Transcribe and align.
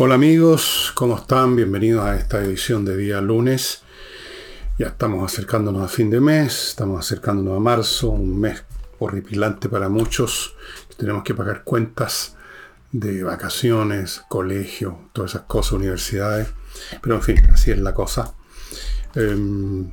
Hola 0.00 0.14
amigos, 0.14 0.92
¿cómo 0.94 1.16
están? 1.16 1.56
Bienvenidos 1.56 2.04
a 2.04 2.14
esta 2.14 2.40
edición 2.40 2.84
de 2.84 2.96
día 2.96 3.20
lunes. 3.20 3.82
Ya 4.78 4.86
estamos 4.86 5.24
acercándonos 5.24 5.82
a 5.82 5.88
fin 5.88 6.08
de 6.08 6.20
mes, 6.20 6.68
estamos 6.68 7.04
acercándonos 7.04 7.56
a 7.56 7.58
marzo, 7.60 8.10
un 8.10 8.38
mes 8.38 8.62
horripilante 9.00 9.68
para 9.68 9.88
muchos. 9.88 10.54
Tenemos 10.96 11.24
que 11.24 11.34
pagar 11.34 11.64
cuentas 11.64 12.36
de 12.92 13.24
vacaciones, 13.24 14.22
colegio, 14.28 15.00
todas 15.12 15.32
esas 15.32 15.46
cosas, 15.48 15.72
universidades. 15.72 16.46
Pero 17.02 17.16
en 17.16 17.22
fin, 17.22 17.38
así 17.52 17.72
es 17.72 17.78
la 17.80 17.92
cosa. 17.92 18.34
Em, 19.16 19.90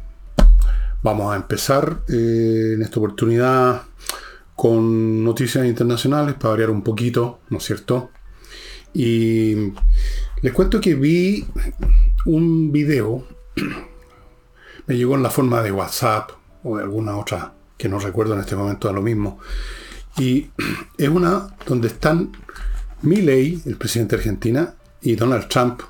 vamos 1.01 1.33
a 1.33 1.35
empezar 1.35 2.01
eh, 2.09 2.73
en 2.75 2.83
esta 2.83 2.99
oportunidad 2.99 3.81
con 4.55 5.23
noticias 5.23 5.65
internacionales 5.65 6.35
para 6.35 6.51
variar 6.51 6.69
un 6.69 6.83
poquito, 6.83 7.39
¿no 7.49 7.57
es 7.57 7.63
cierto? 7.63 8.11
Y 8.95 9.73
les 10.41 10.53
cuento 10.53 10.79
que 10.79 10.95
vi 10.95 11.45
un 12.25 12.71
video, 12.71 13.27
me 14.87 14.95
llegó 14.95 15.15
en 15.15 15.23
la 15.23 15.29
forma 15.29 15.61
de 15.61 15.73
WhatsApp 15.73 16.31
o 16.63 16.77
de 16.77 16.83
alguna 16.83 17.17
otra 17.17 17.53
que 17.77 17.89
no 17.89 17.99
recuerdo 17.99 18.35
en 18.35 18.39
este 18.39 18.55
momento 18.55 18.89
a 18.89 18.93
lo 18.93 19.01
mismo. 19.01 19.39
Y 20.17 20.49
es 20.97 21.09
una 21.09 21.55
donde 21.67 21.89
están 21.89 22.31
Milley, 23.01 23.61
el 23.65 23.75
presidente 23.75 24.15
de 24.15 24.21
Argentina, 24.21 24.75
y 25.01 25.15
Donald 25.15 25.49
Trump, 25.49 25.81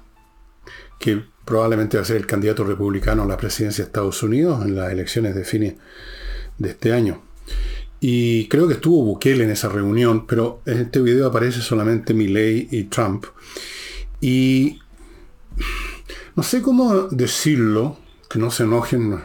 que 1.00 1.24
probablemente 1.46 1.98
va 1.98 2.04
a 2.04 2.08
ser 2.08 2.18
el 2.18 2.26
candidato 2.26 2.64
republicano 2.64 3.22
a 3.22 3.28
la 3.28 3.38
presidencia 3.38 3.84
de 3.84 3.90
Estados 3.90 4.24
Unidos 4.24 4.66
en 4.66 4.76
las 4.76 4.92
elecciones 4.92 5.36
de 5.36 5.46
fines 5.46 5.76
de 6.58 6.70
este 6.70 6.92
año. 6.92 7.22
Y 8.08 8.48
creo 8.50 8.68
que 8.68 8.76
estuvo 8.76 9.04
Bukele 9.04 9.46
en 9.46 9.50
esa 9.50 9.68
reunión, 9.68 10.28
pero 10.28 10.62
en 10.68 10.78
este 10.78 11.02
video 11.02 11.26
aparece 11.26 11.60
solamente 11.62 12.14
Milley 12.14 12.68
y 12.70 12.84
Trump. 12.84 13.26
Y 14.22 14.80
no 16.36 16.44
sé 16.44 16.62
cómo 16.62 17.08
decirlo, 17.10 17.98
que 18.30 18.38
no 18.38 18.52
se 18.52 18.62
enojen 18.62 19.24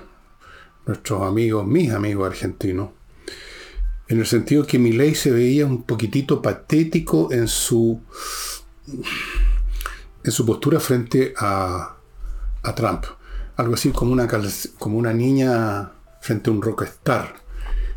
nuestros 0.86 1.22
amigos, 1.24 1.66
mis 1.66 1.92
amigos 1.92 2.26
argentinos, 2.26 2.92
en 4.08 4.18
el 4.18 4.26
sentido 4.26 4.66
que 4.66 4.78
Milley 4.78 5.14
se 5.14 5.30
veía 5.30 5.66
un 5.66 5.82
poquitito 5.82 6.40
patético 6.40 7.30
en 7.32 7.48
su, 7.48 8.00
en 10.24 10.32
su 10.32 10.46
postura 10.46 10.80
frente 10.80 11.34
a, 11.36 11.96
a 12.62 12.74
Trump. 12.74 13.04
Algo 13.56 13.74
así 13.74 13.90
como 13.90 14.12
una, 14.12 14.26
como 14.78 14.96
una 14.96 15.12
niña 15.12 15.92
frente 16.22 16.48
a 16.48 16.52
un 16.54 16.62
rockstar 16.62 17.49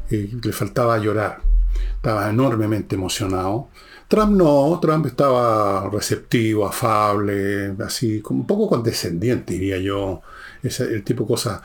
le 0.10 0.54
faltaba 0.54 0.98
llorar. 0.98 1.42
Estaba 1.96 2.30
enormemente 2.30 2.96
emocionado. 2.96 3.70
Trump 4.08 4.34
no, 4.34 4.80
Trump 4.80 5.08
estaba 5.08 5.90
receptivo, 5.90 6.68
afable, 6.68 7.74
así, 7.84 8.22
un 8.30 8.46
poco 8.46 8.70
condescendiente, 8.70 9.54
diría 9.54 9.80
yo. 9.80 10.22
el 10.62 11.04
tipo 11.04 11.26
cosas, 11.26 11.62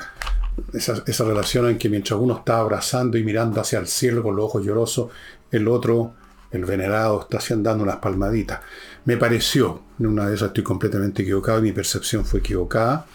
esa, 0.73 1.25
relación 1.25 1.69
en 1.69 1.79
que 1.79 1.89
mientras 1.89 2.19
uno 2.19 2.39
está 2.39 2.61
abrazando 2.61 3.19
y 3.19 3.25
mirando 3.25 3.61
hacia 3.61 3.79
el 3.79 3.87
cielo 3.87 4.23
con 4.23 4.37
los 4.37 4.47
ojos 4.47 4.65
llorosos, 4.65 5.11
el 5.51 5.69
otro, 5.69 6.15
el 6.51 6.65
venerado, 6.65 7.21
está 7.21 7.39
haciendo 7.39 7.69
dando 7.69 7.85
unas 7.85 7.97
palmaditas. 7.97 8.61
Me 9.05 9.17
pareció, 9.17 9.83
en 9.99 10.07
una 10.07 10.29
de 10.29 10.35
esas 10.35 10.49
estoy 10.49 10.65
completamente 10.65 11.23
equivocado 11.23 11.61
mi 11.61 11.73
percepción 11.73 12.25
fue 12.25 12.41
equivocada. 12.41 13.07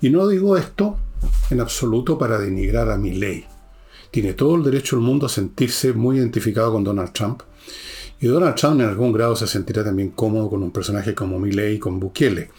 Y 0.00 0.10
no 0.10 0.26
digo 0.26 0.56
esto 0.56 0.98
en 1.50 1.60
absoluto 1.60 2.18
para 2.18 2.38
denigrar 2.38 2.90
a 2.90 2.96
mi 2.96 3.12
ley 3.12 3.46
tiene 4.12 4.34
todo 4.34 4.56
el 4.56 4.62
derecho 4.62 4.94
del 4.94 5.04
mundo 5.06 5.24
a 5.24 5.30
sentirse 5.30 5.94
muy 5.94 6.18
identificado 6.18 6.70
con 6.70 6.84
Donald 6.84 7.12
Trump. 7.12 7.42
Y 8.20 8.26
Donald 8.26 8.54
Trump 8.54 8.78
en 8.78 8.86
algún 8.86 9.10
grado 9.10 9.34
se 9.34 9.46
sentirá 9.46 9.82
también 9.82 10.10
cómodo 10.10 10.50
con 10.50 10.62
un 10.62 10.70
personaje 10.70 11.14
como 11.14 11.38
Milley 11.38 11.76
y 11.76 11.78
con 11.78 11.98
Bukele. 11.98 12.50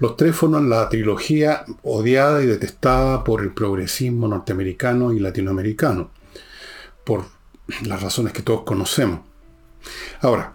Los 0.00 0.16
tres 0.16 0.34
forman 0.34 0.68
la 0.68 0.88
trilogía 0.88 1.64
odiada 1.84 2.42
y 2.42 2.46
detestada 2.46 3.22
por 3.22 3.40
el 3.40 3.54
progresismo 3.54 4.26
norteamericano 4.26 5.12
y 5.12 5.20
latinoamericano, 5.20 6.10
por 7.04 7.24
las 7.86 8.02
razones 8.02 8.32
que 8.32 8.42
todos 8.42 8.62
conocemos. 8.62 9.20
Ahora, 10.20 10.54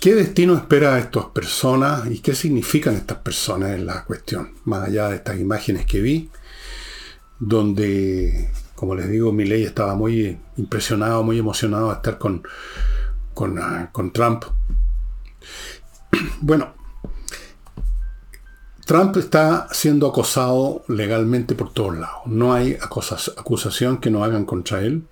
¿qué 0.00 0.14
destino 0.14 0.54
espera 0.54 0.94
a 0.94 0.98
estas 1.00 1.24
personas 1.26 2.08
y 2.08 2.20
qué 2.20 2.32
significan 2.34 2.94
estas 2.94 3.18
personas 3.18 3.72
en 3.72 3.86
la 3.86 4.04
cuestión? 4.04 4.52
Más 4.64 4.86
allá 4.86 5.08
de 5.08 5.16
estas 5.16 5.40
imágenes 5.40 5.84
que 5.84 6.00
vi, 6.00 6.30
donde, 7.38 8.50
como 8.74 8.94
les 8.94 9.08
digo, 9.08 9.32
Milley 9.32 9.64
estaba 9.64 9.94
muy 9.94 10.38
impresionado, 10.56 11.22
muy 11.22 11.38
emocionado 11.38 11.88
de 11.88 11.94
estar 11.94 12.18
con, 12.18 12.42
ah, 13.58 13.90
con, 13.92 14.12
Trump. 14.12 14.44
Bueno, 16.40 16.74
Trump 18.86 19.16
está 19.16 19.68
siendo 19.72 20.06
acosado 20.06 20.84
legalmente 20.88 21.54
por 21.54 21.72
todos 21.72 21.98
lados. 21.98 22.22
No 22.26 22.54
hay 22.54 22.78
acusación 22.80 23.98
que 23.98 24.10
no 24.10 24.24
hagan 24.24 24.44
contra 24.44 24.80
él. 24.80 25.06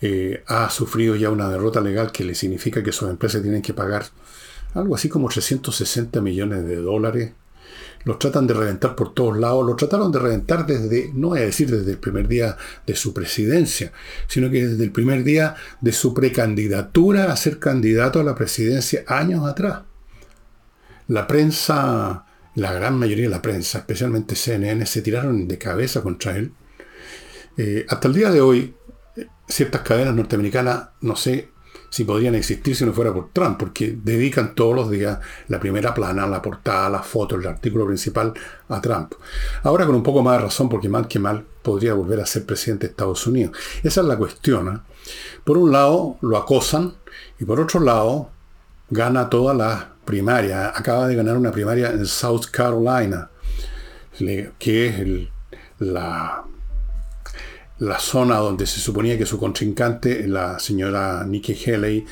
Eh, 0.00 0.42
ha 0.48 0.68
sufrido 0.68 1.16
ya 1.16 1.30
una 1.30 1.48
derrota 1.48 1.80
legal 1.80 2.12
que 2.12 2.24
le 2.24 2.34
significa 2.34 2.82
que 2.82 2.92
sus 2.92 3.08
empresas 3.08 3.40
tienen 3.42 3.62
que 3.62 3.72
pagar 3.72 4.04
algo 4.74 4.96
así 4.96 5.08
como 5.08 5.28
360 5.28 6.20
millones 6.20 6.66
de 6.66 6.76
dólares 6.76 7.32
los 8.04 8.18
tratan 8.18 8.46
de 8.46 8.54
reventar 8.54 8.94
por 8.94 9.14
todos 9.14 9.36
lados, 9.36 9.64
lo 9.66 9.76
trataron 9.76 10.12
de 10.12 10.18
reventar 10.18 10.66
desde, 10.66 11.10
no 11.14 11.28
voy 11.28 11.40
a 11.40 11.42
decir 11.42 11.70
desde 11.70 11.92
el 11.92 11.98
primer 11.98 12.28
día 12.28 12.56
de 12.86 12.94
su 12.94 13.14
presidencia, 13.14 13.92
sino 14.26 14.50
que 14.50 14.66
desde 14.66 14.84
el 14.84 14.92
primer 14.92 15.24
día 15.24 15.54
de 15.80 15.92
su 15.92 16.14
precandidatura 16.14 17.32
a 17.32 17.36
ser 17.36 17.58
candidato 17.58 18.20
a 18.20 18.24
la 18.24 18.34
presidencia 18.34 19.04
años 19.06 19.46
atrás. 19.46 19.82
La 21.08 21.26
prensa, 21.26 22.26
la 22.54 22.72
gran 22.72 22.98
mayoría 22.98 23.24
de 23.24 23.30
la 23.30 23.42
prensa, 23.42 23.78
especialmente 23.78 24.36
CNN, 24.36 24.84
se 24.86 25.02
tiraron 25.02 25.48
de 25.48 25.58
cabeza 25.58 26.02
contra 26.02 26.36
él. 26.36 26.52
Eh, 27.56 27.86
hasta 27.88 28.08
el 28.08 28.14
día 28.14 28.30
de 28.30 28.40
hoy, 28.40 28.74
ciertas 29.48 29.82
cadenas 29.82 30.14
norteamericanas, 30.14 30.88
no 31.00 31.16
sé 31.16 31.53
si 31.94 32.02
podrían 32.02 32.34
existir 32.34 32.74
si 32.74 32.84
no 32.84 32.92
fuera 32.92 33.14
por 33.14 33.28
Trump, 33.32 33.56
porque 33.56 33.96
dedican 34.02 34.56
todos 34.56 34.74
los 34.74 34.90
días 34.90 35.20
la 35.46 35.60
primera 35.60 35.94
plana, 35.94 36.26
la 36.26 36.42
portada, 36.42 36.90
la 36.90 37.04
foto, 37.04 37.36
el 37.36 37.46
artículo 37.46 37.86
principal 37.86 38.34
a 38.68 38.80
Trump. 38.80 39.12
Ahora 39.62 39.86
con 39.86 39.94
un 39.94 40.02
poco 40.02 40.20
más 40.20 40.38
de 40.38 40.42
razón, 40.42 40.68
porque 40.68 40.88
mal 40.88 41.06
que 41.06 41.20
mal 41.20 41.44
podría 41.62 41.94
volver 41.94 42.18
a 42.18 42.26
ser 42.26 42.44
presidente 42.44 42.88
de 42.88 42.90
Estados 42.90 43.24
Unidos. 43.28 43.56
Esa 43.84 44.00
es 44.00 44.06
la 44.08 44.16
cuestión. 44.16 44.74
¿eh? 44.74 44.80
Por 45.44 45.56
un 45.56 45.70
lado 45.70 46.16
lo 46.20 46.36
acosan 46.36 46.94
y 47.38 47.44
por 47.44 47.60
otro 47.60 47.78
lado 47.78 48.28
gana 48.90 49.30
toda 49.30 49.54
la 49.54 49.92
primaria. 50.04 50.72
Acaba 50.76 51.06
de 51.06 51.14
ganar 51.14 51.36
una 51.36 51.52
primaria 51.52 51.90
en 51.90 52.06
South 52.06 52.46
Carolina, 52.50 53.30
que 54.58 54.86
es 54.88 55.28
la 55.78 56.42
la 57.78 57.98
zona 57.98 58.36
donde 58.36 58.66
se 58.66 58.80
suponía 58.80 59.18
que 59.18 59.26
su 59.26 59.38
contrincante, 59.38 60.26
la 60.28 60.58
señora 60.58 61.24
Nikki 61.24 61.54
Haley, 61.54 62.04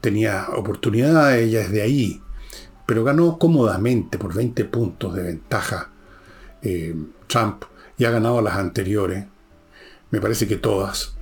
tenía 0.00 0.48
oportunidad, 0.54 1.38
ella 1.38 1.62
es 1.62 1.70
de 1.70 1.82
ahí, 1.82 2.22
pero 2.86 3.04
ganó 3.04 3.38
cómodamente 3.38 4.18
por 4.18 4.34
20 4.34 4.64
puntos 4.66 5.14
de 5.14 5.22
ventaja 5.22 5.90
eh, 6.62 6.94
Trump 7.26 7.64
y 7.96 8.04
ha 8.04 8.10
ganado 8.10 8.40
las 8.40 8.56
anteriores, 8.56 9.24
me 10.10 10.20
parece 10.20 10.46
que 10.46 10.56
todas, 10.56 11.16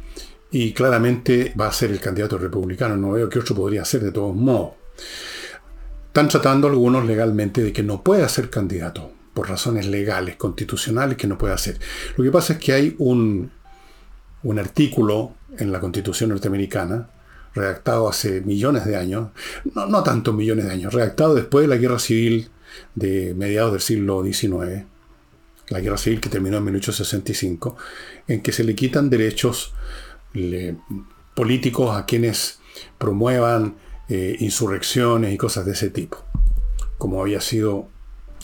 y 0.51 0.73
claramente 0.73 1.55
va 1.59 1.69
a 1.69 1.73
ser 1.73 1.91
el 1.91 2.01
candidato 2.01 2.37
republicano, 2.37 2.97
no 2.97 3.13
veo 3.13 3.29
qué 3.29 3.39
otro 3.39 3.55
podría 3.55 3.85
ser 3.85 4.03
de 4.03 4.13
todos 4.13 4.35
modos. 4.37 4.73
Están 6.09 6.29
tratando 6.29 6.69
algunos 6.69 7.07
legalmente 7.07 7.63
de 7.63 7.73
que 7.73 7.83
no 7.83 8.03
pueda 8.03 8.29
ser 8.29 8.51
candidato, 8.51 9.13
por 9.35 9.49
razones 9.49 9.87
legales, 9.87 10.37
constitucionales, 10.37 11.17
que 11.17 11.27
no 11.27 11.39
puede 11.39 11.55
hacer. 11.55 11.79
Lo 12.17 12.25
que 12.25 12.31
pasa 12.31 12.55
es 12.55 12.59
que 12.59 12.73
hay 12.73 12.95
un, 12.99 13.51
un 14.43 14.59
artículo 14.59 15.35
en 15.59 15.73
la 15.73 15.81
Constitución 15.81 16.31
norteamericana, 16.31 17.11
redactado 17.55 18.09
hace 18.09 18.41
millones 18.41 18.85
de 18.85 18.97
años, 18.97 19.31
no, 19.75 19.87
no 19.87 20.03
tantos 20.03 20.35
millones 20.35 20.67
de 20.67 20.73
años, 20.73 20.95
redactado 20.95 21.35
después 21.35 21.65
de 21.65 21.69
la 21.69 21.77
guerra 21.77 21.99
civil 21.99 22.51
de 22.95 23.35
mediados 23.35 23.73
del 23.73 23.81
siglo 23.81 24.25
XIX, 24.25 24.85
la 25.69 25.81
guerra 25.81 25.97
civil 25.97 26.21
que 26.21 26.29
terminó 26.29 26.59
en 26.59 26.65
1865, 26.65 27.77
en 28.29 28.43
que 28.43 28.53
se 28.53 28.65
le 28.65 28.75
quitan 28.75 29.11
derechos 29.11 29.75
políticos 31.35 31.97
a 31.97 32.07
quienes 32.07 32.61
promuevan 32.99 33.77
eh, 34.09 34.37
insurrecciones 34.41 35.33
y 35.33 35.37
cosas 35.37 35.67
de 35.67 35.73
ese 35.73 35.91
tipo, 35.91 36.25
como 36.99 37.21
había 37.21 37.41
sido 37.41 37.89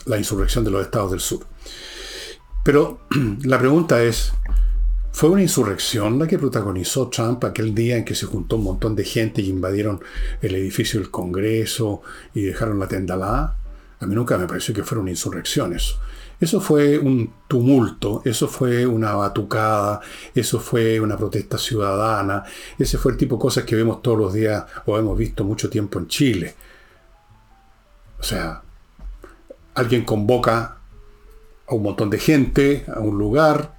la 0.08 0.18
insurrección 0.18 0.64
de 0.64 0.70
los 0.70 0.82
estados 0.82 1.10
del 1.10 1.20
sur. 1.20 1.46
Pero 2.64 3.00
la 3.44 3.58
pregunta 3.58 4.02
es, 4.02 4.32
¿fue 5.12 5.30
una 5.30 5.42
insurrección 5.42 6.18
la 6.18 6.26
que 6.26 6.38
protagonizó 6.38 7.08
Trump 7.08 7.44
aquel 7.44 7.74
día 7.74 7.96
en 7.96 8.04
que 8.04 8.14
se 8.14 8.26
juntó 8.26 8.56
un 8.56 8.64
montón 8.64 8.96
de 8.96 9.04
gente 9.04 9.42
y 9.42 9.48
invadieron 9.48 10.00
el 10.42 10.54
edificio 10.54 11.00
del 11.00 11.10
Congreso 11.10 12.02
y 12.34 12.42
dejaron 12.42 12.78
la 12.78 12.88
tendalada? 12.88 13.56
A 14.00 14.06
mí 14.06 14.14
nunca 14.14 14.38
me 14.38 14.46
pareció 14.46 14.74
que 14.74 14.84
fuera 14.84 15.02
una 15.02 15.10
insurrección 15.10 15.74
eso. 15.74 15.98
Eso 16.40 16.60
fue 16.60 16.98
un 16.98 17.32
tumulto, 17.48 18.22
eso 18.24 18.46
fue 18.46 18.86
una 18.86 19.14
batucada, 19.14 20.00
eso 20.32 20.60
fue 20.60 21.00
una 21.00 21.16
protesta 21.16 21.58
ciudadana, 21.58 22.44
ese 22.78 22.96
fue 22.96 23.12
el 23.12 23.18
tipo 23.18 23.36
de 23.36 23.40
cosas 23.40 23.64
que 23.64 23.74
vemos 23.74 24.02
todos 24.02 24.18
los 24.18 24.32
días 24.32 24.64
o 24.86 24.96
hemos 24.96 25.18
visto 25.18 25.42
mucho 25.42 25.68
tiempo 25.68 25.98
en 25.98 26.06
Chile. 26.06 26.54
O 28.20 28.22
sea, 28.22 28.62
alguien 29.78 30.04
convoca 30.04 30.78
a 31.66 31.74
un 31.74 31.82
montón 31.82 32.10
de 32.10 32.18
gente 32.18 32.84
a 32.92 33.00
un 33.00 33.16
lugar 33.16 33.78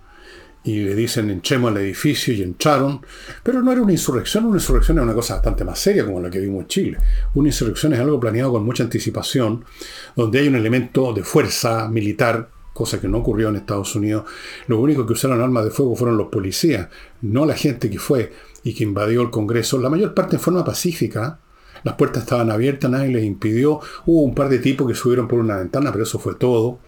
y 0.64 0.80
le 0.80 0.94
dicen 0.94 1.30
enchemos 1.30 1.72
al 1.72 1.78
edificio 1.78 2.34
y 2.34 2.42
entraron, 2.42 3.02
pero 3.44 3.62
no 3.62 3.72
era 3.72 3.82
una 3.82 3.92
insurrección, 3.92 4.46
una 4.46 4.58
insurrección 4.58 4.98
es 4.98 5.04
una 5.04 5.14
cosa 5.14 5.36
bastante 5.36 5.64
más 5.64 5.80
seria 5.80 6.06
como 6.06 6.22
la 6.22 6.30
que 6.30 6.40
vimos 6.40 6.62
en 6.62 6.68
Chile. 6.68 6.98
Una 7.34 7.50
insurrección 7.50 7.94
es 7.94 8.00
algo 8.00 8.20
planeado 8.20 8.52
con 8.52 8.66
mucha 8.66 8.84
anticipación, 8.84 9.66
donde 10.16 10.40
hay 10.40 10.48
un 10.48 10.56
elemento 10.56 11.14
de 11.14 11.24
fuerza 11.24 11.88
militar, 11.88 12.50
cosa 12.74 13.00
que 13.02 13.08
no 13.08 13.20
ocurrió 13.20 13.50
en 13.50 13.56
Estados 13.56 13.96
Unidos. 13.96 14.26
Lo 14.68 14.80
único 14.80 15.06
que 15.06 15.14
usaron 15.14 15.42
armas 15.42 15.66
de 15.66 15.72
fuego 15.72 15.96
fueron 15.96 16.18
los 16.18 16.28
policías, 16.28 16.88
no 17.22 17.46
la 17.46 17.56
gente 17.56 17.90
que 17.90 18.00
fue 18.00 18.32
y 18.64 18.74
que 18.74 18.84
invadió 18.84 19.22
el 19.22 19.30
Congreso, 19.30 19.80
la 19.80 19.90
mayor 19.90 20.14
parte 20.14 20.36
en 20.36 20.42
forma 20.42 20.64
pacífica. 20.64 21.40
Las 21.84 21.96
puertas 21.96 22.24
estaban 22.24 22.52
abiertas, 22.52 22.90
nadie 22.90 23.10
les 23.10 23.24
impidió. 23.24 23.80
Hubo 24.06 24.24
un 24.24 24.36
par 24.36 24.50
de 24.50 24.60
tipos 24.60 24.88
que 24.88 24.96
subieron 24.96 25.28
por 25.28 25.40
una 25.40 25.58
ventana, 25.58 25.92
pero 25.92 26.04
eso 26.04 26.20
fue 26.20 26.36
todo. 26.36 26.80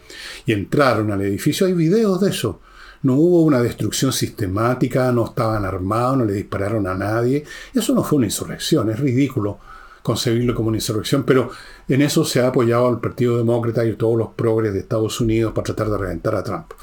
Y 0.46 0.54
entraron 0.54 1.12
al 1.12 1.22
edificio. 1.22 1.68
Hay 1.68 1.74
videos 1.74 2.22
de 2.22 2.30
eso. 2.30 2.60
No 3.04 3.16
hubo 3.16 3.42
una 3.42 3.62
destrucción 3.62 4.14
sistemática, 4.14 5.12
no 5.12 5.26
estaban 5.26 5.66
armados, 5.66 6.18
no 6.18 6.26
le 6.26 6.34
dispararon 6.34 6.86
a 6.86 6.94
nadie. 6.94 7.44
Eso 7.74 7.96
no 7.96 8.04
fue 8.04 8.18
una 8.18 8.28
insurrección, 8.28 8.92
es 8.92 9.00
ridículo 9.00 9.60
concebirlo 10.02 10.56
como 10.56 10.70
una 10.70 10.78
insurrección, 10.78 11.24
pero 11.24 11.52
en 11.88 12.02
eso 12.02 12.26
se 12.26 12.42
ha 12.42 12.48
apoyado 12.48 12.88
al 12.88 13.00
Partido 13.00 13.38
Demócrata 13.38 13.86
y 13.86 13.96
todos 13.96 14.18
los 14.18 14.30
progres 14.30 14.74
de 14.74 14.80
Estados 14.80 15.20
Unidos 15.22 15.54
para 15.54 15.66
tratar 15.66 15.90
de 15.90 15.98
reventar 15.98 16.36
a 16.36 16.44
Trump. 16.44 16.74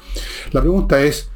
La 0.51 0.61
pregunta 0.61 1.01
es, 1.01 1.29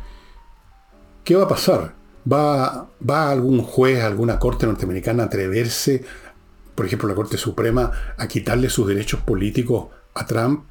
¿qué 1.23 1.35
va 1.35 1.43
a 1.43 1.47
pasar? 1.47 1.93
¿Va, 2.31 2.87
¿Va 3.09 3.31
algún 3.31 3.61
juez, 3.61 4.01
alguna 4.01 4.39
corte 4.39 4.65
norteamericana 4.65 5.23
a 5.23 5.25
atreverse, 5.25 6.05
por 6.75 6.85
ejemplo 6.85 7.07
la 7.07 7.15
Corte 7.15 7.37
Suprema, 7.37 7.91
a 8.17 8.27
quitarle 8.27 8.69
sus 8.69 8.87
derechos 8.87 9.21
políticos 9.21 9.87
a 10.13 10.25
Trump, 10.25 10.65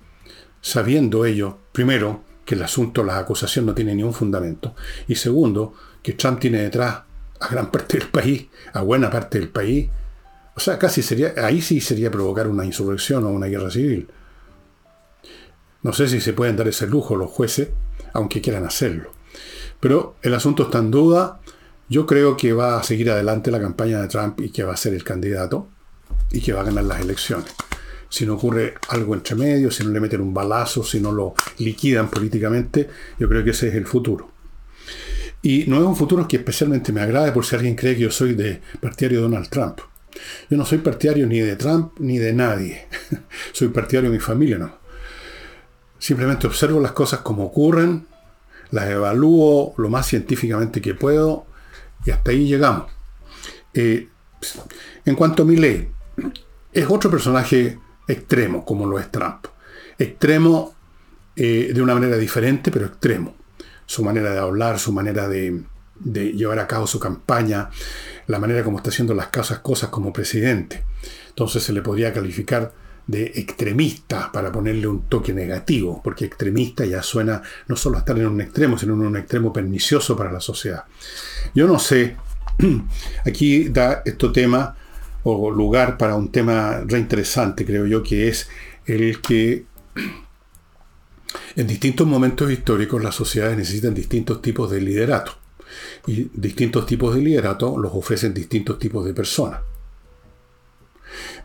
sabiendo 0.60 1.24
ello, 1.24 1.58
primero, 1.72 2.22
que 2.44 2.54
el 2.54 2.62
asunto, 2.62 3.04
la 3.04 3.18
acusación 3.18 3.66
no 3.66 3.74
tiene 3.74 3.94
ningún 3.94 4.14
fundamento. 4.14 4.74
Y 5.08 5.14
segundo, 5.14 5.74
que 6.02 6.12
Trump 6.14 6.40
tiene 6.40 6.62
detrás 6.62 7.02
a 7.40 7.48
gran 7.48 7.70
parte 7.70 7.98
del 7.98 8.08
país, 8.08 8.46
a 8.72 8.82
buena 8.82 9.10
parte 9.10 9.38
del 9.38 9.48
país. 9.48 9.88
O 10.54 10.60
sea, 10.60 10.78
casi 10.78 11.02
sería, 11.02 11.34
ahí 11.36 11.60
sí 11.60 11.80
sería 11.80 12.10
provocar 12.10 12.48
una 12.48 12.64
insurrección 12.64 13.24
o 13.24 13.28
una 13.30 13.46
guerra 13.46 13.70
civil. 13.70 14.08
No 15.82 15.92
sé 15.92 16.08
si 16.08 16.20
se 16.20 16.32
pueden 16.32 16.56
dar 16.56 16.68
ese 16.68 16.86
lujo 16.86 17.16
los 17.16 17.30
jueces, 17.30 17.70
aunque 18.12 18.40
quieran 18.40 18.64
hacerlo. 18.64 19.10
Pero 19.80 20.16
el 20.22 20.34
asunto 20.34 20.64
está 20.64 20.78
en 20.78 20.90
duda. 20.90 21.40
Yo 21.88 22.06
creo 22.06 22.36
que 22.36 22.52
va 22.52 22.78
a 22.78 22.82
seguir 22.82 23.10
adelante 23.10 23.50
la 23.50 23.60
campaña 23.60 24.00
de 24.00 24.08
Trump 24.08 24.40
y 24.40 24.50
que 24.50 24.62
va 24.62 24.74
a 24.74 24.76
ser 24.76 24.94
el 24.94 25.02
candidato 25.02 25.68
y 26.32 26.40
que 26.40 26.52
va 26.52 26.62
a 26.62 26.64
ganar 26.64 26.84
las 26.84 27.00
elecciones 27.00 27.52
si 28.12 28.26
no 28.26 28.34
ocurre 28.34 28.74
algo 28.90 29.14
entre 29.14 29.34
medio, 29.34 29.70
si 29.70 29.82
no 29.84 29.90
le 29.90 29.98
meten 29.98 30.20
un 30.20 30.34
balazo, 30.34 30.84
si 30.84 31.00
no 31.00 31.12
lo 31.12 31.34
liquidan 31.56 32.10
políticamente, 32.10 32.86
yo 33.18 33.26
creo 33.26 33.42
que 33.42 33.52
ese 33.52 33.68
es 33.68 33.74
el 33.74 33.86
futuro. 33.86 34.30
Y 35.40 35.64
no 35.66 35.78
es 35.78 35.82
un 35.82 35.96
futuro 35.96 36.28
que 36.28 36.36
especialmente 36.36 36.92
me 36.92 37.00
agrade 37.00 37.32
por 37.32 37.46
si 37.46 37.56
alguien 37.56 37.74
cree 37.74 37.94
que 37.94 38.02
yo 38.02 38.10
soy 38.10 38.34
de 38.34 38.60
partidario 38.82 39.20
de 39.20 39.22
Donald 39.22 39.48
Trump. 39.48 39.80
Yo 40.50 40.58
no 40.58 40.66
soy 40.66 40.78
partidario 40.78 41.26
ni 41.26 41.40
de 41.40 41.56
Trump 41.56 41.94
ni 42.00 42.18
de 42.18 42.34
nadie. 42.34 42.86
soy 43.52 43.68
partidario 43.68 44.10
de 44.10 44.16
mi 44.18 44.22
familia, 44.22 44.58
no. 44.58 44.76
Simplemente 45.98 46.46
observo 46.46 46.80
las 46.80 46.92
cosas 46.92 47.20
como 47.20 47.46
ocurren, 47.46 48.06
las 48.72 48.90
evalúo 48.90 49.72
lo 49.78 49.88
más 49.88 50.06
científicamente 50.06 50.82
que 50.82 50.92
puedo 50.92 51.46
y 52.04 52.10
hasta 52.10 52.30
ahí 52.30 52.46
llegamos. 52.46 52.92
Eh, 53.72 54.06
en 55.06 55.14
cuanto 55.14 55.44
a 55.44 55.46
mi 55.46 55.56
ley, 55.56 55.88
es 56.72 56.86
otro 56.88 57.10
personaje 57.10 57.78
extremo, 58.08 58.64
como 58.64 58.86
lo 58.86 58.98
es 58.98 59.10
Trump. 59.10 59.46
Extremo 59.98 60.74
eh, 61.36 61.70
de 61.74 61.82
una 61.82 61.94
manera 61.94 62.16
diferente, 62.16 62.70
pero 62.70 62.86
extremo. 62.86 63.34
Su 63.86 64.04
manera 64.04 64.32
de 64.32 64.38
hablar, 64.38 64.78
su 64.78 64.92
manera 64.92 65.28
de, 65.28 65.62
llevar 66.04 66.58
a 66.58 66.66
cabo 66.66 66.86
su 66.86 66.98
campaña, 66.98 67.70
la 68.26 68.38
manera 68.38 68.64
como 68.64 68.78
está 68.78 68.90
haciendo 68.90 69.14
las 69.14 69.28
cosas, 69.28 69.60
cosas 69.60 69.90
como 69.90 70.12
presidente. 70.12 70.84
Entonces 71.28 71.62
se 71.62 71.72
le 71.72 71.82
podría 71.82 72.12
calificar 72.12 72.72
de 73.06 73.32
extremista 73.34 74.30
para 74.32 74.52
ponerle 74.52 74.86
un 74.86 75.08
toque 75.08 75.32
negativo, 75.32 76.00
porque 76.02 76.24
extremista 76.24 76.84
ya 76.84 77.02
suena 77.02 77.42
no 77.66 77.76
solo 77.76 77.96
a 77.96 78.00
estar 78.00 78.16
en 78.18 78.26
un 78.26 78.40
extremo, 78.40 78.78
sino 78.78 78.94
en 78.94 79.00
un 79.00 79.16
extremo 79.16 79.52
pernicioso 79.52 80.16
para 80.16 80.30
la 80.30 80.40
sociedad. 80.40 80.84
Yo 81.54 81.66
no 81.66 81.78
sé, 81.78 82.16
aquí 83.26 83.68
da 83.68 84.02
este 84.04 84.28
tema 84.28 84.76
o 85.24 85.50
lugar 85.50 85.98
para 85.98 86.16
un 86.16 86.30
tema 86.30 86.82
reinteresante, 86.86 87.64
creo 87.64 87.86
yo, 87.86 88.02
que 88.02 88.28
es 88.28 88.48
el 88.86 89.20
que 89.20 89.66
en 91.56 91.66
distintos 91.66 92.06
momentos 92.06 92.50
históricos 92.50 93.02
las 93.02 93.14
sociedades 93.14 93.56
necesitan 93.56 93.94
distintos 93.94 94.42
tipos 94.42 94.70
de 94.70 94.80
liderato. 94.80 95.32
Y 96.06 96.30
distintos 96.34 96.86
tipos 96.86 97.14
de 97.14 97.22
liderato 97.22 97.78
los 97.78 97.92
ofrecen 97.94 98.34
distintos 98.34 98.78
tipos 98.78 99.04
de 99.04 99.14
personas. 99.14 99.60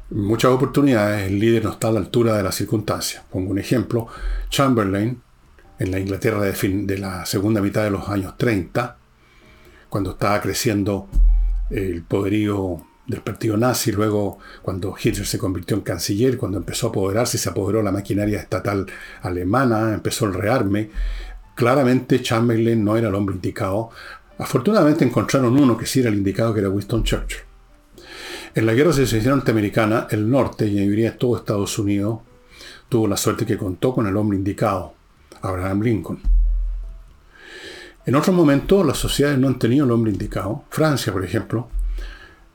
En 0.09 0.21
muchas 0.21 0.51
oportunidades 0.51 1.27
el 1.27 1.39
líder 1.39 1.65
no 1.65 1.71
está 1.71 1.89
a 1.89 1.91
la 1.91 1.99
altura 1.99 2.37
de 2.37 2.43
las 2.43 2.55
circunstancias. 2.55 3.23
Pongo 3.29 3.51
un 3.51 3.59
ejemplo, 3.59 4.07
Chamberlain, 4.49 5.21
en 5.79 5.91
la 5.91 5.99
Inglaterra 5.99 6.41
de, 6.41 6.53
de 6.53 6.97
la 6.97 7.25
segunda 7.25 7.61
mitad 7.61 7.83
de 7.83 7.91
los 7.91 8.09
años 8.09 8.37
30, 8.37 8.97
cuando 9.89 10.11
estaba 10.11 10.41
creciendo 10.41 11.07
el 11.69 12.03
poderío 12.03 12.86
del 13.07 13.21
partido 13.21 13.55
nazi, 13.55 13.91
luego 13.91 14.37
cuando 14.61 14.93
Hitler 15.01 15.25
se 15.25 15.39
convirtió 15.39 15.77
en 15.77 15.83
canciller, 15.83 16.37
cuando 16.37 16.57
empezó 16.57 16.87
a 16.87 16.89
apoderarse, 16.89 17.37
se 17.37 17.49
apoderó 17.49 17.81
la 17.81 17.91
maquinaria 17.91 18.39
estatal 18.39 18.85
alemana, 19.21 19.93
empezó 19.93 20.25
el 20.25 20.33
rearme, 20.33 20.89
claramente 21.55 22.21
Chamberlain 22.21 22.83
no 22.83 22.97
era 22.97 23.07
el 23.07 23.15
hombre 23.15 23.35
indicado. 23.35 23.89
Afortunadamente 24.37 25.05
encontraron 25.05 25.57
uno 25.57 25.77
que 25.77 25.85
sí 25.85 26.01
era 26.01 26.09
el 26.09 26.15
indicado, 26.15 26.53
que 26.53 26.59
era 26.59 26.69
Winston 26.69 27.03
Churchill. 27.03 27.39
En 28.53 28.65
la 28.65 28.73
guerra 28.73 28.89
de 28.89 29.05
secesión 29.05 29.37
norteamericana, 29.37 30.07
el 30.11 30.29
norte, 30.29 30.67
y 30.67 30.75
diría 30.87 31.17
todo 31.17 31.37
Estados 31.37 31.79
Unidos, 31.79 32.19
tuvo 32.89 33.07
la 33.07 33.17
suerte 33.17 33.45
que 33.45 33.57
contó 33.57 33.93
con 33.93 34.07
el 34.07 34.17
hombre 34.17 34.37
indicado, 34.37 34.93
Abraham 35.41 35.81
Lincoln. 35.81 36.19
En 38.05 38.15
otros 38.15 38.35
momentos, 38.35 38.85
las 38.85 38.97
sociedades 38.97 39.37
no 39.37 39.47
han 39.47 39.59
tenido 39.59 39.85
el 39.85 39.91
hombre 39.91 40.11
indicado. 40.11 40.63
Francia, 40.69 41.11
por 41.11 41.23
ejemplo, 41.23 41.69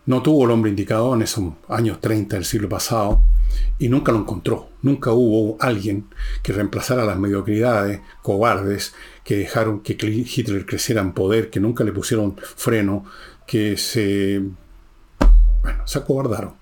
no 0.07 0.23
tuvo 0.23 0.45
el 0.45 0.51
hombre 0.51 0.71
indicado 0.71 1.15
en 1.15 1.23
esos 1.23 1.53
años 1.69 2.01
30 2.01 2.37
del 2.37 2.45
siglo 2.45 2.69
pasado 2.69 3.23
y 3.79 3.89
nunca 3.89 4.13
lo 4.13 4.19
encontró. 4.19 4.69
Nunca 4.83 5.13
hubo 5.13 5.57
alguien 5.61 6.07
que 6.43 6.53
reemplazara 6.53 7.05
las 7.05 7.19
mediocridades 7.19 8.01
cobardes 8.23 8.95
que 9.25 9.37
dejaron 9.37 9.81
que 9.81 9.93
Hitler 9.93 10.67
creciera 10.67 11.01
en 11.01 11.13
poder, 11.13 11.51
que 11.51 11.61
nunca 11.61 11.85
le 11.85 11.93
pusieron 11.93 12.37
freno, 12.37 13.05
que 13.47 13.77
se, 13.77 14.43
bueno, 15.63 15.87
se 15.87 15.99
acobardaron. 15.99 16.55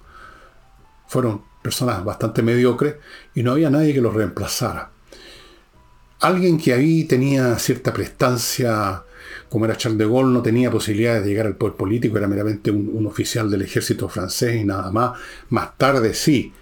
Fueron 1.08 1.42
personas 1.62 2.04
bastante 2.04 2.42
mediocres 2.42 2.96
y 3.34 3.42
no 3.42 3.52
había 3.52 3.70
nadie 3.70 3.94
que 3.94 4.00
los 4.00 4.14
reemplazara. 4.14 4.90
Alguien 6.20 6.58
que 6.58 6.74
ahí 6.74 7.04
tenía 7.04 7.58
cierta 7.58 7.92
prestancia 7.94 9.02
como 9.50 9.64
era 9.64 9.76
Charles 9.76 9.98
de 9.98 10.06
Gaulle, 10.06 10.32
no 10.32 10.42
tenía 10.42 10.70
posibilidades 10.70 11.24
de 11.24 11.28
llegar 11.28 11.46
al 11.46 11.56
poder 11.56 11.74
político, 11.74 12.16
era 12.16 12.28
meramente 12.28 12.70
un, 12.70 13.04
oficial 13.04 13.50
del 13.50 13.62
ejército 13.62 14.08
francés 14.08 14.54
y 14.54 14.64
nada 14.64 14.92
más. 14.92 15.18
Más 15.48 15.76
tarde 15.76 16.14
sí 16.14 16.52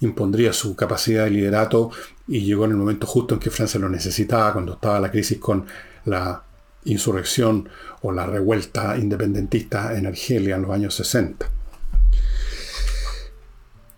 impondría 0.00 0.52
su 0.52 0.76
capacidad 0.76 1.24
de 1.24 1.30
liderato 1.30 1.90
y 2.28 2.40
llegó 2.40 2.66
en 2.66 2.72
el 2.72 2.76
momento 2.76 3.06
justo 3.06 3.34
en 3.34 3.40
que 3.40 3.50
Francia 3.50 3.80
lo 3.80 3.88
necesitaba, 3.88 4.52
cuando 4.52 4.74
estaba 4.74 5.00
la 5.00 5.10
crisis 5.10 5.38
con 5.38 5.64
la 6.04 6.42
insurrección 6.84 7.70
o 8.02 8.12
la 8.12 8.26
revuelta 8.26 8.98
independentista 8.98 9.96
en 9.96 10.06
Argelia 10.06 10.56
en 10.56 10.62
los 10.62 10.70
años 10.72 10.94
60. 10.94 11.50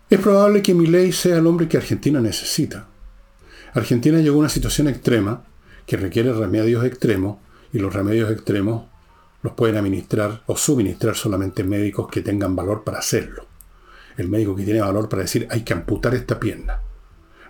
Es 0.09 0.19
probable 0.19 0.61
que 0.61 0.73
Milei 0.73 1.11
sea 1.11 1.37
el 1.37 1.45
hombre 1.45 1.67
que 1.67 1.75
Argentina 1.75 2.21
necesita. 2.21 2.87
Argentina 3.73 4.19
llegó 4.19 4.37
a 4.37 4.39
una 4.39 4.49
situación 4.49 4.87
extrema 4.87 5.43
que 5.85 5.97
requiere 5.97 6.31
remedios 6.31 6.85
extremos 6.85 7.37
y 7.73 7.79
los 7.79 7.93
remedios 7.93 8.31
extremos 8.31 8.85
los 9.41 9.53
pueden 9.53 9.77
administrar 9.77 10.43
o 10.47 10.57
suministrar 10.57 11.15
solamente 11.15 11.63
médicos 11.63 12.07
que 12.09 12.21
tengan 12.21 12.55
valor 12.55 12.83
para 12.83 12.99
hacerlo. 12.99 13.45
El 14.17 14.27
médico 14.27 14.55
que 14.55 14.63
tiene 14.63 14.81
valor 14.81 15.07
para 15.07 15.21
decir 15.21 15.47
hay 15.49 15.61
que 15.61 15.73
amputar 15.73 16.13
esta 16.13 16.39
pierna. 16.39 16.81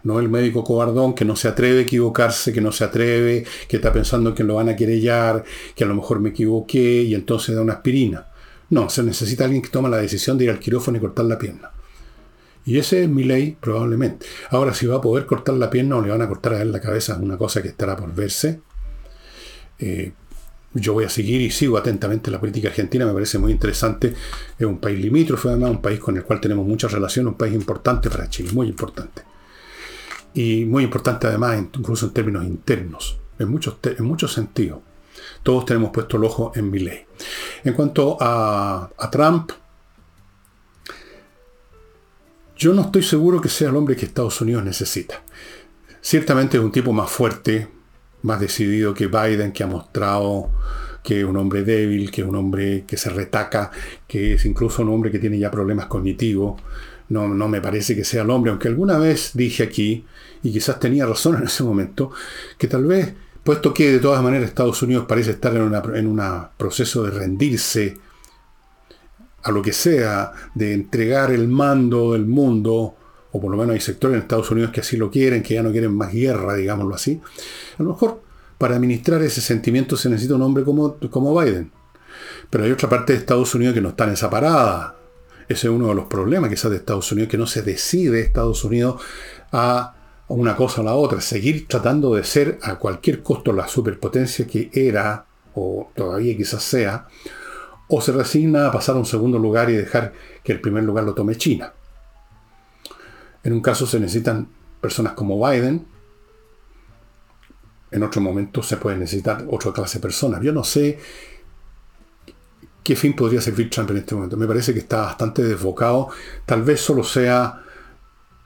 No 0.04 0.20
el 0.20 0.30
médico 0.30 0.64
cobardón 0.64 1.14
que 1.14 1.26
no 1.26 1.36
se 1.36 1.48
atreve 1.48 1.80
a 1.80 1.82
equivocarse, 1.82 2.54
que 2.54 2.62
no 2.62 2.72
se 2.72 2.84
atreve, 2.84 3.46
que 3.68 3.78
está 3.78 3.92
pensando 3.92 4.34
que 4.34 4.44
lo 4.44 4.56
van 4.56 4.70
a 4.70 4.76
querellar, 4.76 5.44
que 5.76 5.84
a 5.84 5.88
lo 5.88 5.96
mejor 5.96 6.20
me 6.20 6.30
equivoqué 6.30 7.04
y 7.04 7.16
entonces 7.16 7.56
da 7.56 7.62
una 7.62 7.74
aspirina. 7.74 8.28
No, 8.70 8.90
se 8.90 9.04
necesita 9.04 9.46
alguien 9.46 9.62
que 9.62 9.70
toma 9.70 9.90
la 9.90 9.98
decisión 9.98 10.38
de 10.38 10.46
ir 10.46 10.52
al 10.52 10.60
quirófano 10.60 10.98
y 10.98 11.02
cortar 11.02 11.26
la 11.26 11.40
pierna. 11.40 11.72
Y 12.66 12.78
ese 12.78 13.04
es 13.04 13.10
mi 13.10 13.24
ley, 13.24 13.58
probablemente. 13.60 14.28
Ahora, 14.52 14.74
si 14.74 14.86
va 14.86 14.98
a 14.98 15.02
poder 15.02 15.26
cortar 15.26 15.56
la 15.56 15.70
pierna 15.70 15.98
o 15.98 16.02
le 16.02 16.12
van 16.12 16.22
a 16.22 16.28
cortar 16.28 16.54
a 16.54 16.62
él 16.62 16.72
la 16.72 16.80
cabeza, 16.80 17.14
es 17.14 17.20
una 17.20 17.38
cosa 17.38 17.62
que 17.62 17.70
estará 17.70 17.98
por 17.98 18.14
verse. 18.14 18.62
Eh, 19.80 20.12
yo 20.74 20.94
voy 20.94 21.06
a 21.06 21.10
seguir 21.10 21.42
y 21.42 21.50
sigo 21.50 21.78
atentamente 21.78 22.30
la 22.30 22.40
política 22.40 22.68
argentina, 22.68 23.06
me 23.06 23.14
parece 23.14 23.40
muy 23.40 23.52
interesante. 23.52 24.14
Es 24.58 24.66
un 24.66 24.78
país 24.78 25.00
limítrofe, 25.00 25.50
además, 25.50 25.72
un 25.72 25.82
país 25.82 26.00
con 26.00 26.16
el 26.18 26.24
cual 26.24 26.40
tenemos 26.40 26.66
muchas 26.66 26.92
relaciones, 26.92 27.32
un 27.32 27.38
país 27.38 27.54
importante 27.56 28.10
para 28.10 28.30
Chile, 28.30 28.52
muy 28.54 28.68
importante. 28.68 29.24
y 30.34 30.64
muy 30.66 30.84
importante 30.84 31.26
además, 31.28 31.58
incluso 31.74 32.06
en 32.06 32.14
términos 32.14 32.46
internos, 32.46 33.20
en 33.40 33.50
muchos, 33.50 33.78
en 33.84 34.06
muchos 34.06 34.32
sentidos. 34.32 34.80
Todos 35.44 35.66
tenemos 35.66 35.90
puesto 35.92 36.18
el 36.18 36.24
ojo 36.24 36.52
en 36.56 36.72
ley. 36.72 37.06
En 37.64 37.74
cuanto 37.74 38.18
a, 38.20 38.90
a 38.98 39.10
Trump, 39.10 39.52
yo 42.56 42.74
no 42.74 42.84
estoy 42.84 43.04
seguro 43.04 43.42
que 43.42 43.50
sea 43.50 43.70
el 43.70 43.76
hombre 43.76 43.96
que 43.96 44.06
Estados 44.06 44.40
Unidos 44.42 44.64
necesita. 44.64 45.24
Ciertamente 46.02 46.58
es 46.58 46.64
un 46.64 46.72
tipo 46.72 46.94
más 46.94 47.10
fuerte, 47.10 47.68
más 48.24 48.40
decidido 48.40 48.94
que 48.94 49.08
Biden, 49.08 49.52
que 49.52 49.64
ha 49.64 49.68
mostrado 49.68 50.50
que 51.04 51.20
es 51.20 51.26
un 51.26 51.38
hombre 51.38 51.64
débil, 51.64 52.12
que 52.12 52.22
es 52.22 52.28
un 52.28 52.36
hombre 52.36 52.84
que 52.86 52.98
se 52.98 53.10
retaca, 53.10 53.72
que 54.08 54.34
es 54.34 54.46
incluso 54.46 54.82
un 54.82 54.90
hombre 54.90 55.12
que 55.12 55.20
tiene 55.20 55.40
ya 55.40 55.50
problemas 55.50 55.88
cognitivos. 55.88 56.62
No, 57.10 57.28
no 57.28 57.48
me 57.48 57.62
parece 57.62 57.96
que 57.96 58.04
sea 58.04 58.24
el 58.24 58.30
hombre, 58.30 58.52
aunque 58.52 58.68
alguna 58.68 58.98
vez 58.98 59.32
dije 59.34 59.64
aquí, 59.64 60.06
y 60.44 60.52
quizás 60.52 60.80
tenía 60.80 61.06
razón 61.06 61.38
en 61.38 61.44
ese 61.44 61.64
momento, 61.64 62.12
que 62.58 62.68
tal 62.68 62.86
vez, 62.86 63.14
puesto 63.44 63.74
que 63.74 63.94
de 63.94 64.00
todas 64.00 64.22
maneras 64.22 64.50
Estados 64.50 64.82
Unidos 64.84 65.06
parece 65.08 65.32
estar 65.32 65.56
en 65.56 66.08
un 66.08 66.22
proceso 66.58 67.04
de 67.04 67.12
rendirse 67.12 67.98
a 69.42 69.52
lo 69.52 69.62
que 69.62 69.74
sea, 69.74 70.34
de 70.54 70.74
entregar 70.74 71.32
el 71.32 71.48
mando 71.48 72.14
del 72.14 72.26
mundo, 72.26 72.96
o 73.32 73.40
por 73.40 73.52
lo 73.52 73.58
menos 73.58 73.74
hay 73.74 73.82
sectores 73.82 74.16
en 74.16 74.22
Estados 74.22 74.50
Unidos 74.52 74.72
que 74.72 74.82
así 74.82 74.98
lo 74.98 75.12
quieren, 75.12 75.44
que 75.44 75.56
ya 75.56 75.64
no 75.64 75.72
quieren 75.72 75.94
más 75.96 76.12
guerra, 76.12 76.56
digámoslo 76.56 76.96
así, 76.96 77.22
a 77.78 77.84
lo 77.84 77.90
mejor 77.90 78.22
para 78.58 78.76
administrar 78.76 79.22
ese 79.22 79.42
sentimiento 79.42 79.96
se 79.96 80.10
necesita 80.10 80.36
un 80.36 80.42
hombre 80.42 80.64
como, 80.64 80.98
como 81.10 81.40
Biden. 81.40 81.72
Pero 82.50 82.64
hay 82.66 82.72
otra 82.72 82.90
parte 82.90 83.14
de 83.14 83.20
Estados 83.20 83.54
Unidos 83.56 83.74
que 83.74 83.82
no 83.82 83.90
está 83.90 84.04
en 84.06 84.12
esa 84.12 84.30
parada. 84.30 84.96
Ese 85.48 85.68
es 85.68 85.74
uno 85.74 85.88
de 85.88 85.96
los 85.96 86.06
problemas 86.06 86.50
quizás 86.50 86.70
de 86.70 86.78
Estados 86.78 87.12
Unidos, 87.12 87.30
que 87.30 87.38
no 87.38 87.48
se 87.48 87.62
decide 87.62 88.20
Estados 88.20 88.64
Unidos 88.64 89.02
a 89.52 89.96
una 90.28 90.56
cosa 90.56 90.82
o 90.82 90.84
la 90.84 90.94
otra, 90.94 91.22
seguir 91.22 91.68
tratando 91.68 92.14
de 92.14 92.24
ser 92.24 92.60
a 92.62 92.76
cualquier 92.76 93.24
costo 93.24 93.52
la 93.52 93.68
superpotencia 93.68 94.46
que 94.46 94.70
era, 94.74 95.26
o 95.56 95.90
todavía 95.96 96.36
quizás 96.38 96.62
sea, 96.62 97.08
o 97.88 98.02
se 98.02 98.12
resigna 98.12 98.68
a 98.68 98.72
pasar 98.72 98.96
a 98.96 99.00
un 99.00 99.06
segundo 99.06 99.40
lugar 99.40 99.70
y 99.70 99.74
dejar 99.74 100.14
que 100.44 100.52
el 100.52 100.62
primer 100.62 100.84
lugar 100.84 101.06
lo 101.06 101.16
tome 101.16 101.36
China. 101.36 101.74
En 103.44 103.54
un 103.54 103.62
caso 103.62 103.86
se 103.86 104.00
necesitan 104.00 104.48
personas 104.82 105.14
como 105.14 105.46
Biden, 105.48 105.86
en 107.92 108.04
otro 108.04 108.22
momento 108.22 108.62
se 108.62 108.78
puede 108.78 108.98
necesitar 108.98 109.46
otra 109.50 109.72
clase 109.72 109.98
de 109.98 110.04
personas. 110.04 110.42
Yo 110.42 110.52
no 110.52 110.64
sé 110.64 111.00
qué 112.84 112.96
fin 112.96 113.16
podría 113.16 113.42
servir 113.42 113.70
Trump 113.70 113.92
en 113.92 113.98
este 113.98 114.16
momento. 114.16 114.38
Me 114.38 114.48
parece 114.48 114.74
que 114.74 114.80
está 114.80 115.02
bastante 115.02 115.44
desbocado. 115.44 116.10
Tal 116.46 116.62
vez 116.62 116.82
solo 116.82 117.04
sea 117.04 117.64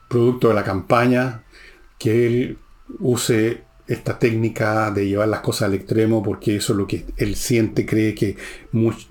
producto 0.08 0.48
de 0.48 0.54
la 0.54 0.64
campaña 0.64 1.44
que 1.98 2.26
él 2.26 2.58
use 3.00 3.64
esta 3.86 4.18
técnica 4.18 4.90
de 4.90 5.06
llevar 5.06 5.28
las 5.28 5.40
cosas 5.40 5.68
al 5.68 5.74
extremo, 5.74 6.22
porque 6.22 6.56
eso 6.56 6.72
es 6.72 6.78
lo 6.78 6.86
que 6.86 7.04
él 7.18 7.36
siente, 7.36 7.84
cree 7.84 8.14
que 8.14 8.36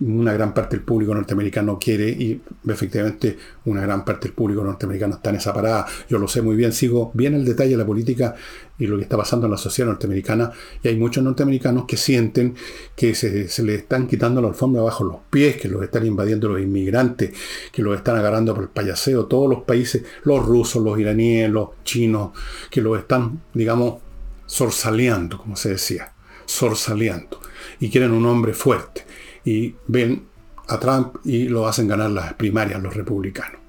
una 0.01 0.33
gran 0.33 0.53
parte 0.53 0.77
del 0.77 0.85
público 0.85 1.13
norteamericano 1.13 1.77
quiere 1.79 2.09
y 2.09 2.41
efectivamente 2.67 3.37
una 3.65 3.81
gran 3.81 4.03
parte 4.03 4.27
del 4.27 4.35
público 4.35 4.63
norteamericano 4.63 5.15
está 5.15 5.29
en 5.29 5.35
esa 5.35 5.53
parada. 5.53 5.85
Yo 6.09 6.17
lo 6.17 6.27
sé 6.27 6.41
muy 6.41 6.55
bien, 6.55 6.73
sigo 6.73 7.11
bien 7.13 7.35
el 7.35 7.45
detalle 7.45 7.71
de 7.71 7.77
la 7.77 7.85
política 7.85 8.33
y 8.79 8.87
lo 8.87 8.97
que 8.97 9.03
está 9.03 9.15
pasando 9.15 9.45
en 9.45 9.51
la 9.51 9.57
sociedad 9.57 9.89
norteamericana 9.89 10.51
y 10.81 10.87
hay 10.87 10.97
muchos 10.97 11.23
norteamericanos 11.23 11.85
que 11.85 11.95
sienten 11.95 12.55
que 12.95 13.13
se, 13.13 13.47
se 13.47 13.61
le 13.61 13.75
están 13.75 14.07
quitando 14.07 14.41
la 14.41 14.47
alfombra 14.47 14.81
bajo 14.81 15.03
los 15.03 15.17
pies, 15.29 15.57
que 15.57 15.67
los 15.67 15.83
están 15.83 16.05
invadiendo 16.05 16.49
los 16.49 16.59
inmigrantes, 16.59 17.31
que 17.71 17.83
los 17.83 17.95
están 17.95 18.17
agarrando 18.17 18.55
por 18.55 18.63
el 18.63 18.69
payaseo, 18.69 19.27
todos 19.27 19.47
los 19.47 19.61
países, 19.63 20.03
los 20.23 20.43
rusos, 20.43 20.83
los 20.83 20.99
iraníes, 20.99 21.49
los 21.51 21.69
chinos, 21.83 22.31
que 22.71 22.81
los 22.81 22.97
están, 22.97 23.41
digamos, 23.53 24.01
sorsaleando, 24.45 25.37
como 25.37 25.55
se 25.55 25.69
decía, 25.69 26.13
sorsaleando. 26.45 27.39
Y 27.79 27.89
quieren 27.89 28.11
un 28.11 28.25
hombre 28.25 28.53
fuerte. 28.53 29.05
Y 29.45 29.75
ven 29.87 30.27
a 30.67 30.79
Trump 30.79 31.17
y 31.25 31.47
lo 31.49 31.67
hacen 31.67 31.87
ganar 31.87 32.11
las 32.11 32.33
primarias 32.33 32.81
los 32.81 32.95
republicanos. 32.95 33.59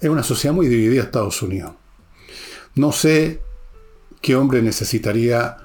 Es 0.00 0.08
una 0.08 0.22
sociedad 0.22 0.54
muy 0.54 0.66
dividida 0.66 1.02
Estados 1.02 1.42
Unidos. 1.42 1.72
No 2.74 2.90
sé 2.92 3.42
qué 4.22 4.36
hombre 4.36 4.62
necesitaría 4.62 5.56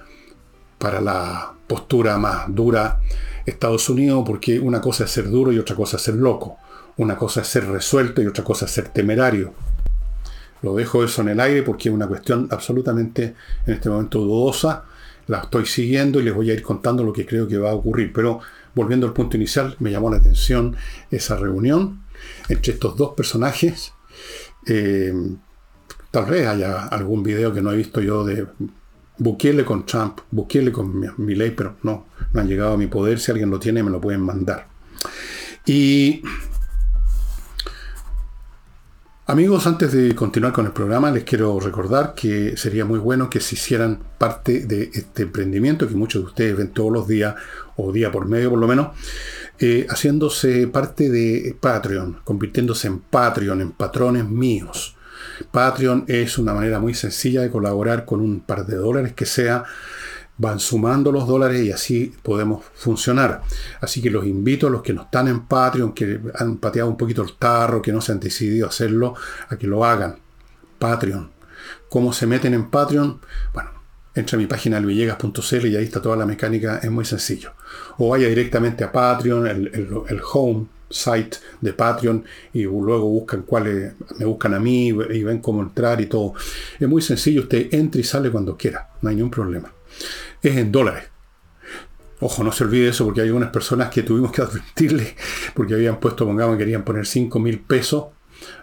para 0.77 0.99
la 0.99 1.53
postura 1.67 2.17
más 2.17 2.53
dura 2.53 2.99
Estados 3.45 3.87
Unidos, 3.89 4.23
porque 4.25 4.59
una 4.59 4.81
cosa 4.81 5.05
es 5.05 5.11
ser 5.11 5.29
duro 5.29 5.53
y 5.53 5.59
otra 5.59 5.75
cosa 5.75 5.97
es 5.97 6.03
ser 6.03 6.15
loco. 6.15 6.57
Una 6.97 7.15
cosa 7.15 7.41
es 7.41 7.47
ser 7.47 7.67
resuelto 7.67 8.21
y 8.21 8.27
otra 8.27 8.43
cosa 8.43 8.65
es 8.65 8.71
ser 8.71 8.89
temerario. 8.89 9.53
Lo 10.65 10.73
dejo 10.73 11.03
eso 11.03 11.21
en 11.21 11.27
el 11.27 11.39
aire 11.39 11.61
porque 11.61 11.89
es 11.89 11.93
una 11.93 12.07
cuestión 12.07 12.47
absolutamente 12.49 13.35
en 13.67 13.73
este 13.75 13.87
momento 13.87 14.19
dudosa. 14.19 14.85
La 15.27 15.41
estoy 15.41 15.67
siguiendo 15.67 16.19
y 16.19 16.23
les 16.23 16.33
voy 16.33 16.49
a 16.49 16.55
ir 16.55 16.63
contando 16.63 17.03
lo 17.03 17.13
que 17.13 17.23
creo 17.23 17.47
que 17.47 17.59
va 17.59 17.69
a 17.69 17.75
ocurrir. 17.75 18.11
Pero 18.11 18.39
volviendo 18.73 19.05
al 19.05 19.13
punto 19.13 19.37
inicial, 19.37 19.75
me 19.77 19.91
llamó 19.91 20.09
la 20.09 20.17
atención 20.17 20.75
esa 21.11 21.35
reunión 21.35 22.01
entre 22.49 22.73
estos 22.73 22.97
dos 22.97 23.13
personajes. 23.13 23.93
Eh, 24.65 25.13
tal 26.09 26.25
vez 26.25 26.47
haya 26.47 26.87
algún 26.87 27.21
video 27.21 27.53
que 27.53 27.61
no 27.61 27.71
he 27.71 27.77
visto 27.77 28.01
yo 28.01 28.25
de 28.25 28.47
Bukele 29.19 29.63
con 29.63 29.85
Trump, 29.85 30.21
Bukele 30.31 30.71
con 30.71 30.99
mi, 31.15 31.35
ley, 31.35 31.51
pero 31.51 31.75
no, 31.83 32.07
no 32.33 32.41
han 32.41 32.47
llegado 32.47 32.73
a 32.73 32.77
mi 32.77 32.87
poder. 32.87 33.19
Si 33.19 33.29
alguien 33.29 33.51
lo 33.51 33.59
tiene, 33.59 33.83
me 33.83 33.91
lo 33.91 34.01
pueden 34.01 34.21
mandar. 34.21 34.67
Y 35.63 36.23
Amigos, 39.27 39.65
antes 39.65 39.91
de 39.91 40.13
continuar 40.13 40.53
con 40.53 40.67
el 40.67 40.71
programa, 40.71 41.09
les 41.09 41.23
quiero 41.23 41.59
recordar 41.59 42.13
que 42.13 42.55
sería 42.57 42.85
muy 42.85 42.99
bueno 42.99 43.27
que 43.27 43.39
se 43.39 43.55
hicieran 43.55 43.97
parte 44.19 44.67
de 44.67 44.91
este 44.93 45.23
emprendimiento 45.23 45.87
que 45.87 45.95
muchos 45.95 46.21
de 46.21 46.27
ustedes 46.27 46.57
ven 46.57 46.71
todos 46.71 46.93
los 46.93 47.07
días, 47.07 47.33
o 47.75 47.91
día 47.91 48.11
por 48.11 48.27
medio 48.27 48.51
por 48.51 48.59
lo 48.59 48.67
menos, 48.67 48.89
eh, 49.57 49.87
haciéndose 49.89 50.67
parte 50.67 51.09
de 51.09 51.57
Patreon, 51.59 52.19
convirtiéndose 52.23 52.85
en 52.85 52.99
Patreon, 52.99 53.61
en 53.61 53.71
patrones 53.71 54.29
míos. 54.29 54.95
Patreon 55.49 56.05
es 56.07 56.37
una 56.37 56.53
manera 56.53 56.79
muy 56.79 56.93
sencilla 56.93 57.41
de 57.41 57.49
colaborar 57.49 58.05
con 58.05 58.21
un 58.21 58.41
par 58.41 58.67
de 58.67 58.75
dólares 58.75 59.13
que 59.13 59.25
sea 59.25 59.63
van 60.37 60.59
sumando 60.59 61.11
los 61.11 61.27
dólares 61.27 61.63
y 61.63 61.71
así 61.71 62.13
podemos 62.21 62.65
funcionar. 62.73 63.41
Así 63.81 64.01
que 64.01 64.09
los 64.09 64.25
invito 64.25 64.67
a 64.67 64.69
los 64.69 64.81
que 64.81 64.93
no 64.93 65.03
están 65.03 65.27
en 65.27 65.45
Patreon, 65.45 65.93
que 65.93 66.19
han 66.35 66.57
pateado 66.57 66.89
un 66.89 66.97
poquito 66.97 67.21
el 67.23 67.33
tarro, 67.33 67.81
que 67.81 67.91
no 67.91 68.01
se 68.01 68.11
han 68.11 68.19
decidido 68.19 68.67
hacerlo, 68.67 69.15
a 69.49 69.55
que 69.55 69.67
lo 69.67 69.85
hagan. 69.85 70.17
Patreon. 70.77 71.31
¿Cómo 71.89 72.11
se 72.11 72.27
meten 72.27 72.53
en 72.53 72.69
Patreon? 72.69 73.19
Bueno, 73.53 73.69
entra 74.13 74.35
a 74.35 74.39
mi 74.39 74.45
página 74.45 74.77
elvillegas.cl 74.77 75.67
y 75.67 75.75
ahí 75.75 75.85
está 75.85 76.01
toda 76.01 76.17
la 76.17 76.25
mecánica, 76.25 76.79
es 76.83 76.91
muy 76.91 77.05
sencillo. 77.05 77.53
O 77.97 78.09
vaya 78.09 78.27
directamente 78.27 78.83
a 78.83 78.91
Patreon, 78.91 79.47
el, 79.47 80.21
home 80.33 80.67
site 80.89 81.37
de 81.61 81.73
Patreon 81.73 82.23
y 82.53 82.63
luego 82.63 83.09
buscan 83.09 83.41
cuáles, 83.43 83.93
me 84.19 84.25
buscan 84.25 84.53
a 84.53 84.59
mí 84.59 84.89
y 84.89 85.23
ven 85.23 85.39
cómo 85.39 85.61
entrar 85.61 86.01
y 86.01 86.07
todo. 86.07 86.33
Es 86.77 86.87
muy 86.87 87.01
sencillo, 87.01 87.41
usted 87.41 87.73
entra 87.73 88.01
y 88.01 88.03
sale 88.03 88.29
cuando 88.29 88.57
quiera, 88.57 88.89
no 89.01 89.09
hay 89.09 89.15
ningún 89.15 89.31
problema 89.31 89.71
es 90.49 90.57
en 90.57 90.71
dólares. 90.71 91.03
Ojo, 92.21 92.43
no 92.43 92.51
se 92.51 92.63
olvide 92.63 92.89
eso 92.89 93.05
porque 93.05 93.21
hay 93.21 93.29
unas 93.29 93.51
personas 93.51 93.89
que 93.89 94.03
tuvimos 94.03 94.31
que 94.31 94.41
advertirle 94.43 95.15
porque 95.53 95.73
habían 95.73 95.99
puesto, 95.99 96.25
pongamos, 96.25 96.57
querían 96.57 96.83
poner 96.83 97.05
5 97.05 97.39
mil 97.39 97.59
pesos 97.59 98.05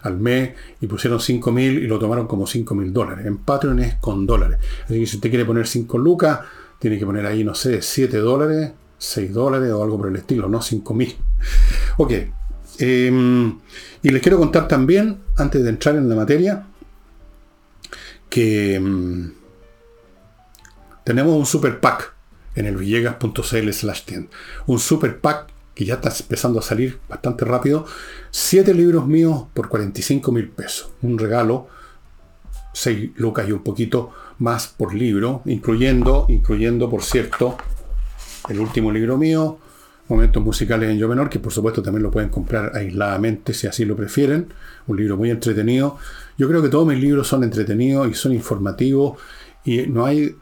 al 0.01 0.17
mes 0.17 0.53
y 0.81 0.87
pusieron 0.87 1.19
5 1.19 1.51
mil 1.51 1.79
y 1.79 1.87
lo 1.87 1.99
tomaron 1.99 2.27
como 2.27 2.47
5 2.47 2.75
mil 2.75 2.91
dólares. 2.93 3.25
En 3.25 3.37
Patreon 3.37 3.79
es 3.79 3.95
con 3.95 4.25
dólares. 4.25 4.59
Así 4.85 4.99
que 4.99 5.07
si 5.07 5.15
usted 5.17 5.29
quiere 5.29 5.45
poner 5.45 5.67
5 5.67 5.97
lucas, 5.97 6.39
tiene 6.79 6.99
que 6.99 7.05
poner 7.05 7.25
ahí, 7.25 7.43
no 7.43 7.55
sé, 7.55 7.81
7 7.81 8.17
dólares, 8.17 8.71
6 8.97 9.33
dólares 9.33 9.71
o 9.71 9.83
algo 9.83 9.97
por 9.97 10.09
el 10.09 10.15
estilo, 10.15 10.47
no 10.47 10.61
5 10.61 10.93
mil. 10.93 11.15
Ok. 11.97 12.11
Em, 12.79 13.59
y 14.01 14.09
les 14.09 14.21
quiero 14.21 14.37
contar 14.39 14.67
también, 14.67 15.19
antes 15.37 15.63
de 15.63 15.69
entrar 15.69 15.95
en 15.95 16.09
la 16.09 16.15
materia, 16.15 16.65
que... 18.29 19.31
Em, 21.03 21.15
tenemos 21.15 21.35
un 21.35 21.45
super 21.45 21.79
pack 21.79 22.13
en 22.55 22.65
el 22.65 22.77
villegas.cl 22.77 23.71
slash. 23.71 24.03
Un 24.67 24.79
super 24.79 25.19
pack 25.19 25.47
que 25.73 25.85
ya 25.85 25.95
está 25.95 26.13
empezando 26.19 26.59
a 26.59 26.61
salir 26.61 26.99
bastante 27.09 27.45
rápido. 27.45 27.85
Siete 28.31 28.73
libros 28.73 29.07
míos 29.07 29.45
por 29.53 29.69
45 29.69 30.31
mil 30.31 30.49
pesos. 30.49 30.91
Un 31.01 31.17
regalo. 31.17 31.67
6 32.75 33.11
lucas 33.17 33.47
y 33.47 33.51
un 33.51 33.61
poquito 33.61 34.11
más 34.39 34.67
por 34.67 34.95
libro, 34.95 35.43
incluyendo, 35.45 36.25
incluyendo, 36.27 36.89
por 36.89 37.03
cierto, 37.03 37.55
el 38.49 38.59
último 38.59 38.91
libro 38.91 39.15
mío, 39.15 39.59
Momentos 40.09 40.43
Musicales 40.43 40.89
en 40.89 40.97
Yo 40.97 41.07
Menor, 41.07 41.29
que 41.29 41.39
por 41.39 41.53
supuesto 41.53 41.83
también 41.83 42.01
lo 42.03 42.09
pueden 42.11 42.29
comprar 42.29 42.75
aisladamente 42.75 43.53
si 43.53 43.67
así 43.67 43.85
lo 43.85 43.95
prefieren. 43.95 44.53
Un 44.87 44.97
libro 44.97 45.17
muy 45.17 45.29
entretenido. 45.29 45.97
Yo 46.37 46.47
creo 46.49 46.61
que 46.61 46.69
todos 46.69 46.87
mis 46.87 46.99
libros 46.99 47.27
son 47.27 47.43
entretenidos 47.43 48.09
y 48.09 48.15
son 48.15 48.33
informativos 48.33 49.19
y 49.63 49.83
no 49.87 50.05
hay 50.05 50.35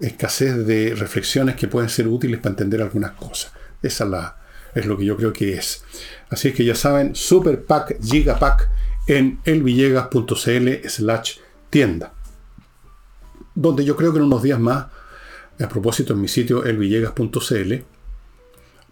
escasez 0.00 0.66
de 0.66 0.94
reflexiones 0.94 1.56
que 1.56 1.68
pueden 1.68 1.88
ser 1.88 2.08
útiles 2.08 2.38
para 2.40 2.50
entender 2.50 2.82
algunas 2.82 3.12
cosas. 3.12 3.52
Esa 3.82 4.04
es, 4.04 4.10
la, 4.10 4.36
es 4.74 4.86
lo 4.86 4.96
que 4.96 5.04
yo 5.04 5.16
creo 5.16 5.32
que 5.32 5.54
es. 5.54 5.84
Así 6.30 6.48
es 6.48 6.54
que 6.54 6.64
ya 6.64 6.74
saben, 6.74 7.14
Super 7.14 7.64
Pack, 7.64 7.98
Gigapack 8.02 8.68
en 9.06 9.40
elvillegas.cl 9.44 10.88
slash 10.88 11.38
tienda. 11.70 12.12
donde 13.54 13.84
yo 13.84 13.96
creo 13.96 14.12
que 14.12 14.18
en 14.18 14.24
unos 14.24 14.42
días 14.42 14.60
más, 14.60 14.86
a 15.60 15.68
propósito 15.68 16.12
en 16.12 16.20
mi 16.20 16.28
sitio 16.28 16.64
elvillegas.cl, 16.64 17.74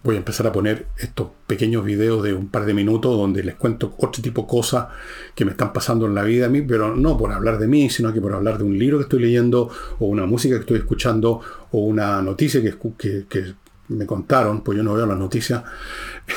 voy 0.06 0.14
a 0.14 0.18
empezar 0.18 0.46
a 0.46 0.52
poner 0.52 0.86
estos 0.98 1.28
pequeños 1.48 1.84
videos 1.84 2.22
de 2.22 2.32
un 2.32 2.46
par 2.46 2.64
de 2.64 2.72
minutos 2.72 3.16
donde 3.16 3.42
les 3.42 3.56
cuento 3.56 3.92
otro 3.98 4.22
tipo 4.22 4.42
de 4.42 4.48
cosas 4.48 4.86
que 5.34 5.44
me 5.44 5.50
están 5.50 5.72
pasando 5.72 6.06
en 6.06 6.14
la 6.14 6.22
vida 6.22 6.46
a 6.46 6.48
mí, 6.48 6.62
pero 6.62 6.94
no 6.94 7.18
por 7.18 7.32
hablar 7.32 7.58
de 7.58 7.66
mí, 7.66 7.90
sino 7.90 8.12
que 8.12 8.20
por 8.20 8.32
hablar 8.32 8.56
de 8.56 8.64
un 8.64 8.78
libro 8.78 8.98
que 8.98 9.02
estoy 9.02 9.20
leyendo, 9.20 9.68
o 9.98 10.06
una 10.06 10.24
música 10.24 10.54
que 10.54 10.60
estoy 10.60 10.78
escuchando, 10.78 11.40
o 11.72 11.78
una 11.80 12.22
noticia 12.22 12.62
que, 12.62 13.54
me 13.88 14.06
contaron, 14.06 14.62
pues 14.62 14.76
yo 14.76 14.84
no 14.84 14.94
veo 14.94 15.06
las 15.06 15.18
noticias, 15.18 15.64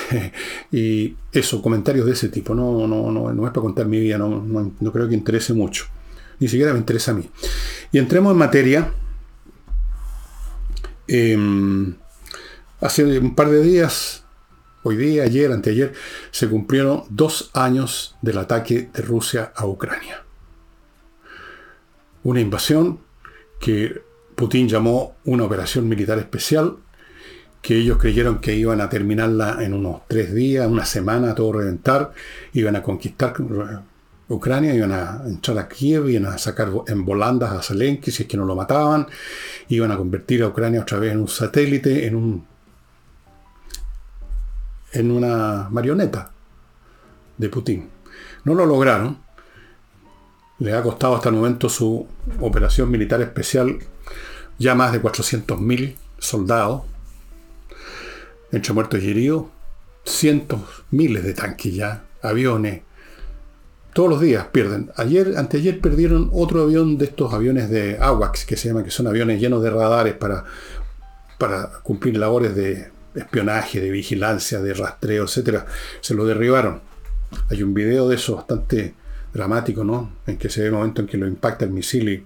y 0.71 1.15
eso, 1.31 1.61
comentarios 1.61 2.07
de 2.07 2.13
ese 2.13 2.29
tipo, 2.29 2.55
no, 2.55 2.87
no, 2.87 3.11
no, 3.11 3.31
no 3.31 3.45
es 3.45 3.51
para 3.51 3.61
contar 3.61 3.85
mi 3.85 3.99
vida, 3.99 4.17
no, 4.17 4.43
no, 4.79 4.91
creo 4.91 5.07
que 5.07 5.13
interese 5.13 5.53
mucho, 5.53 5.85
ni 6.39 6.47
siquiera 6.47 6.73
me 6.73 6.79
interesa 6.79 7.11
a 7.11 7.15
mí. 7.15 7.29
Y 7.91 7.99
entremos 7.99 8.31
en 8.31 8.37
materia. 8.37 8.91
Em, 11.07 11.95
Hace 12.81 13.19
un 13.19 13.35
par 13.35 13.49
de 13.49 13.61
días, 13.61 14.23
hoy 14.83 14.95
día, 14.95 15.23
ayer, 15.23 15.51
anteayer, 15.51 15.91
se 16.31 16.47
cumplieron 16.47 17.03
dos 17.09 17.51
años 17.53 18.15
del 18.21 18.37
ataque 18.37 18.89
de 18.93 19.01
Rusia 19.01 19.51
a 19.53 19.65
Ucrania. 19.65 20.23
Una 22.23 22.39
invasión 22.39 22.99
que 23.59 24.01
Putin 24.35 24.69
llamó 24.69 25.17
una 25.25 25.43
operación 25.43 25.89
militar 25.89 26.19
especial, 26.19 26.77
que 27.61 27.75
ellos 27.75 27.97
creyeron 27.97 28.39
que 28.39 28.55
iban 28.55 28.79
a 28.79 28.87
terminarla 28.87 29.57
en 29.59 29.73
unos 29.73 30.03
tres 30.07 30.33
días, 30.33 30.65
una 30.65 30.85
semana, 30.85 31.35
todo 31.35 31.51
reventar, 31.51 32.13
iban 32.53 32.77
a 32.77 32.81
conquistar 32.81 33.33
Ucrania, 34.29 34.73
iban 34.73 34.93
a 34.93 35.23
entrar 35.25 35.57
a 35.57 35.67
Kiev, 35.67 36.07
iban 36.07 36.27
a 36.27 36.37
sacar 36.37 36.71
en 36.87 37.03
volandas 37.03 37.51
a 37.51 37.61
Zelensky 37.61 38.09
si 38.09 38.23
es 38.23 38.29
que 38.29 38.37
no 38.37 38.45
lo 38.45 38.55
mataban, 38.55 39.05
iban 39.67 39.91
a 39.91 39.97
convertir 39.97 40.43
a 40.43 40.47
Ucrania 40.47 40.79
otra 40.79 40.97
vez 40.97 41.11
en 41.11 41.19
un 41.19 41.27
satélite, 41.27 42.07
en 42.07 42.15
un 42.15 42.58
en 44.93 45.11
una 45.11 45.67
marioneta 45.69 46.31
de 47.37 47.49
Putin. 47.49 47.89
No 48.43 48.53
lo 48.53 48.65
lograron. 48.65 49.19
Le 50.59 50.73
ha 50.73 50.83
costado 50.83 51.15
hasta 51.15 51.29
el 51.29 51.35
momento 51.35 51.69
su 51.69 52.05
operación 52.39 52.91
militar 52.91 53.21
especial 53.21 53.79
ya 54.57 54.75
más 54.75 54.91
de 54.91 55.01
400.000 55.01 55.95
soldados, 56.17 56.83
entre 58.51 58.73
muertos 58.73 59.01
y 59.01 59.09
heridos, 59.09 59.45
cientos, 60.03 60.59
miles 60.91 61.23
de 61.23 61.33
tanques 61.33 61.73
ya, 61.73 62.03
aviones. 62.21 62.81
Todos 63.93 64.09
los 64.09 64.21
días 64.21 64.47
pierden. 64.51 64.91
Ayer, 64.97 65.35
anteayer 65.37 65.79
perdieron 65.79 66.29
otro 66.33 66.61
avión 66.61 66.97
de 66.97 67.05
estos 67.05 67.33
aviones 67.33 67.69
de 67.69 67.97
AWACS, 67.99 68.45
que 68.45 68.57
se 68.57 68.67
llama, 68.67 68.83
que 68.83 68.91
son 68.91 69.07
aviones 69.07 69.39
llenos 69.39 69.63
de 69.63 69.69
radares 69.69 70.13
para, 70.15 70.43
para 71.37 71.71
cumplir 71.81 72.17
labores 72.17 72.53
de 72.53 72.91
espionaje, 73.15 73.79
de 73.79 73.89
vigilancia, 73.89 74.59
de 74.59 74.73
rastreo, 74.73 75.25
etcétera, 75.25 75.65
se 76.01 76.13
lo 76.13 76.25
derribaron. 76.25 76.81
Hay 77.49 77.63
un 77.63 77.73
video 77.73 78.07
de 78.07 78.15
eso 78.15 78.35
bastante 78.35 78.93
dramático, 79.33 79.83
¿no? 79.83 80.11
En 80.25 80.37
que 80.37 80.49
se 80.49 80.61
ve 80.61 80.67
el 80.67 80.73
momento 80.73 81.01
en 81.01 81.07
que 81.07 81.17
lo 81.17 81.27
impacta 81.27 81.65
el 81.65 81.71
misil 81.71 82.09
y 82.09 82.25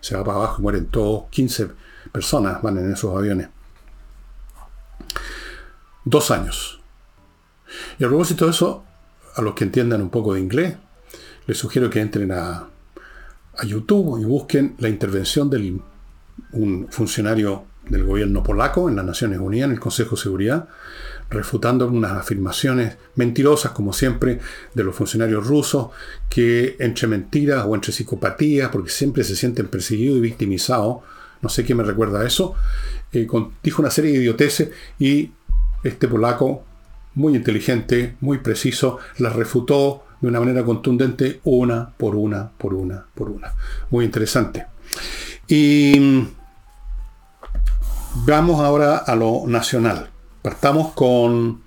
se 0.00 0.16
va 0.16 0.24
para 0.24 0.38
abajo 0.38 0.56
y 0.58 0.62
mueren 0.62 0.86
todos. 0.86 1.24
15 1.30 1.68
personas 2.12 2.60
van 2.62 2.78
en 2.78 2.92
esos 2.92 3.16
aviones. 3.16 3.48
Dos 6.04 6.30
años. 6.30 6.80
Y 7.98 8.04
a 8.04 8.08
propósito 8.08 8.46
de 8.46 8.52
eso, 8.52 8.84
a 9.34 9.42
los 9.42 9.54
que 9.54 9.64
entiendan 9.64 10.00
un 10.00 10.10
poco 10.10 10.34
de 10.34 10.40
inglés, 10.40 10.76
les 11.46 11.56
sugiero 11.56 11.90
que 11.90 12.00
entren 12.00 12.32
a, 12.32 12.68
a 13.56 13.64
YouTube 13.64 14.20
y 14.20 14.24
busquen 14.24 14.74
la 14.78 14.88
intervención 14.88 15.50
de 15.50 15.80
un 16.52 16.88
funcionario 16.90 17.64
del 17.88 18.04
gobierno 18.04 18.42
polaco 18.42 18.88
en 18.88 18.96
las 18.96 19.04
Naciones 19.04 19.38
Unidas, 19.38 19.66
en 19.66 19.72
el 19.72 19.80
Consejo 19.80 20.16
de 20.16 20.22
Seguridad, 20.22 20.68
refutando 21.30 21.86
unas 21.86 22.12
afirmaciones 22.12 22.96
mentirosas, 23.16 23.72
como 23.72 23.92
siempre, 23.92 24.40
de 24.74 24.84
los 24.84 24.94
funcionarios 24.94 25.46
rusos, 25.46 25.88
que 26.28 26.76
entre 26.78 27.06
mentiras 27.06 27.64
o 27.66 27.74
entre 27.74 27.92
psicopatías, 27.92 28.70
porque 28.70 28.90
siempre 28.90 29.24
se 29.24 29.36
sienten 29.36 29.68
perseguidos 29.68 30.18
y 30.18 30.20
victimizados, 30.20 30.98
no 31.40 31.48
sé 31.48 31.64
qué 31.64 31.74
me 31.74 31.84
recuerda 31.84 32.20
a 32.20 32.26
eso, 32.26 32.54
eh, 33.12 33.26
dijo 33.62 33.82
una 33.82 33.90
serie 33.90 34.12
de 34.12 34.18
idioteces 34.18 34.70
y 34.98 35.32
este 35.84 36.08
polaco, 36.08 36.64
muy 37.14 37.34
inteligente, 37.34 38.16
muy 38.20 38.38
preciso, 38.38 38.98
las 39.18 39.34
refutó 39.34 40.04
de 40.20 40.28
una 40.28 40.40
manera 40.40 40.64
contundente, 40.64 41.40
una 41.44 41.90
por 41.90 42.16
una, 42.16 42.50
por 42.50 42.74
una, 42.74 43.06
por 43.14 43.28
una. 43.30 43.54
Muy 43.90 44.04
interesante. 44.04 44.66
Y 45.46 46.26
Vamos 48.14 48.60
ahora 48.60 48.96
a 48.96 49.14
lo 49.14 49.44
nacional. 49.46 50.10
Partamos 50.42 50.92
con 50.94 51.62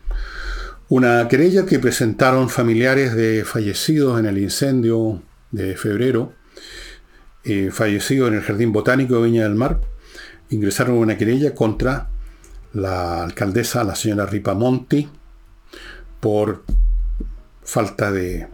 una 0.90 1.28
querella 1.28 1.66
que 1.66 1.80
presentaron 1.80 2.50
familiares 2.50 3.16
de 3.16 3.46
fallecidos 3.46 4.20
en 4.20 4.26
el 4.26 4.38
incendio 4.38 5.22
de 5.52 5.76
febrero, 5.78 6.34
eh, 7.44 7.70
fallecidos 7.72 8.30
en 8.30 8.36
el 8.36 8.42
Jardín 8.42 8.72
Botánico 8.72 9.16
de 9.16 9.24
Viña 9.24 9.44
del 9.44 9.56
Mar. 9.56 9.80
Ingresaron 10.50 10.98
una 10.98 11.18
querella 11.18 11.54
contra 11.54 12.10
la 12.74 13.24
alcaldesa, 13.24 13.84
la 13.84 13.96
señora 13.96 14.26
Ripamonti, 14.26 15.10
por 16.20 16.64
falta 17.64 18.12
de, 18.12 18.48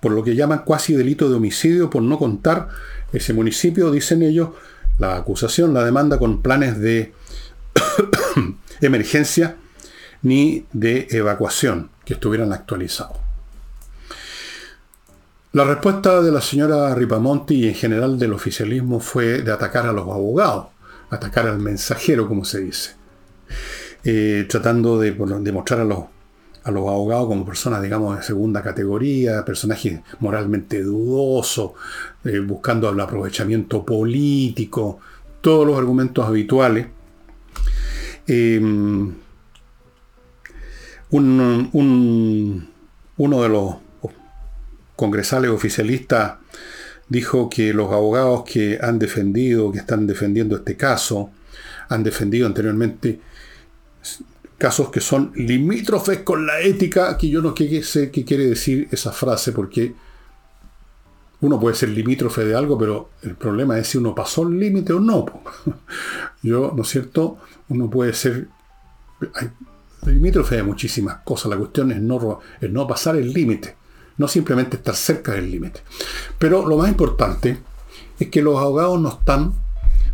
por 0.00 0.12
lo 0.12 0.24
que 0.24 0.34
llaman 0.34 0.64
cuasi 0.64 0.94
delito 0.94 1.28
de 1.28 1.36
homicidio, 1.36 1.90
por 1.90 2.02
no 2.02 2.18
contar 2.18 2.68
ese 3.12 3.32
municipio, 3.32 3.90
dicen 3.90 4.22
ellos, 4.22 4.50
la 4.98 5.16
acusación, 5.16 5.74
la 5.74 5.84
demanda 5.84 6.18
con 6.18 6.42
planes 6.42 6.78
de 6.78 7.12
emergencia 8.80 9.56
ni 10.22 10.66
de 10.72 11.06
evacuación 11.10 11.90
que 12.04 12.14
estuvieran 12.14 12.52
actualizados. 12.52 13.18
La 15.52 15.64
respuesta 15.64 16.20
de 16.20 16.32
la 16.32 16.40
señora 16.40 16.94
Ripamonti 16.94 17.54
y 17.54 17.68
en 17.68 17.74
general 17.74 18.18
del 18.18 18.32
oficialismo 18.32 19.00
fue 19.00 19.42
de 19.42 19.52
atacar 19.52 19.86
a 19.86 19.92
los 19.92 20.04
abogados, 20.04 20.66
atacar 21.10 21.46
al 21.46 21.58
mensajero, 21.58 22.28
como 22.28 22.44
se 22.44 22.60
dice, 22.60 22.90
eh, 24.04 24.46
tratando 24.48 24.98
de, 24.98 25.12
demostrar 25.12 25.80
a 25.80 25.84
los, 25.84 26.04
a 26.66 26.72
los 26.72 26.88
abogados 26.88 27.28
como 27.28 27.46
personas, 27.46 27.80
digamos, 27.80 28.16
de 28.16 28.24
segunda 28.24 28.60
categoría, 28.60 29.44
personajes 29.44 30.00
moralmente 30.18 30.82
dudosos, 30.82 31.72
eh, 32.24 32.40
buscando 32.40 32.90
el 32.90 32.98
aprovechamiento 32.98 33.86
político, 33.86 34.98
todos 35.40 35.64
los 35.64 35.78
argumentos 35.78 36.26
habituales. 36.26 36.88
Em, 38.26 39.14
un, 41.10 42.68
uno 43.16 43.42
de 43.42 43.48
los 43.48 43.76
congresales 44.96 45.52
oficialistas 45.52 46.38
dijo 47.08 47.48
que 47.48 47.72
los 47.72 47.92
abogados 47.92 48.42
que 48.42 48.80
han 48.82 48.98
defendido, 48.98 49.70
que 49.70 49.78
están 49.78 50.08
defendiendo 50.08 50.56
este 50.56 50.76
caso, 50.76 51.30
han 51.88 52.02
defendido 52.02 52.48
anteriormente 52.48 53.20
casos 54.58 54.90
que 54.90 55.00
son 55.00 55.32
limítrofes 55.34 56.20
con 56.20 56.46
la 56.46 56.60
ética, 56.60 57.16
que 57.18 57.28
yo 57.28 57.42
no 57.42 57.54
sé 57.82 58.10
qué 58.10 58.24
quiere 58.24 58.46
decir 58.46 58.88
esa 58.90 59.12
frase, 59.12 59.52
porque 59.52 59.94
uno 61.40 61.60
puede 61.60 61.76
ser 61.76 61.90
limítrofe 61.90 62.44
de 62.44 62.54
algo, 62.54 62.78
pero 62.78 63.10
el 63.22 63.34
problema 63.34 63.78
es 63.78 63.88
si 63.88 63.98
uno 63.98 64.14
pasó 64.14 64.42
el 64.44 64.58
límite 64.58 64.92
o 64.92 65.00
no. 65.00 65.26
Yo, 66.42 66.72
¿no 66.74 66.82
es 66.82 66.88
cierto? 66.88 67.38
Uno 67.68 67.90
puede 67.90 68.14
ser 68.14 68.48
limítrofe 70.06 70.56
de 70.56 70.62
muchísimas 70.62 71.18
cosas. 71.18 71.50
La 71.50 71.58
cuestión 71.58 71.92
es 71.92 72.00
no, 72.00 72.40
es 72.60 72.70
no 72.70 72.86
pasar 72.86 73.16
el 73.16 73.32
límite, 73.32 73.76
no 74.16 74.28
simplemente 74.28 74.76
estar 74.76 74.96
cerca 74.96 75.32
del 75.32 75.50
límite. 75.50 75.80
Pero 76.38 76.66
lo 76.66 76.78
más 76.78 76.88
importante 76.88 77.58
es 78.18 78.28
que 78.28 78.40
los 78.40 78.58
abogados 78.58 78.98
no 78.98 79.10
están 79.10 79.52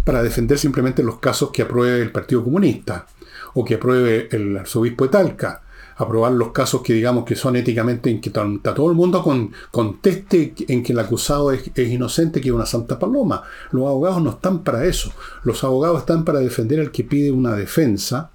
para 0.05 0.25
defender 0.25 0.59
simplemente 0.59 1.05
los 1.05 1.21
casos 1.21 1.51
que 1.53 1.63
apruebe 1.63 2.03
el 2.03 2.11
Partido 2.11 2.43
Comunista 2.43 3.07
o 3.55 3.65
que 3.65 3.75
apruebe 3.75 4.29
el 4.33 4.57
arzobispo 4.57 5.05
de 5.05 5.11
Talca 5.11 5.63
aprobar 5.97 6.33
los 6.33 6.53
casos 6.53 6.83
que 6.83 6.95
digamos 6.95 7.25
que 7.25 7.37
son 7.37 7.57
éticamente 7.57 8.11
en 8.11 8.21
que 8.21 8.31
todo 8.31 8.91
el 8.91 8.97
mundo 8.97 9.23
con, 9.23 9.53
conteste 9.71 10.55
en 10.69 10.83
que 10.83 10.93
el 10.93 10.99
acusado 10.99 11.53
es, 11.53 11.71
inocente, 11.77 12.41
que 12.41 12.49
es 12.49 12.55
una 12.55 12.67
santa 12.67 12.99
paloma. 12.99 13.43
Los 13.71 13.87
abogados 13.87 14.23
no 14.23 14.31
están 14.31 14.63
para 14.63 14.85
eso. 14.85 15.13
Los 15.45 15.63
abogados 15.65 16.01
están 16.01 16.25
para 16.25 16.41
defender 16.41 16.81
al 16.81 16.91
que 16.91 17.05
pide 17.05 17.31
una 17.31 17.55
defensa 17.55 18.31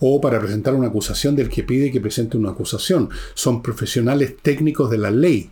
o 0.00 0.20
para 0.20 0.40
presentar 0.40 0.74
una 0.74 0.88
acusación 0.88 1.36
del 1.36 1.48
que 1.48 1.62
pide 1.62 1.90
que 1.90 2.00
presente 2.00 2.36
una 2.36 2.50
acusación. 2.50 3.10
Son 3.34 3.62
profesionales 3.62 4.36
técnicos 4.42 4.90
de 4.90 4.98
la 4.98 5.10
ley. 5.10 5.50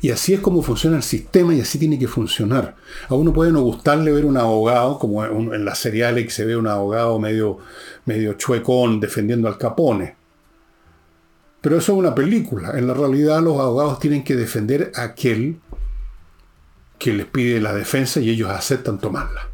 Y 0.00 0.10
así 0.10 0.34
es 0.34 0.40
como 0.40 0.62
funciona 0.62 0.96
el 0.96 1.02
sistema 1.02 1.54
y 1.54 1.60
así 1.60 1.78
tiene 1.78 1.98
que 1.98 2.08
funcionar. 2.08 2.76
A 3.08 3.14
uno 3.14 3.32
puede 3.32 3.52
no 3.52 3.62
gustarle 3.62 4.12
ver 4.12 4.24
un 4.24 4.36
abogado, 4.36 4.98
como 4.98 5.24
en 5.24 5.64
las 5.64 5.78
seriales 5.78 6.24
que 6.24 6.30
se 6.30 6.44
ve 6.44 6.56
un 6.56 6.66
abogado 6.66 7.18
medio, 7.18 7.58
medio 8.04 8.34
chuecón 8.34 9.00
defendiendo 9.00 9.48
al 9.48 9.58
capone. 9.58 10.16
Pero 11.60 11.76
eso 11.76 11.92
es 11.92 11.98
una 11.98 12.14
película. 12.14 12.78
En 12.78 12.86
la 12.86 12.94
realidad 12.94 13.42
los 13.42 13.58
abogados 13.58 13.98
tienen 13.98 14.24
que 14.24 14.36
defender 14.36 14.92
a 14.94 15.02
aquel 15.02 15.60
que 16.98 17.12
les 17.12 17.26
pide 17.26 17.60
la 17.60 17.74
defensa 17.74 18.20
y 18.20 18.30
ellos 18.30 18.50
aceptan 18.50 18.98
tomarla. 18.98 19.48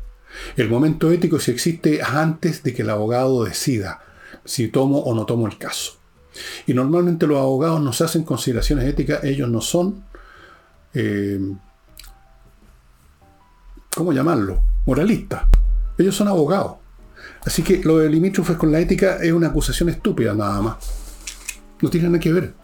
El 0.57 0.69
momento 0.69 1.11
ético 1.11 1.39
si 1.39 1.51
existe 1.51 2.03
antes 2.03 2.63
de 2.63 2.75
que 2.75 2.83
el 2.83 2.91
abogado 2.91 3.45
decida 3.45 4.03
si 4.45 4.69
tomo 4.69 4.99
o 4.99 5.15
no 5.15 5.27
tomo 5.27 5.47
el 5.47 5.59
caso. 5.59 5.99
Y 6.67 6.75
normalmente 6.75 7.27
los 7.27 7.39
abogados 7.39 7.81
no 7.81 7.93
se 7.93 8.05
hacen 8.05 8.25
consideraciones 8.25 8.87
éticas, 8.87 9.23
ellos 9.25 9.49
no 9.49 9.61
son, 9.61 10.05
eh, 10.93 11.41
¿cómo 13.95 14.13
llamarlo? 14.13 14.61
Moralistas. 14.87 15.43
Ellos 15.99 16.17
son 16.17 16.29
abogados. 16.29 16.77
Así 17.45 17.63
que 17.63 17.83
lo 17.85 17.99
de 17.99 18.09
limítrofes 18.09 18.57
con 18.57 18.73
la 18.73 18.81
ética 18.81 19.19
es 19.23 19.33
una 19.33 19.49
acusación 19.49 19.89
estúpida 19.89 20.35
nada 20.35 20.61
más. 20.61 20.77
No 21.81 21.91
tiene 21.91 22.09
nada 22.09 22.21
que 22.21 22.33
ver. 22.33 22.55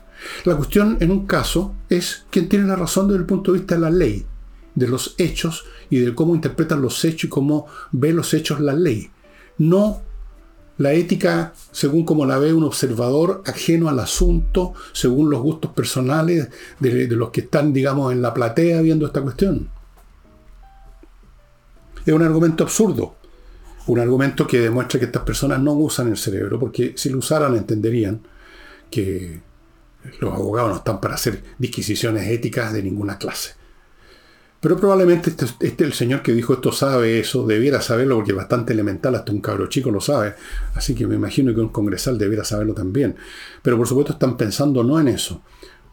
La 0.45 0.57
cuestión 0.57 0.97
en 1.01 1.11
un 1.11 1.27
caso 1.27 1.75
es 1.89 2.27
quién 2.31 2.49
tiene 2.49 2.67
la 2.67 2.77
razón 2.77 3.09
desde 3.09 3.21
el 3.21 3.27
punto 3.27 3.53
de 3.53 3.59
vista 3.59 3.75
de 3.75 3.81
la 3.81 3.91
ley, 3.91 4.27
de 4.75 4.89
los 4.89 5.15
hechos 5.19 5.65
y 5.89 5.99
de 5.99 6.15
cómo 6.15 6.35
interpretan 6.35 6.83
los 6.83 7.05
hechos 7.05 7.25
y 7.25 7.29
cómo 7.29 7.67
ve 7.93 8.13
los 8.13 8.35
hechos 8.35 8.61
la 8.61 8.75
ley. 8.75 9.11
No 9.59 10.03
la 10.81 10.95
ética 10.95 11.53
según 11.73 12.07
como 12.07 12.25
la 12.25 12.39
ve 12.39 12.55
un 12.55 12.65
observador 12.65 13.43
ajeno 13.45 13.91
al 13.91 13.99
asunto, 14.01 14.73
según 14.95 15.29
los 15.29 15.43
gustos 15.43 15.73
personales 15.73 16.49
de, 16.79 17.07
de 17.07 17.17
los 17.17 17.29
que 17.29 17.43
están, 17.43 17.75
digamos, 17.75 18.13
en 18.13 18.23
la 18.23 18.33
platea 18.33 18.81
viendo 18.81 19.05
esta 19.05 19.21
cuestión. 19.21 19.69
Es 22.07 22.15
un 22.15 22.23
argumento 22.23 22.65
absurdo. 22.65 23.15
Un 23.89 23.99
argumento 23.99 24.47
que 24.47 24.59
demuestra 24.59 24.99
que 24.99 25.05
estas 25.05 25.23
personas 25.23 25.61
no 25.61 25.75
usan 25.75 26.09
el 26.09 26.17
cerebro, 26.17 26.59
porque 26.59 26.95
si 26.97 27.11
lo 27.11 27.19
usaran 27.19 27.57
entenderían 27.57 28.23
que 28.91 29.39
los 30.19 30.33
abogados 30.33 30.71
no 30.71 30.77
están 30.77 30.99
para 30.99 31.17
hacer 31.17 31.43
disquisiciones 31.59 32.27
éticas 32.27 32.73
de 32.73 32.83
ninguna 32.83 33.19
clase. 33.19 33.60
Pero 34.61 34.77
probablemente 34.77 35.31
este, 35.31 35.47
este, 35.61 35.85
el 35.85 35.95
señor 35.95 36.23
que 36.23 36.33
dijo 36.33 36.53
esto 36.53 36.71
sabe 36.71 37.19
eso, 37.19 37.47
debiera 37.47 37.81
saberlo 37.81 38.17
porque 38.17 38.33
es 38.33 38.37
bastante 38.37 38.75
elemental, 38.75 39.15
hasta 39.15 39.33
un 39.33 39.41
cabro 39.41 39.69
chico 39.69 39.91
lo 39.91 40.01
sabe. 40.01 40.35
Así 40.75 40.95
que 40.95 41.07
me 41.07 41.15
imagino 41.15 41.55
que 41.55 41.61
un 41.61 41.71
congresal 41.71 42.19
debiera 42.19 42.45
saberlo 42.45 42.75
también. 42.75 43.17
Pero 43.63 43.79
por 43.79 43.89
supuesto 43.89 44.13
están 44.13 44.37
pensando 44.37 44.85
no 44.85 45.01
en 45.01 45.09
eso, 45.09 45.43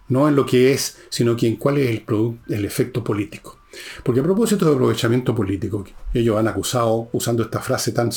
no 0.09 0.27
en 0.27 0.35
lo 0.35 0.45
que 0.45 0.73
es, 0.73 0.97
sino 1.09 1.37
que 1.37 1.47
en 1.47 1.55
cuál 1.55 1.77
es 1.77 1.89
el, 1.89 2.03
el 2.49 2.65
efecto 2.65 3.03
político. 3.03 3.57
Porque 4.03 4.19
a 4.19 4.23
propósito 4.23 4.65
de 4.65 4.73
aprovechamiento 4.73 5.33
político, 5.33 5.85
ellos 6.13 6.37
han 6.37 6.47
acusado, 6.47 7.09
usando 7.13 7.43
esta 7.43 7.61
frase 7.61 7.93
tan 7.93 8.11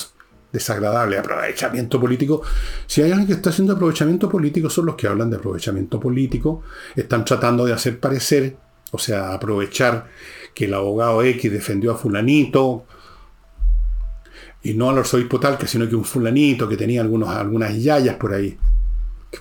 desagradable, 0.53 1.19
aprovechamiento 1.19 2.01
político, 2.01 2.43
si 2.87 3.03
hay 3.03 3.11
alguien 3.11 3.29
que 3.29 3.35
está 3.35 3.51
haciendo 3.51 3.75
aprovechamiento 3.75 4.29
político, 4.29 4.69
son 4.69 4.87
los 4.87 4.97
que 4.97 5.07
hablan 5.07 5.31
de 5.31 5.37
aprovechamiento 5.37 6.01
político, 6.01 6.63
están 6.97 7.25
tratando 7.25 7.65
de 7.65 7.73
hacer 7.73 8.01
parecer, 8.01 8.57
o 8.91 8.99
sea, 8.99 9.33
aprovechar 9.33 10.09
que 10.55 10.67
el 10.67 10.75
abogado 10.75 11.23
X 11.23 11.51
defendió 11.51 11.93
a 11.93 11.97
fulanito, 11.97 12.85
y 14.63 14.75
no 14.75 14.91
al 14.91 14.99
arzobispo 14.99 15.41
tal, 15.41 15.57
que 15.57 15.67
sino 15.67 15.89
que 15.89 15.97
un 15.97 16.05
fulanito 16.05 16.69
que 16.69 16.77
tenía 16.77 17.01
algunos, 17.01 17.29
algunas 17.31 17.77
yayas 17.77 18.17
por 18.17 18.35
ahí, 18.35 18.59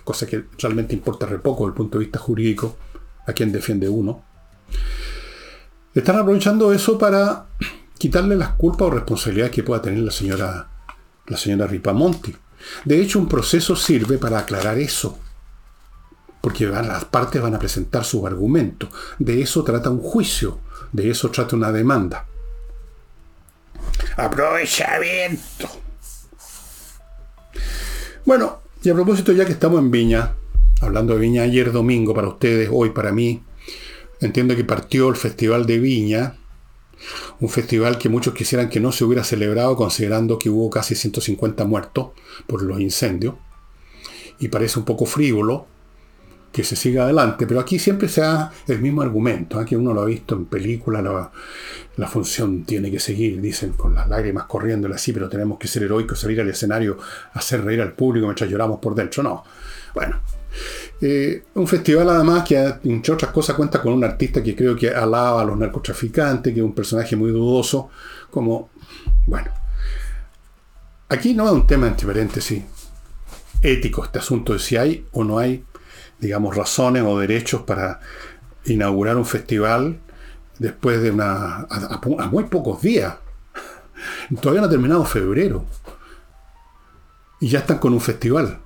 cosa 0.04 0.26
que 0.26 0.46
realmente 0.58 0.94
importa 0.96 1.26
re 1.26 1.40
poco 1.40 1.64
desde 1.64 1.72
el 1.72 1.78
punto 1.78 1.98
de 1.98 2.06
vista 2.06 2.20
jurídico, 2.20 2.78
a 3.26 3.34
quien 3.34 3.52
defiende 3.52 3.90
uno. 3.90 4.24
Están 5.94 6.18
aprovechando 6.18 6.72
eso 6.72 6.98
para 6.98 7.48
quitarle 7.98 8.36
las 8.36 8.50
culpas 8.50 8.88
o 8.88 8.92
responsabilidades 8.92 9.54
que 9.54 9.64
pueda 9.64 9.82
tener 9.82 10.00
la 10.00 10.12
señora, 10.12 10.70
la 11.28 11.38
señora 11.38 11.68
Ripamonti. 11.68 12.34
De 12.86 13.02
hecho, 13.02 13.20
un 13.20 13.28
proceso 13.28 13.76
sirve 13.76 14.18
para 14.18 14.40
aclarar 14.40 14.78
eso. 14.78 15.18
Porque 16.42 16.66
las 16.68 17.06
partes 17.06 17.42
van 17.42 17.56
a 17.56 17.60
presentar 17.60 18.06
sus 18.06 18.24
argumentos. 18.26 18.90
De 19.18 19.42
eso 19.42 19.64
trata 19.64 19.90
un 19.90 20.00
juicio. 20.00 20.60
De 20.92 21.10
eso 21.10 21.30
trata 21.30 21.56
una 21.56 21.72
demanda. 21.72 22.26
Aprovechamiento. 24.18 25.70
Bueno, 28.26 28.60
y 28.84 28.90
a 28.90 28.94
propósito, 28.94 29.32
ya 29.32 29.46
que 29.46 29.52
estamos 29.52 29.80
en 29.80 29.92
Viña, 29.92 30.36
hablando 30.82 31.14
de 31.14 31.20
Viña 31.20 31.44
ayer 31.44 31.72
domingo 31.72 32.14
para 32.14 32.28
ustedes, 32.28 32.70
hoy 32.72 32.92
para 32.92 33.12
mí, 33.12 33.44
entiendo 34.20 34.56
que 34.56 34.64
partió 34.64 35.10
el 35.10 35.16
Festival 35.16 35.66
de 35.66 35.80
Viña, 35.80 36.36
un 37.40 37.50
festival 37.50 37.98
que 37.98 38.10
muchos 38.10 38.34
quisieran 38.34 38.70
que 38.70 38.80
no 38.80 38.92
se 38.92 39.06
hubiera 39.06 39.24
celebrado 39.24 39.76
considerando 39.76 40.38
que 40.38 40.50
hubo 40.50 40.70
casi 40.70 40.96
150 40.96 41.64
muertos 41.66 42.10
por 42.46 42.62
los 42.62 42.80
incendios, 42.80 43.36
y 44.40 44.50
parece 44.50 44.80
un 44.80 44.86
poco 44.86 45.06
frívolo, 45.06 45.68
que 46.52 46.64
se 46.64 46.76
siga 46.76 47.04
adelante, 47.04 47.46
pero 47.46 47.60
aquí 47.60 47.78
siempre 47.78 48.10
se 48.10 48.22
da 48.22 48.52
el 48.68 48.80
mismo 48.80 49.02
argumento, 49.02 49.60
aquí 49.60 49.76
¿eh? 49.76 49.78
uno 49.78 49.94
lo 49.94 50.02
ha 50.02 50.06
visto 50.06 50.36
en 50.36 50.46
películas, 50.46 51.04
la, 51.98 52.08
función 52.08 52.64
tiene 52.64 52.90
que 52.90 53.00
seguir, 53.00 53.40
dicen 53.40 53.74
con 53.74 53.94
las 53.94 54.08
lágrimas 54.08 54.46
corriendo 54.46 54.88
así, 54.94 55.14
pero 55.14 55.30
tenemos 55.30 55.60
que 55.60 55.68
ser 55.68 55.84
heroicos, 55.84 56.20
salir 56.20 56.42
al 56.42 56.50
escenario, 56.50 56.98
hacer 57.34 57.64
reír 57.64 57.82
al 57.82 57.94
público 57.94 58.26
mientras 58.26 58.50
lloramos 58.50 58.80
por 58.80 58.96
dentro, 58.96 59.22
no. 59.22 59.44
Bueno, 59.94 60.22
eh, 61.02 61.44
un 61.56 61.68
festival 61.68 62.10
además 62.10 62.44
que 62.44 62.58
entre 62.84 63.14
otras 63.14 63.32
cosas 63.32 63.56
cuenta 63.56 63.82
con 63.82 63.94
un 63.94 64.04
artista 64.04 64.42
que 64.42 64.56
creo 64.56 64.76
que 64.76 64.90
alaba 64.90 65.42
a 65.42 65.46
los 65.46 65.58
narcotraficantes, 65.58 66.54
que 66.54 66.60
es 66.60 66.66
un 66.66 66.74
personaje 66.74 67.16
muy 67.16 67.32
dudoso, 67.32 67.90
como, 68.32 68.70
bueno, 69.28 69.52
aquí 71.10 71.34
no 71.34 71.46
es 71.46 71.52
un 71.52 71.68
tema 71.68 71.88
entre 71.88 72.08
paréntesis 72.08 72.64
ético 73.62 74.04
este 74.06 74.20
asunto 74.20 74.54
de 74.54 74.60
si 74.60 74.78
hay 74.78 75.06
o 75.12 75.24
no 75.24 75.38
hay 75.38 75.64
digamos, 76.20 76.56
razones 76.56 77.04
o 77.06 77.20
derechos 77.20 77.62
para 77.62 78.00
inaugurar 78.66 79.18
un 79.18 79.26
festival 79.26 80.00
después 80.58 81.02
de 81.02 81.12
una. 81.12 81.68
a, 81.70 82.30
muy 82.32 82.46
pocos 82.46 82.82
días. 82.82 83.16
Todavía 84.42 84.62
no 84.62 84.68
ha 84.68 84.72
terminado 84.72 85.06
febrero. 85.06 85.66
Y 87.40 87.48
ya 87.50 87.60
están 87.60 87.80
con 87.80 87.94
un 87.94 88.02
festival. 88.02 88.60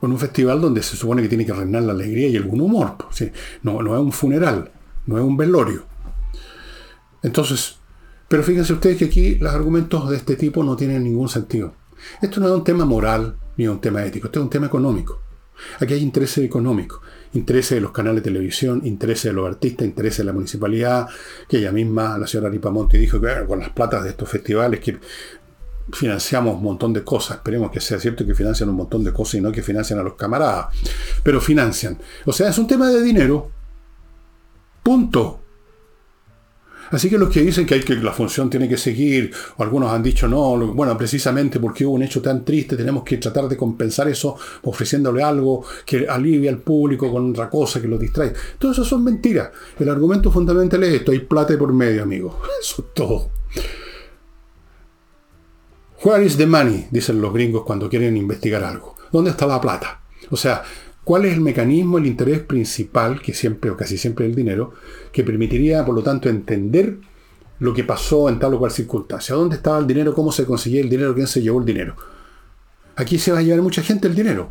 Con 0.00 0.12
un 0.12 0.18
festival 0.18 0.60
donde 0.60 0.82
se 0.82 0.96
supone 0.96 1.22
que 1.22 1.28
tiene 1.28 1.44
que 1.44 1.52
reinar 1.52 1.82
la 1.82 1.92
alegría 1.92 2.28
y 2.28 2.36
el 2.36 2.44
buen 2.44 2.60
humor. 2.60 2.96
No, 3.62 3.82
no 3.82 3.94
es 3.94 4.00
un 4.00 4.12
funeral, 4.12 4.70
no 5.06 5.18
es 5.18 5.24
un 5.24 5.36
velorio. 5.36 5.84
Entonces, 7.22 7.78
pero 8.28 8.44
fíjense 8.44 8.74
ustedes 8.74 8.96
que 8.96 9.06
aquí 9.06 9.34
los 9.36 9.52
argumentos 9.52 10.08
de 10.08 10.16
este 10.16 10.36
tipo 10.36 10.62
no 10.62 10.76
tienen 10.76 11.02
ningún 11.02 11.28
sentido. 11.28 11.74
Esto 12.22 12.38
no 12.40 12.46
es 12.46 12.52
un 12.52 12.62
tema 12.62 12.84
moral 12.84 13.36
ni 13.56 13.66
un 13.66 13.80
tema 13.80 14.04
ético, 14.04 14.28
esto 14.28 14.38
es 14.38 14.44
un 14.44 14.50
tema 14.50 14.66
económico. 14.66 15.20
Aquí 15.80 15.94
hay 15.94 16.02
intereses 16.02 16.44
económicos, 16.44 17.00
intereses 17.34 17.76
de 17.76 17.80
los 17.80 17.92
canales 17.92 18.22
de 18.22 18.30
televisión, 18.30 18.82
intereses 18.84 19.24
de 19.24 19.32
los 19.32 19.46
artistas, 19.46 19.86
intereses 19.86 20.18
de 20.18 20.24
la 20.24 20.32
municipalidad, 20.32 21.08
que 21.48 21.58
ella 21.58 21.72
misma, 21.72 22.18
la 22.18 22.26
señora 22.26 22.50
Ripamonti, 22.50 22.98
dijo 22.98 23.20
que 23.20 23.44
con 23.46 23.60
las 23.60 23.70
platas 23.70 24.04
de 24.04 24.10
estos 24.10 24.28
festivales 24.28 24.80
que 24.80 24.98
financiamos 25.92 26.56
un 26.56 26.62
montón 26.62 26.92
de 26.92 27.02
cosas, 27.02 27.38
esperemos 27.38 27.70
que 27.70 27.80
sea 27.80 27.98
cierto 27.98 28.26
que 28.26 28.34
financian 28.34 28.68
un 28.68 28.76
montón 28.76 29.02
de 29.04 29.12
cosas 29.12 29.34
y 29.34 29.40
no 29.40 29.50
que 29.50 29.62
financian 29.62 29.98
a 29.98 30.02
los 30.02 30.14
camaradas, 30.14 30.66
pero 31.22 31.40
financian. 31.40 31.98
O 32.26 32.32
sea, 32.32 32.48
es 32.50 32.58
un 32.58 32.66
tema 32.66 32.88
de 32.90 33.02
dinero. 33.02 33.50
Punto. 34.82 35.47
Así 36.90 37.10
que 37.10 37.18
los 37.18 37.28
que 37.28 37.40
dicen 37.42 37.66
que, 37.66 37.74
hay 37.74 37.80
que 37.82 37.94
la 37.96 38.12
función 38.12 38.48
tiene 38.48 38.68
que 38.68 38.76
seguir, 38.76 39.32
o 39.56 39.62
algunos 39.62 39.92
han 39.92 40.02
dicho 40.02 40.28
no, 40.28 40.56
bueno, 40.74 40.96
precisamente 40.96 41.60
porque 41.60 41.84
hubo 41.84 41.94
un 41.94 42.02
hecho 42.02 42.22
tan 42.22 42.44
triste, 42.44 42.76
tenemos 42.76 43.02
que 43.04 43.18
tratar 43.18 43.48
de 43.48 43.56
compensar 43.56 44.08
eso 44.08 44.36
ofreciéndole 44.62 45.22
algo 45.22 45.64
que 45.84 46.06
alivie 46.08 46.48
al 46.48 46.58
público 46.58 47.10
con 47.10 47.30
otra 47.30 47.48
cosa 47.50 47.80
que 47.80 47.88
lo 47.88 47.98
distrae. 47.98 48.32
Todo 48.58 48.72
eso 48.72 48.84
son 48.84 49.04
mentiras. 49.04 49.50
El 49.78 49.88
argumento 49.88 50.30
fundamental 50.30 50.82
es 50.84 50.94
esto, 50.94 51.12
hay 51.12 51.20
plata 51.20 51.56
por 51.58 51.72
medio, 51.72 52.02
amigo. 52.02 52.40
Eso 52.60 52.82
es 52.82 52.94
todo. 52.94 53.30
Where 56.04 56.24
is 56.24 56.36
the 56.36 56.46
money? 56.46 56.86
Dicen 56.90 57.20
los 57.20 57.32
gringos 57.32 57.64
cuando 57.64 57.88
quieren 57.88 58.16
investigar 58.16 58.62
algo. 58.62 58.94
¿Dónde 59.10 59.30
está 59.30 59.46
la 59.46 59.60
plata? 59.60 60.02
O 60.30 60.36
sea, 60.36 60.62
¿Cuál 61.08 61.24
es 61.24 61.32
el 61.32 61.40
mecanismo, 61.40 61.96
el 61.96 62.04
interés 62.04 62.40
principal, 62.40 63.22
que 63.22 63.32
siempre 63.32 63.70
o 63.70 63.78
casi 63.78 63.96
siempre 63.96 64.26
es 64.26 64.28
el 64.28 64.36
dinero, 64.36 64.74
que 65.10 65.24
permitiría, 65.24 65.82
por 65.82 65.94
lo 65.94 66.02
tanto, 66.02 66.28
entender 66.28 66.98
lo 67.60 67.72
que 67.72 67.82
pasó 67.82 68.28
en 68.28 68.38
tal 68.38 68.52
o 68.52 68.58
cual 68.58 68.70
circunstancia? 68.70 69.34
¿Dónde 69.34 69.56
estaba 69.56 69.78
el 69.78 69.86
dinero? 69.86 70.12
¿Cómo 70.12 70.32
se 70.32 70.44
consiguió 70.44 70.82
el 70.82 70.90
dinero? 70.90 71.14
¿Quién 71.14 71.26
se 71.26 71.40
llevó 71.40 71.60
el 71.60 71.64
dinero? 71.64 71.96
Aquí 72.94 73.18
se 73.18 73.32
va 73.32 73.38
a 73.38 73.42
llevar 73.42 73.62
mucha 73.62 73.80
gente 73.80 74.06
el 74.06 74.14
dinero. 74.14 74.50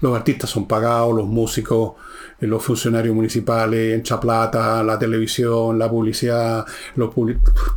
Los 0.00 0.14
artistas 0.14 0.48
son 0.48 0.68
pagados, 0.68 1.12
los 1.12 1.26
músicos, 1.26 1.94
los 2.40 2.62
funcionarios 2.62 3.14
municipales, 3.14 3.94
entra 3.94 4.20
plata, 4.20 4.82
la 4.82 4.98
televisión, 4.98 5.78
la 5.78 5.88
publicidad, 5.90 6.66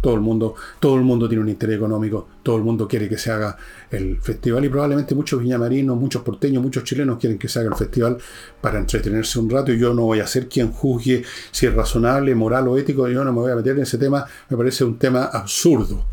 todo 0.01 0.15
el 0.15 0.21
mundo, 0.21 0.55
todo 0.79 0.95
el 0.95 1.01
mundo 1.01 1.29
tiene 1.29 1.43
un 1.43 1.49
interés 1.49 1.77
económico, 1.77 2.27
todo 2.43 2.57
el 2.57 2.63
mundo 2.63 2.87
quiere 2.87 3.07
que 3.07 3.17
se 3.17 3.31
haga 3.31 3.55
el 3.89 4.19
festival 4.21 4.65
y 4.65 4.69
probablemente 4.69 5.15
muchos 5.15 5.41
viñamarinos, 5.41 5.97
muchos 5.97 6.21
porteños, 6.23 6.61
muchos 6.61 6.83
chilenos 6.83 7.17
quieren 7.17 7.39
que 7.39 7.47
se 7.47 7.59
haga 7.59 7.69
el 7.69 7.75
festival 7.75 8.17
para 8.59 8.79
entretenerse 8.79 9.39
un 9.39 9.49
rato 9.49 9.71
y 9.71 9.79
yo 9.79 9.93
no 9.93 10.03
voy 10.03 10.19
a 10.19 10.27
ser 10.27 10.49
quien 10.49 10.71
juzgue 10.71 11.23
si 11.51 11.65
es 11.65 11.73
razonable, 11.73 12.35
moral 12.35 12.67
o 12.67 12.77
ético, 12.77 13.07
yo 13.07 13.23
no 13.23 13.31
me 13.31 13.39
voy 13.39 13.51
a 13.51 13.55
meter 13.55 13.77
en 13.77 13.83
ese 13.83 13.97
tema, 13.97 14.25
me 14.49 14.57
parece 14.57 14.83
un 14.83 14.97
tema 14.97 15.23
absurdo, 15.23 16.05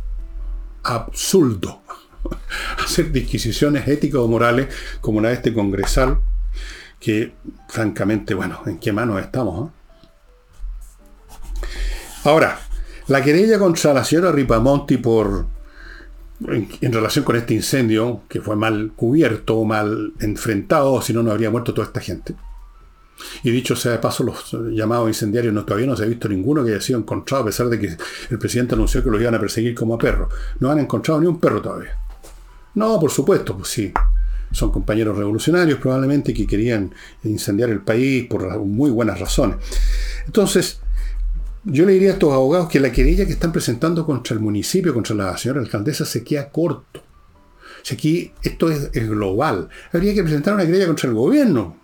absurdo. 0.85 1.82
hacer 2.85 3.12
disquisiciones 3.12 3.87
éticas 3.87 4.20
o 4.20 4.28
morales 4.28 4.68
como 5.00 5.20
la 5.20 5.28
de 5.28 5.35
este 5.35 5.54
congresal, 5.54 6.18
que 7.00 7.35
francamente, 7.68 8.35
bueno, 8.35 8.61
¿en 8.66 8.78
qué 8.78 8.92
manos 8.92 9.20
estamos? 9.20 9.70
Ahora, 12.24 12.59
la 13.09 13.22
querella 13.22 13.59
contra 13.59 13.94
la 13.94 14.04
señora 14.04 14.32
Ripamonti 14.32 14.96
por 14.96 15.46
en, 16.44 16.92
relación 16.92 17.24
con 17.24 17.37
este 17.37 17.54
incendio, 17.54 18.22
que 18.28 18.40
fue 18.40 18.56
mal 18.56 18.92
cubierto, 18.94 19.64
mal 19.64 20.12
enfrentado, 20.20 21.00
si 21.00 21.12
no, 21.12 21.22
no 21.22 21.30
habría 21.30 21.50
muerto 21.50 21.72
toda 21.72 21.87
esta 21.87 22.00
gente. 22.00 22.35
Y 23.42 23.50
dicho 23.50 23.74
sea 23.74 23.92
de 23.92 23.98
paso, 23.98 24.24
los 24.24 24.52
llamados 24.72 25.09
incendiarios 25.09 25.54
no, 25.54 25.64
todavía 25.64 25.87
no 25.87 25.96
se 25.96 26.04
ha 26.04 26.06
visto 26.06 26.28
ninguno 26.28 26.62
que 26.62 26.72
haya 26.72 26.80
sido 26.80 26.98
encontrado, 26.98 27.44
a 27.44 27.46
pesar 27.46 27.68
de 27.68 27.78
que 27.78 27.96
el 28.30 28.38
presidente 28.38 28.74
anunció 28.74 29.02
que 29.02 29.11
los 29.11 29.20
iban 29.20 29.35
a 29.35 29.40
perseguir 29.40 29.74
como 29.74 29.94
a 29.94 29.98
perros. 29.98 30.32
No 30.61 30.70
han 30.70 30.78
encontrado 30.78 31.20
ni 31.20 31.26
un 31.26 31.40
perro 31.40 31.62
todavía. 31.62 31.96
No, 32.74 33.00
por 33.00 33.11
supuesto, 33.11 33.56
pues 33.56 33.68
sí. 33.68 33.92
Son 34.57 34.71
compañeros 34.73 35.19
revolucionarios 35.19 35.79
probablemente 35.79 36.33
que 36.33 36.47
querían 36.47 36.95
incendiar 37.25 37.69
el 37.69 37.83
país 37.83 38.27
por 38.27 38.59
muy 38.61 38.90
buenas 38.90 39.21
razones. 39.21 39.57
Entonces, 40.25 40.81
yo 41.64 41.85
le 41.85 41.92
diría 41.92 42.09
a 42.09 42.12
estos 42.14 42.33
abogados 42.33 42.71
que 42.71 42.81
la 42.81 42.90
querella 42.90 43.27
que 43.27 43.33
están 43.33 43.53
presentando 43.53 44.07
contra 44.07 44.33
el 44.33 44.40
municipio, 44.40 44.95
contra 44.95 45.14
la 45.14 45.37
señora 45.37 45.61
alcaldesa, 45.61 46.07
se 46.07 46.25
queda 46.25 46.49
corto. 46.49 47.03
Aquí 47.92 48.33
esto 48.42 48.71
es, 48.71 48.90
global, 48.92 49.69
habría 49.92 50.14
que 50.14 50.23
presentar 50.23 50.55
una 50.55 50.64
querella 50.64 50.87
contra 50.87 51.11
el 51.11 51.14
gobierno. 51.14 51.77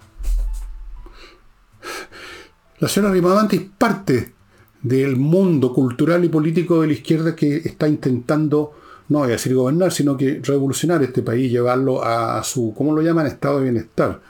La 2.79 2.89
señora 2.89 3.13
Rimavanti 3.13 3.57
es 3.57 3.63
parte 3.77 4.33
del 4.81 5.17
mundo 5.17 5.75
cultural 5.75 6.25
y 6.25 6.31
político 6.31 6.81
de 6.81 6.87
la 6.87 6.95
izquierda 6.95 7.37
que 7.37 7.57
está 7.57 7.87
intentando, 7.87 8.73
no 9.13 9.21
voy 9.21 9.29
a 9.29 9.33
decir 9.33 9.55
gobernar, 9.55 9.93
sino 9.93 10.17
que 10.17 10.41
revolucionar 10.43 11.03
este 11.03 11.23
país, 11.23 11.51
llevarlo 11.51 12.05
a 12.05 12.43
su, 12.43 12.75
¿cómo 12.77 12.93
lo 12.93 13.03
llaman?, 13.03 13.27
estado 13.27 13.59
de 13.59 13.65
bienestar. 13.65 14.21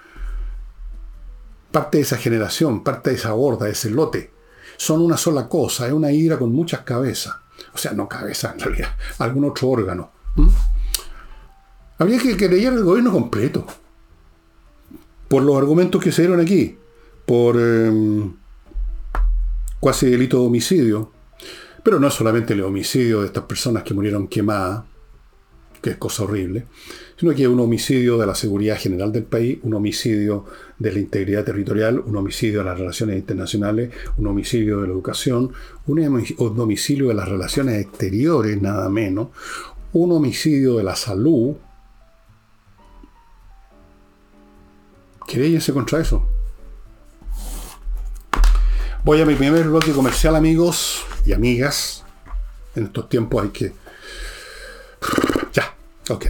Parte 1.71 1.99
de 1.99 2.03
esa 2.03 2.19
generación, 2.19 2.85
parte 2.85 3.11
de 3.11 3.17
esa 3.17 3.35
horda, 3.35 3.67
de 3.67 3.73
ese 3.73 3.89
lote 3.91 4.33
son 4.83 5.01
una 5.01 5.17
sola 5.17 5.49
cosa, 5.49 5.87
es 5.87 5.93
una 5.93 6.11
hidra 6.11 6.39
con 6.39 6.53
muchas 6.53 6.81
cabezas. 6.81 7.37
O 7.73 7.79
sea, 7.79 7.93
no 7.93 8.09
cabeza 8.09 8.53
en 8.53 8.59
realidad, 8.59 8.97
algún 9.19 9.45
otro 9.45 9.69
órgano. 9.69 10.11
Habría 11.99 12.19
que 12.19 12.37
creer 12.37 12.73
el 12.73 12.83
gobierno 12.83 13.13
completo. 13.13 13.65
Por 15.29 15.45
los 15.45 15.57
argumentos 15.57 16.03
que 16.03 16.11
se 16.11 16.23
dieron 16.23 16.41
aquí, 16.41 16.77
por 17.25 17.57
em, 17.57 18.35
cuasi 19.79 20.11
delito 20.11 20.41
de 20.41 20.47
homicidio, 20.47 21.13
pero 21.83 21.99
no 21.99 22.11
solamente 22.11 22.53
el 22.53 22.63
homicidio 22.63 23.21
de 23.21 23.27
estas 23.27 23.45
personas 23.45 23.83
que 23.83 23.95
murieron 23.95 24.29
quemadas, 24.29 24.85
que 25.81 25.91
es 25.91 25.97
cosa 25.97 26.23
horrible, 26.23 26.67
sino 27.17 27.35
que 27.35 27.43
es 27.43 27.49
un 27.49 27.59
homicidio 27.59 28.17
de 28.17 28.27
la 28.27 28.37
seguridad 28.37 28.79
general 28.79 29.11
del 29.11 29.25
país, 29.25 29.59
un 29.63 29.75
homicidio 29.75 30.45
de 30.79 30.93
la 30.93 31.01
integridad 31.01 31.45
territorial, 31.45 31.99
un 31.99 32.17
homicidio 32.17 32.61
de 32.61 32.67
las 32.67 32.79
relaciones 32.79 33.17
internacionales, 33.17 33.91
un 34.17 34.29
homicidio 34.29 34.81
de 34.81 34.87
la 34.87 34.93
educación, 34.93 35.53
un 35.87 36.61
homicidio 36.61 37.09
de 37.09 37.15
las 37.15 37.29
relaciones 37.29 37.81
exteriores, 37.85 38.63
nada 38.63 38.89
menos, 38.89 39.29
un 39.93 40.13
homicidio 40.13 40.77
de 40.77 40.85
la 40.85 40.95
salud. 40.95 41.57
¿Queréis 45.27 45.69
contra 45.73 46.01
eso? 46.01 46.29
Voy 49.05 49.21
a 49.21 49.27
mi 49.27 49.35
primer 49.35 49.65
bloque 49.69 49.91
comercial, 49.91 50.37
amigos 50.37 51.05
y 51.25 51.33
amigas. 51.33 52.05
En 52.75 52.85
estos 52.85 53.09
tiempos 53.09 53.43
hay 53.43 53.51
que 53.51 53.73
Ok. 56.11 56.27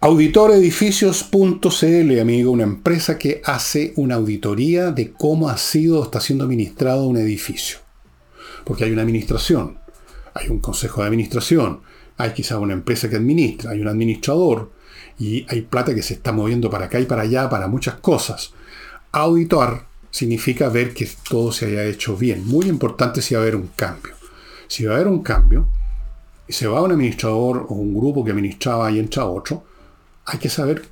Auditoredificios.cl, 0.00 2.20
amigo, 2.20 2.50
una 2.50 2.64
empresa 2.64 3.18
que 3.18 3.40
hace 3.44 3.92
una 3.96 4.16
auditoría 4.16 4.90
de 4.90 5.12
cómo 5.12 5.48
ha 5.48 5.56
sido, 5.56 6.02
está 6.02 6.20
siendo 6.20 6.44
administrado 6.44 7.06
un 7.06 7.16
edificio. 7.16 7.78
Porque 8.64 8.84
hay 8.84 8.90
una 8.92 9.02
administración, 9.02 9.78
hay 10.34 10.48
un 10.48 10.58
consejo 10.60 11.02
de 11.02 11.08
administración, 11.08 11.80
hay 12.16 12.32
quizá 12.32 12.58
una 12.58 12.74
empresa 12.74 13.08
que 13.08 13.16
administra, 13.16 13.72
hay 13.72 13.80
un 13.80 13.88
administrador 13.88 14.70
y 15.18 15.46
hay 15.48 15.62
plata 15.62 15.94
que 15.94 16.02
se 16.02 16.14
está 16.14 16.32
moviendo 16.32 16.70
para 16.70 16.86
acá 16.86 17.00
y 17.00 17.06
para 17.06 17.22
allá 17.22 17.48
para 17.48 17.68
muchas 17.68 17.94
cosas. 17.96 18.52
Auditor 19.12 19.86
significa 20.12 20.68
ver 20.68 20.94
que 20.94 21.08
todo 21.28 21.50
se 21.50 21.66
haya 21.66 21.84
hecho 21.84 22.16
bien. 22.16 22.46
Muy 22.46 22.66
importante 22.66 23.20
si 23.20 23.34
va 23.34 23.40
a 23.40 23.42
haber 23.42 23.56
un 23.56 23.70
cambio. 23.74 24.14
Si 24.68 24.84
va 24.84 24.92
a 24.92 24.96
haber 24.96 25.08
un 25.08 25.22
cambio, 25.22 25.66
y 26.46 26.52
se 26.52 26.68
va 26.68 26.82
un 26.82 26.92
administrador 26.92 27.66
o 27.68 27.74
un 27.74 27.94
grupo 27.94 28.24
que 28.24 28.30
administraba 28.30 28.90
y 28.90 28.98
entra 28.98 29.24
otro, 29.24 29.64
hay 30.26 30.38
que 30.38 30.48
saber 30.48 30.84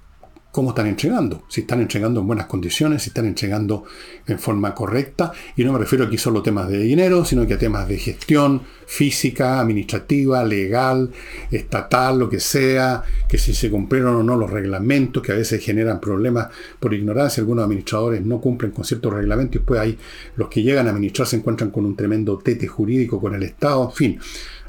cómo 0.51 0.71
están 0.71 0.89
entregando, 0.89 1.45
si 1.49 1.61
están 1.61 1.81
entregando 1.81 2.21
en 2.21 2.27
buenas 2.27 2.47
condiciones, 2.47 3.03
si 3.03 3.11
están 3.11 3.27
entregando 3.27 3.85
en 4.27 4.39
forma 4.39 4.75
correcta, 4.75 5.33
y 5.57 5.65
no 5.65 5.73
me 5.73 5.79
refiero 5.79 6.05
aquí 6.05 6.19
solo 6.19 6.41
a 6.41 6.43
temas 6.43 6.69
de 6.69 6.79
dinero, 6.79 7.25
sino 7.25 7.47
que 7.47 7.55
a 7.55 7.59
temas 7.59 7.89
de 7.89 7.97
gestión 7.99 8.63
física, 8.87 9.61
administrativa, 9.61 10.45
legal, 10.45 11.11
estatal, 11.51 12.19
lo 12.19 12.29
que 12.29 12.41
sea, 12.41 13.05
que 13.29 13.39
si 13.39 13.55
se 13.55 13.71
cumplieron 13.71 14.17
o 14.17 14.25
no 14.25 14.37
los 14.37 14.51
reglamentos, 14.51 15.23
que 15.23 15.33
a 15.33 15.37
veces 15.37 15.65
generan 15.65 16.01
problemas 16.01 16.49
por 16.81 16.93
ignorancia, 16.95 17.43
algunos 17.43 17.65
administradores 17.65 18.25
no 18.25 18.41
cumplen 18.41 18.73
con 18.73 18.85
ciertos 18.85 19.13
reglamentos, 19.13 19.57
y 19.57 19.59
después 19.59 19.81
hay 19.81 19.99
los 20.37 20.49
que 20.49 20.63
llegan 20.63 20.87
a 20.89 20.91
administrar 20.91 21.29
se 21.29 21.37
encuentran 21.37 21.71
con 21.71 21.85
un 21.85 21.95
tremendo 21.95 22.39
tete 22.39 22.67
jurídico 22.67 23.21
con 23.21 23.35
el 23.35 23.43
Estado, 23.45 23.85
en 23.85 23.93
fin 23.93 24.19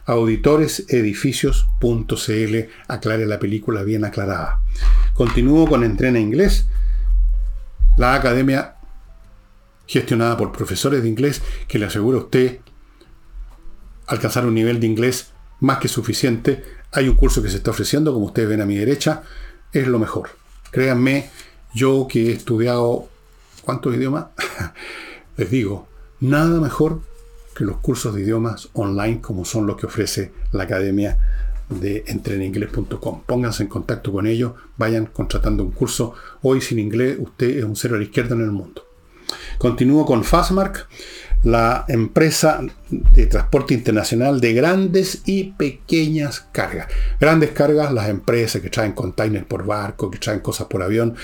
auditoresedificios.cl 0.03 2.55
aclare 2.87 3.25
la 3.25 3.39
película 3.39 3.83
bien 3.83 4.03
aclarada. 4.03 4.59
Continúo 5.13 5.67
con 5.67 5.83
Entrena 5.83 6.19
Inglés, 6.19 6.67
la 7.97 8.15
academia 8.15 8.75
gestionada 9.87 10.37
por 10.37 10.51
profesores 10.51 11.03
de 11.03 11.09
inglés 11.09 11.41
que 11.67 11.77
le 11.77 11.85
aseguro 11.85 12.19
a 12.19 12.21
usted 12.23 12.59
alcanzar 14.07 14.45
un 14.45 14.55
nivel 14.55 14.79
de 14.79 14.87
inglés 14.87 15.31
más 15.59 15.79
que 15.79 15.87
suficiente. 15.87 16.63
Hay 16.91 17.09
un 17.09 17.15
curso 17.15 17.41
que 17.41 17.49
se 17.49 17.57
está 17.57 17.71
ofreciendo, 17.71 18.13
como 18.13 18.27
ustedes 18.27 18.49
ven 18.49 18.61
a 18.61 18.65
mi 18.65 18.77
derecha, 18.77 19.23
es 19.73 19.87
lo 19.87 19.99
mejor. 19.99 20.29
Créanme, 20.71 21.29
yo 21.73 22.07
que 22.09 22.29
he 22.29 22.31
estudiado, 22.33 23.09
¿cuántos 23.63 23.95
idiomas? 23.95 24.27
Les 25.37 25.49
digo, 25.49 25.87
nada 26.19 26.59
mejor 26.59 27.01
que 27.55 27.65
los 27.65 27.77
cursos 27.77 28.15
de 28.15 28.21
idiomas 28.21 28.69
online 28.73 29.21
como 29.21 29.45
son 29.45 29.67
los 29.67 29.75
que 29.75 29.85
ofrece 29.85 30.31
la 30.51 30.63
Academia 30.63 31.50
de 31.79 32.03
entreninglés.com. 32.07 33.23
Pónganse 33.25 33.63
en 33.63 33.69
contacto 33.69 34.11
con 34.11 34.27
ellos, 34.27 34.53
vayan 34.77 35.07
contratando 35.07 35.63
un 35.63 35.71
curso. 35.71 36.13
Hoy 36.41 36.61
sin 36.61 36.79
inglés 36.79 37.17
usted 37.19 37.57
es 37.57 37.63
un 37.63 37.75
cero 37.75 37.95
a 37.95 37.97
la 37.97 38.03
izquierda 38.03 38.35
en 38.35 38.41
el 38.41 38.51
mundo. 38.51 38.83
Continúo 39.57 40.05
con 40.05 40.23
Fastmark, 40.23 40.87
la 41.43 41.85
empresa 41.87 42.61
de 42.89 43.25
transporte 43.27 43.73
internacional 43.73 44.41
de 44.41 44.53
grandes 44.53 45.21
y 45.25 45.53
pequeñas 45.53 46.47
cargas. 46.51 46.87
Grandes 47.19 47.51
cargas, 47.51 47.93
las 47.93 48.09
empresas 48.09 48.61
que 48.61 48.69
traen 48.69 48.93
containers 48.93 49.45
por 49.45 49.65
barco, 49.65 50.11
que 50.11 50.19
traen 50.19 50.41
cosas 50.41 50.67
por 50.67 50.83
avión. 50.83 51.15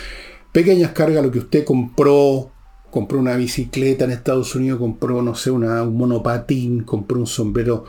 Pequeñas 0.52 0.92
cargas, 0.92 1.24
lo 1.24 1.32
que 1.32 1.40
usted 1.40 1.66
compró 1.66 2.52
compró 2.90 3.20
una 3.20 3.36
bicicleta 3.36 4.06
en 4.06 4.12
Estados 4.12 4.56
Unidos, 4.56 4.80
compró, 4.80 5.22
no 5.22 5.36
sé, 5.36 5.52
una, 5.52 5.84
un 5.84 5.98
monopatín, 5.98 6.84
compró 6.84 7.20
un 7.20 7.28
sombrero 7.28 7.86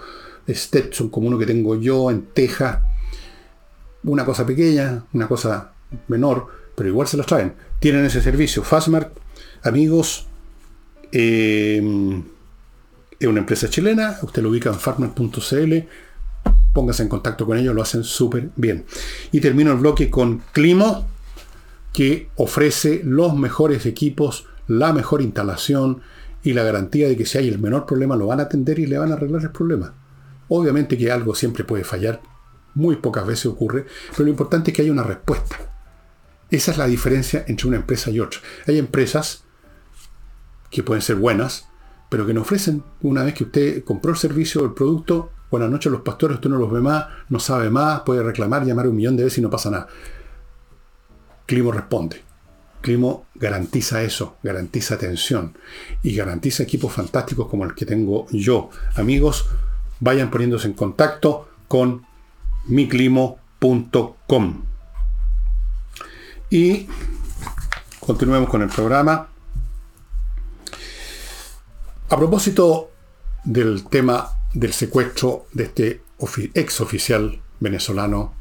Stetson 0.49 1.09
como 1.11 1.29
uno 1.29 1.39
que 1.39 1.47
tengo 1.47 1.77
yo 1.77 2.11
en 2.11 2.27
Texas. 2.33 2.79
Una 4.05 4.25
cosa 4.25 4.47
pequeña, 4.47 5.05
una 5.13 5.29
cosa 5.29 5.73
menor, 6.09 6.47
pero 6.75 6.89
igual 6.89 7.09
se 7.09 7.17
los 7.17 7.27
traen. 7.27 7.55
Tienen 7.81 8.05
ese 8.05 8.23
servicio. 8.23 8.63
Fastmark, 8.63 9.13
amigos, 9.63 10.27
eh, 11.13 12.23
es 13.19 13.27
una 13.27 13.41
empresa 13.41 13.69
chilena, 13.69 14.19
usted 14.23 14.43
lo 14.43 14.51
ubica 14.51 14.71
en 14.71 14.79
fastmark.cl, 14.79 15.75
póngase 16.73 17.03
en 17.03 17.09
contacto 17.09 17.47
con 17.47 17.59
ellos, 17.59 17.75
lo 17.75 17.83
hacen 17.83 18.05
súper 18.05 18.51
bien. 18.57 18.85
Y 19.33 19.41
termino 19.41 19.73
el 19.73 19.79
bloque 19.79 20.09
con 20.09 20.43
Climo, 20.53 21.07
que 21.93 22.29
ofrece 22.37 23.01
los 23.05 23.35
mejores 23.35 23.87
equipos 23.87 24.47
la 24.69 24.93
mejor 24.93 25.23
instalación 25.23 26.03
y 26.43 26.53
la 26.53 26.63
garantía 26.63 27.09
de 27.09 27.17
que 27.17 27.27
si 27.27 27.39
hay 27.39 27.49
el 27.49 27.59
menor 27.59 27.87
problema 27.87 28.15
lo 28.15 28.29
van 28.29 28.39
a 28.39 28.45
atender 28.45 28.79
y 28.79 28.87
le 28.87 28.99
van 28.99 29.11
a 29.11 29.15
arreglar 29.15 29.43
el 29.43 29.51
problema. 29.51 29.95
Obviamente 30.49 30.97
que 30.97 31.11
algo 31.11 31.35
siempre 31.35 31.65
puede 31.65 31.85
fallar, 31.85 32.21
muy 32.75 32.97
pocas 32.97 33.27
veces 33.27 33.47
ocurre, 33.47 33.87
pero 34.13 34.25
lo 34.25 34.31
importante 34.31 34.71
es 34.71 34.77
que 34.77 34.83
haya 34.83 34.93
una 34.93 35.03
respuesta. 35.03 35.57
Esa 36.51 36.71
es 36.71 36.79
la 36.79 36.87
diferencia 36.87 37.45
entre 37.47 37.69
una 37.69 37.77
empresa 37.77 38.11
y 38.11 38.21
otra. 38.21 38.41
Hay 38.67 38.79
empresas 38.79 39.45
que 40.71 40.83
pueden 40.83 41.03
ser 41.03 41.17
buenas, 41.17 41.67
pero 42.09 42.27
que 42.27 42.33
no 42.33 42.43
ofrecen, 42.43 42.83
una 43.03 43.23
vez 43.23 43.35
que 43.35 43.45
usted 43.45 43.85
compró 43.85 44.13
el 44.13 44.17
servicio 44.17 44.63
o 44.63 44.65
el 44.65 44.73
producto, 44.73 45.31
buenas 45.51 45.71
noches 45.71 45.93
los 45.93 46.03
pastores, 46.03 46.37
usted 46.37 46.51
no 46.51 46.59
los 46.59 46.71
ve 46.71 46.81
más, 46.81 47.07
no 47.29 47.39
sabe 47.39 47.69
más, 47.69 48.01
puede 48.01 48.23
reclamar, 48.23 48.65
llamar 48.65 48.89
un 48.89 48.97
millón 48.97 49.17
de 49.17 49.25
veces 49.25 49.39
y 49.39 49.43
no 49.43 49.51
pasa 49.51 49.71
nada. 49.71 49.89
Climo 51.47 51.73
responde. 51.73 52.23
Climo 52.81 53.27
garantiza 53.35 54.03
eso, 54.03 54.37
garantiza 54.43 54.95
atención 54.95 55.57
y 56.03 56.15
garantiza 56.15 56.63
equipos 56.63 56.93
fantásticos 56.93 57.49
como 57.49 57.65
el 57.65 57.75
que 57.75 57.85
tengo 57.85 58.27
yo. 58.31 58.71
Amigos, 58.95 59.47
vayan 60.01 60.31
poniéndose 60.31 60.69
en 60.69 60.75
contacto 60.75 61.49
con 61.69 62.07
miclimo.com. 62.67 64.63
Y 66.51 66.87
continuemos 68.01 68.49
con 68.49 68.63
el 68.63 68.69
programa. 68.69 69.29
A 72.11 72.17
propósito 72.17 72.91
del 73.45 73.85
tema 73.85 74.31
del 74.55 74.73
secuestro 74.73 75.47
de 75.53 75.65
este 75.65 76.03
ex 76.55 76.81
oficial 76.81 77.41
venezolano, 77.61 78.35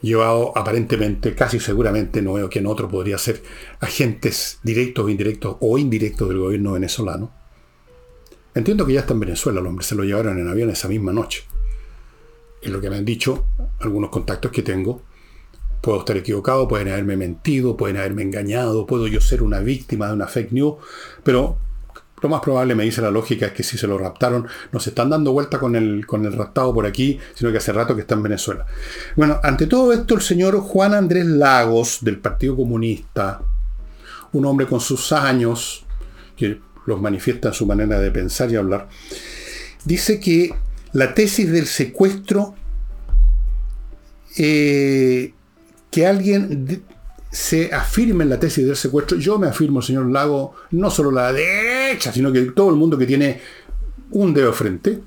llevado 0.00 0.56
aparentemente, 0.56 1.34
casi 1.34 1.58
seguramente, 1.58 2.22
no 2.22 2.34
veo 2.34 2.48
quién 2.48 2.66
otro 2.66 2.88
podría 2.88 3.18
ser 3.18 3.42
agentes 3.80 4.60
directos 4.62 5.04
o 5.04 5.08
indirectos 5.08 5.56
o 5.60 5.78
indirectos 5.78 6.28
del 6.28 6.38
gobierno 6.38 6.72
venezolano. 6.72 7.43
Entiendo 8.54 8.86
que 8.86 8.92
ya 8.92 9.00
está 9.00 9.14
en 9.14 9.20
Venezuela, 9.20 9.60
el 9.60 9.66
hombre 9.66 9.84
se 9.84 9.94
lo 9.94 10.04
llevaron 10.04 10.38
en 10.38 10.48
avión 10.48 10.70
esa 10.70 10.88
misma 10.88 11.12
noche. 11.12 11.44
Es 12.62 12.70
lo 12.70 12.80
que 12.80 12.88
me 12.88 12.96
han 12.96 13.04
dicho 13.04 13.44
algunos 13.80 14.10
contactos 14.10 14.50
que 14.50 14.62
tengo. 14.62 15.02
Puedo 15.80 15.98
estar 15.98 16.16
equivocado, 16.16 16.66
pueden 16.68 16.88
haberme 16.88 17.16
mentido, 17.16 17.76
pueden 17.76 17.96
haberme 17.96 18.22
engañado, 18.22 18.86
puedo 18.86 19.06
yo 19.06 19.20
ser 19.20 19.42
una 19.42 19.60
víctima 19.60 20.06
de 20.06 20.14
una 20.14 20.26
fake 20.26 20.52
news, 20.52 20.76
pero 21.22 21.58
lo 22.24 22.30
más 22.30 22.40
probable, 22.40 22.74
me 22.74 22.84
dice 22.84 23.02
la 23.02 23.10
lógica, 23.10 23.44
es 23.44 23.52
que 23.52 23.62
si 23.62 23.76
se 23.76 23.86
lo 23.86 23.98
raptaron, 23.98 24.46
no 24.72 24.80
se 24.80 24.90
están 24.90 25.10
dando 25.10 25.32
vuelta 25.32 25.58
con 25.58 25.76
el, 25.76 26.06
con 26.06 26.24
el 26.24 26.32
raptado 26.32 26.72
por 26.72 26.86
aquí, 26.86 27.18
sino 27.34 27.52
que 27.52 27.58
hace 27.58 27.70
rato 27.70 27.94
que 27.94 28.00
está 28.00 28.14
en 28.14 28.22
Venezuela. 28.22 28.64
Bueno, 29.14 29.38
ante 29.42 29.66
todo 29.66 29.92
esto, 29.92 30.14
el 30.14 30.22
señor 30.22 30.58
Juan 30.60 30.94
Andrés 30.94 31.26
Lagos, 31.26 31.98
del 32.00 32.18
Partido 32.18 32.56
Comunista, 32.56 33.42
un 34.32 34.46
hombre 34.46 34.66
con 34.66 34.80
sus 34.80 35.12
años, 35.12 35.84
que 36.34 36.60
los 36.86 37.00
manifiesta 37.00 37.48
en 37.48 37.54
su 37.54 37.66
manera 37.66 38.00
de 38.00 38.10
pensar 38.10 38.50
y 38.50 38.56
hablar, 38.56 38.88
dice 39.84 40.20
que 40.20 40.54
la 40.92 41.14
tesis 41.14 41.50
del 41.50 41.66
secuestro, 41.66 42.54
eh, 44.36 45.32
que 45.90 46.06
alguien 46.06 46.82
se 47.30 47.74
afirme 47.74 48.24
en 48.24 48.30
la 48.30 48.38
tesis 48.38 48.64
del 48.64 48.76
secuestro. 48.76 49.18
Yo 49.18 49.38
me 49.38 49.48
afirmo, 49.48 49.82
señor 49.82 50.10
Lago, 50.10 50.54
no 50.70 50.90
solo 50.90 51.10
la 51.10 51.32
derecha, 51.32 52.12
sino 52.12 52.32
que 52.32 52.42
todo 52.42 52.70
el 52.70 52.76
mundo 52.76 52.96
que 52.96 53.06
tiene 53.06 53.40
un 54.12 54.32
dedo 54.32 54.52
frente, 54.52 55.00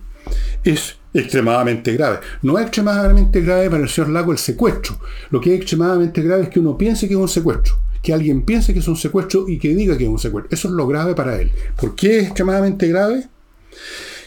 es 0.64 0.98
extremadamente 1.14 1.94
grave. 1.94 2.20
No 2.42 2.58
es 2.58 2.66
extremadamente 2.66 3.42
grave 3.42 3.70
para 3.70 3.84
el 3.84 3.90
señor 3.90 4.10
Lago 4.10 4.32
el 4.34 4.38
secuestro. 4.38 5.00
Lo 5.30 5.40
que 5.40 5.54
es 5.54 5.62
extremadamente 5.62 6.22
grave 6.22 6.44
es 6.44 6.50
que 6.50 6.60
uno 6.60 6.78
piense 6.78 7.08
que 7.08 7.14
es 7.14 7.20
un 7.20 7.30
secuestro. 7.30 7.76
Que 8.02 8.14
alguien 8.14 8.44
piense 8.44 8.74
que 8.74 8.80
es 8.80 8.88
un 8.88 8.98
secuestro 8.98 9.48
y 9.48 9.60
que 9.60 9.76
diga 9.76 9.98
que 9.98 10.04
es 10.04 10.10
un 10.10 10.20
secuestro. 10.20 10.54
Eso 10.54 10.68
es 10.68 10.74
lo 10.74 10.88
grave 10.88 11.16
para 11.16 11.40
él. 11.40 11.52
¿Por 11.76 11.96
qué 11.96 12.20
es 12.20 12.26
extremadamente 12.26 12.88
grave? 12.88 13.28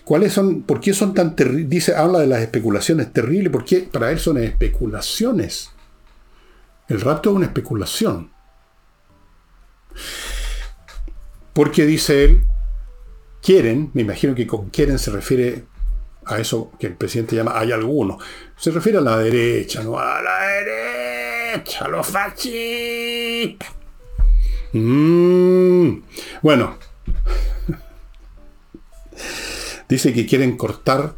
¿Cuáles 0.05 0.33
son, 0.33 0.63
¿Por 0.63 0.81
qué 0.81 0.93
son 0.93 1.15
tan 1.15 1.37
terribles? 1.37 1.69
Dice, 1.69 1.95
habla 1.95 2.19
de 2.19 2.27
las 2.27 2.41
especulaciones 2.41 3.13
terribles. 3.13 3.53
¿Por 3.53 3.65
qué 3.65 3.89
para 3.91 4.11
él 4.11 4.19
son 4.19 4.39
especulaciones? 4.39 5.71
El 6.89 7.01
rapto 7.01 7.31
es 7.31 7.37
una 7.37 7.47
especulación. 7.47 8.31
Porque 11.53 11.87
dice 11.87 12.25
él, 12.25 12.45
quieren, 13.43 13.91
me 13.95 14.03
imagino 14.03 14.35
que 14.35 14.47
con 14.47 14.71
quieren 14.71 14.99
se 14.99 15.11
refiere 15.11 15.65
a 16.25 16.39
eso 16.39 16.73
que 16.79 16.87
el 16.87 16.95
presidente 16.95 17.37
llama 17.37 17.59
hay 17.59 17.73
alguno. 17.73 18.19
Se 18.57 18.71
refiere 18.71 18.99
a 18.99 19.03
la 19.03 19.19
derecha, 19.19 19.83
no 19.83 19.99
a 19.99 20.23
la 20.23 20.39
derecha, 20.47 21.30
los 21.89 22.07
fascistas. 22.07 23.71
Mm. 24.73 26.03
Bueno, 26.43 26.77
dice 29.89 30.13
que 30.13 30.27
quieren 30.27 30.57
cortar 30.57 31.15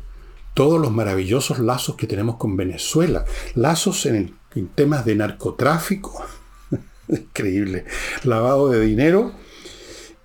todos 0.54 0.80
los 0.80 0.90
maravillosos 0.90 1.58
lazos 1.58 1.96
que 1.96 2.06
tenemos 2.06 2.36
con 2.36 2.56
Venezuela. 2.56 3.24
Lazos 3.54 4.06
en 4.06 4.34
en 4.54 4.68
temas 4.68 5.04
de 5.04 5.14
narcotráfico, 5.14 6.24
increíble, 7.08 7.84
lavado 8.24 8.68
de 8.68 8.80
dinero 8.80 9.32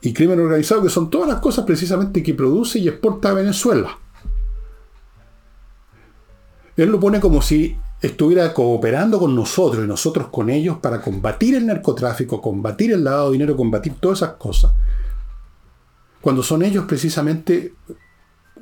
y 0.02 0.13
crimen 0.13 0.39
organizado, 0.39 0.84
que 0.84 0.89
son 0.89 1.10
todas 1.10 1.28
las 1.28 1.39
cosas 1.39 1.65
precisamente 1.65 2.24
que 2.24 2.34
produce 2.34 2.80
y 2.80 2.88
exporta 2.88 3.30
a 3.30 3.34
Venezuela. 3.34 3.98
Él 6.76 6.89
lo 6.89 7.00
pone 7.00 7.20
como 7.20 7.41
si 7.41 7.76
estuviera 8.02 8.54
cooperando 8.54 9.20
con 9.20 9.36
nosotros 9.36 9.84
y 9.84 9.88
nosotros 9.88 10.28
con 10.28 10.50
ellos 10.50 10.78
para 10.78 11.02
combatir 11.02 11.56
el 11.56 11.66
narcotráfico, 11.66 12.42
combatir 12.42 12.92
el 12.92 13.04
lavado 13.04 13.28
de 13.28 13.34
dinero, 13.34 13.58
combatir 13.58 13.96
todas 14.00 14.20
esas 14.20 14.36
cosas, 14.36 14.74
cuando 16.22 16.44
son 16.44 16.64
ellos 16.64 16.86
precisamente 16.86 17.74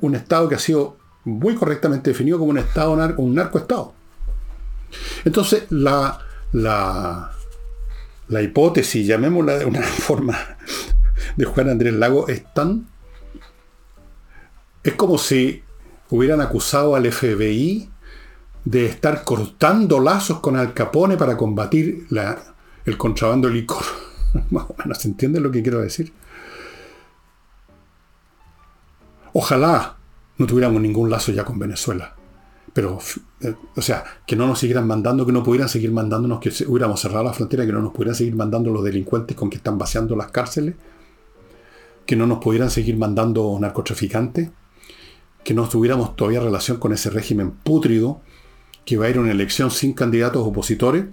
un 0.00 0.14
Estado 0.14 0.48
que 0.48 0.54
ha 0.54 0.58
sido 0.58 0.96
muy 1.24 1.54
correctamente 1.54 2.10
definido 2.10 2.38
como 2.38 2.50
un 2.50 2.58
Estado, 2.58 2.92
un 3.18 3.34
narcoestado. 3.34 3.92
Entonces, 5.24 5.64
la, 5.70 6.20
la, 6.52 7.32
la 8.28 8.42
hipótesis, 8.42 9.06
llamémosla 9.06 9.58
de 9.58 9.64
una 9.64 9.82
forma, 9.82 10.38
de 11.36 11.44
Juan 11.44 11.70
Andrés 11.70 11.94
Lago, 11.94 12.28
es 12.28 12.44
tan... 12.54 12.86
Es 14.84 14.94
como 14.94 15.18
si 15.18 15.64
hubieran 16.10 16.40
acusado 16.40 16.94
al 16.94 17.10
FBI 17.10 17.90
de 18.66 18.84
estar 18.84 19.24
cortando 19.24 19.98
lazos 19.98 20.40
con 20.40 20.56
Al 20.56 20.74
Capone 20.74 21.16
para 21.16 21.38
combatir 21.38 22.06
la, 22.10 22.36
el 22.84 22.98
contrabando 22.98 23.48
de 23.48 23.54
licor. 23.54 23.82
Más 24.50 24.64
o 24.68 24.74
menos, 24.76 24.98
¿se 24.98 25.08
entiende 25.08 25.40
lo 25.40 25.50
que 25.50 25.62
quiero 25.62 25.80
decir? 25.80 26.12
Ojalá 29.32 29.96
no 30.36 30.46
tuviéramos 30.46 30.82
ningún 30.82 31.08
lazo 31.08 31.32
ya 31.32 31.44
con 31.44 31.58
Venezuela 31.58 32.16
pero, 32.76 32.98
eh, 33.40 33.54
o 33.74 33.80
sea, 33.80 34.04
que 34.26 34.36
no 34.36 34.46
nos 34.46 34.58
siguieran 34.58 34.86
mandando, 34.86 35.24
que 35.24 35.32
no 35.32 35.42
pudieran 35.42 35.66
seguir 35.66 35.92
mandándonos, 35.92 36.40
que 36.40 36.52
hubiéramos 36.66 37.00
cerrado 37.00 37.24
la 37.24 37.32
frontera, 37.32 37.64
que 37.64 37.72
no 37.72 37.80
nos 37.80 37.94
pudieran 37.94 38.14
seguir 38.14 38.36
mandando 38.36 38.70
los 38.70 38.84
delincuentes 38.84 39.34
con 39.34 39.48
que 39.48 39.56
están 39.56 39.78
vaciando 39.78 40.14
las 40.14 40.30
cárceles, 40.30 40.74
que 42.04 42.16
no 42.16 42.26
nos 42.26 42.36
pudieran 42.36 42.68
seguir 42.68 42.98
mandando 42.98 43.56
narcotraficantes, 43.58 44.50
que 45.42 45.54
no 45.54 45.66
tuviéramos 45.66 46.16
todavía 46.16 46.40
relación 46.40 46.76
con 46.76 46.92
ese 46.92 47.08
régimen 47.08 47.52
pútrido, 47.52 48.20
que 48.86 48.96
va 48.96 49.06
a 49.06 49.10
ir 49.10 49.18
a 49.18 49.20
una 49.20 49.32
elección 49.32 49.70
sin 49.70 49.92
candidatos 49.92 50.46
opositores, 50.46 51.04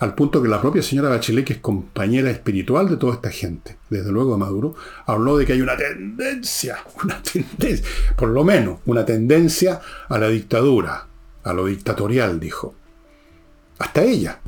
al 0.00 0.14
punto 0.14 0.42
que 0.42 0.48
la 0.48 0.60
propia 0.60 0.82
señora 0.82 1.08
Bachelet, 1.08 1.44
que 1.44 1.52
es 1.54 1.58
compañera 1.60 2.28
espiritual 2.30 2.88
de 2.88 2.96
toda 2.96 3.14
esta 3.14 3.30
gente, 3.30 3.78
desde 3.88 4.10
luego 4.10 4.32
de 4.32 4.38
Maduro, 4.38 4.74
habló 5.06 5.38
de 5.38 5.46
que 5.46 5.52
hay 5.52 5.62
una 5.62 5.76
tendencia, 5.76 6.78
una 7.04 7.22
tendencia, 7.22 7.86
por 8.16 8.30
lo 8.30 8.44
menos 8.44 8.80
una 8.86 9.04
tendencia 9.06 9.80
a 10.08 10.18
la 10.18 10.28
dictadura, 10.28 11.06
a 11.44 11.52
lo 11.52 11.66
dictatorial, 11.66 12.40
dijo. 12.40 12.74
Hasta 13.78 14.02
ella. 14.02 14.40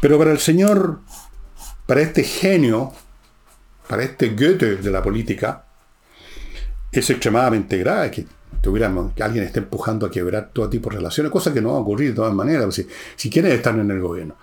Pero 0.00 0.18
para 0.18 0.32
el 0.32 0.38
señor, 0.38 1.00
para 1.86 2.02
este 2.02 2.22
genio, 2.22 2.92
para 3.88 4.02
este 4.02 4.30
Goethe 4.30 4.76
de 4.76 4.90
la 4.90 5.02
política, 5.02 5.64
es 6.92 7.08
extremadamente 7.08 7.78
grave 7.78 8.10
que 8.10 8.26
que 8.62 9.22
alguien 9.22 9.44
esté 9.44 9.60
empujando 9.60 10.06
a 10.06 10.10
quebrar 10.10 10.50
todo 10.52 10.68
tipo 10.68 10.90
de 10.90 10.96
relaciones, 10.96 11.32
cosa 11.32 11.52
que 11.52 11.60
no 11.60 11.72
va 11.72 11.78
a 11.78 11.80
ocurrir 11.80 12.10
de 12.10 12.16
todas 12.16 12.34
maneras, 12.34 12.74
si, 12.74 12.86
si 13.16 13.30
quieren 13.30 13.52
estar 13.52 13.78
en 13.78 13.90
el 13.90 14.00
gobierno. 14.00 14.34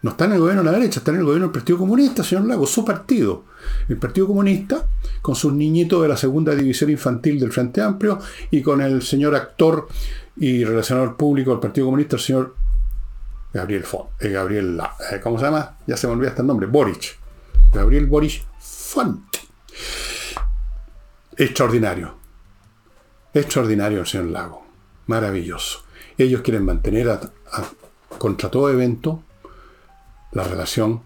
No 0.00 0.10
está 0.10 0.26
en 0.26 0.32
el 0.32 0.38
gobierno 0.38 0.62
de 0.62 0.70
la 0.70 0.78
derecha, 0.78 1.00
está 1.00 1.10
en 1.10 1.18
el 1.18 1.24
gobierno 1.24 1.46
del 1.46 1.52
Partido 1.52 1.78
Comunista, 1.78 2.22
señor 2.22 2.44
Lago, 2.44 2.66
su 2.66 2.84
partido. 2.84 3.44
El 3.88 3.96
Partido 3.96 4.28
Comunista, 4.28 4.86
con 5.20 5.34
sus 5.34 5.52
niñitos 5.52 6.00
de 6.02 6.08
la 6.08 6.16
segunda 6.16 6.54
división 6.54 6.90
infantil 6.90 7.40
del 7.40 7.50
Frente 7.50 7.82
Amplio 7.82 8.20
y 8.50 8.62
con 8.62 8.80
el 8.80 9.02
señor 9.02 9.34
actor 9.34 9.88
y 10.36 10.62
relacionador 10.62 11.16
público 11.16 11.50
del 11.50 11.58
Partido 11.58 11.86
Comunista, 11.86 12.14
el 12.14 12.22
señor 12.22 12.54
Gabriel 13.52 13.82
Font, 13.82 14.10
eh, 14.20 14.28
Gabriel, 14.28 14.80
eh, 15.10 15.20
¿cómo 15.20 15.36
se 15.38 15.46
llama? 15.46 15.78
Ya 15.86 15.96
se 15.96 16.06
me 16.06 16.12
olvida 16.12 16.28
hasta 16.28 16.42
el 16.42 16.48
nombre, 16.48 16.68
Boric. 16.68 17.18
Gabriel 17.72 18.06
Boric 18.06 18.44
Font. 18.60 19.36
Extraordinario. 21.36 22.17
Extraordinario 23.38 24.00
el 24.00 24.06
señor 24.06 24.26
Lago. 24.26 24.66
Maravilloso. 25.06 25.84
Ellos 26.16 26.42
quieren 26.42 26.64
mantener 26.64 27.18
contra 28.18 28.50
todo 28.50 28.70
evento 28.70 29.22
la 30.32 30.44
relación 30.44 31.02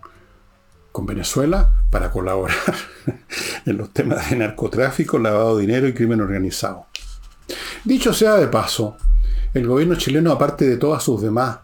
con 0.92 1.06
Venezuela 1.06 1.72
para 1.90 2.10
colaborar 2.10 2.56
en 3.66 3.76
los 3.76 3.90
temas 3.92 4.30
de 4.30 4.36
narcotráfico, 4.36 5.18
lavado 5.18 5.56
de 5.56 5.66
dinero 5.66 5.88
y 5.88 5.94
crimen 5.94 6.20
organizado. 6.20 6.86
Dicho 7.84 8.12
sea 8.12 8.36
de 8.36 8.48
paso, 8.48 8.96
el 9.54 9.66
gobierno 9.66 9.96
chileno, 9.96 10.32
aparte 10.32 10.66
de 10.66 10.76
todos 10.76 11.02
sus 11.02 11.20
demás 11.20 11.58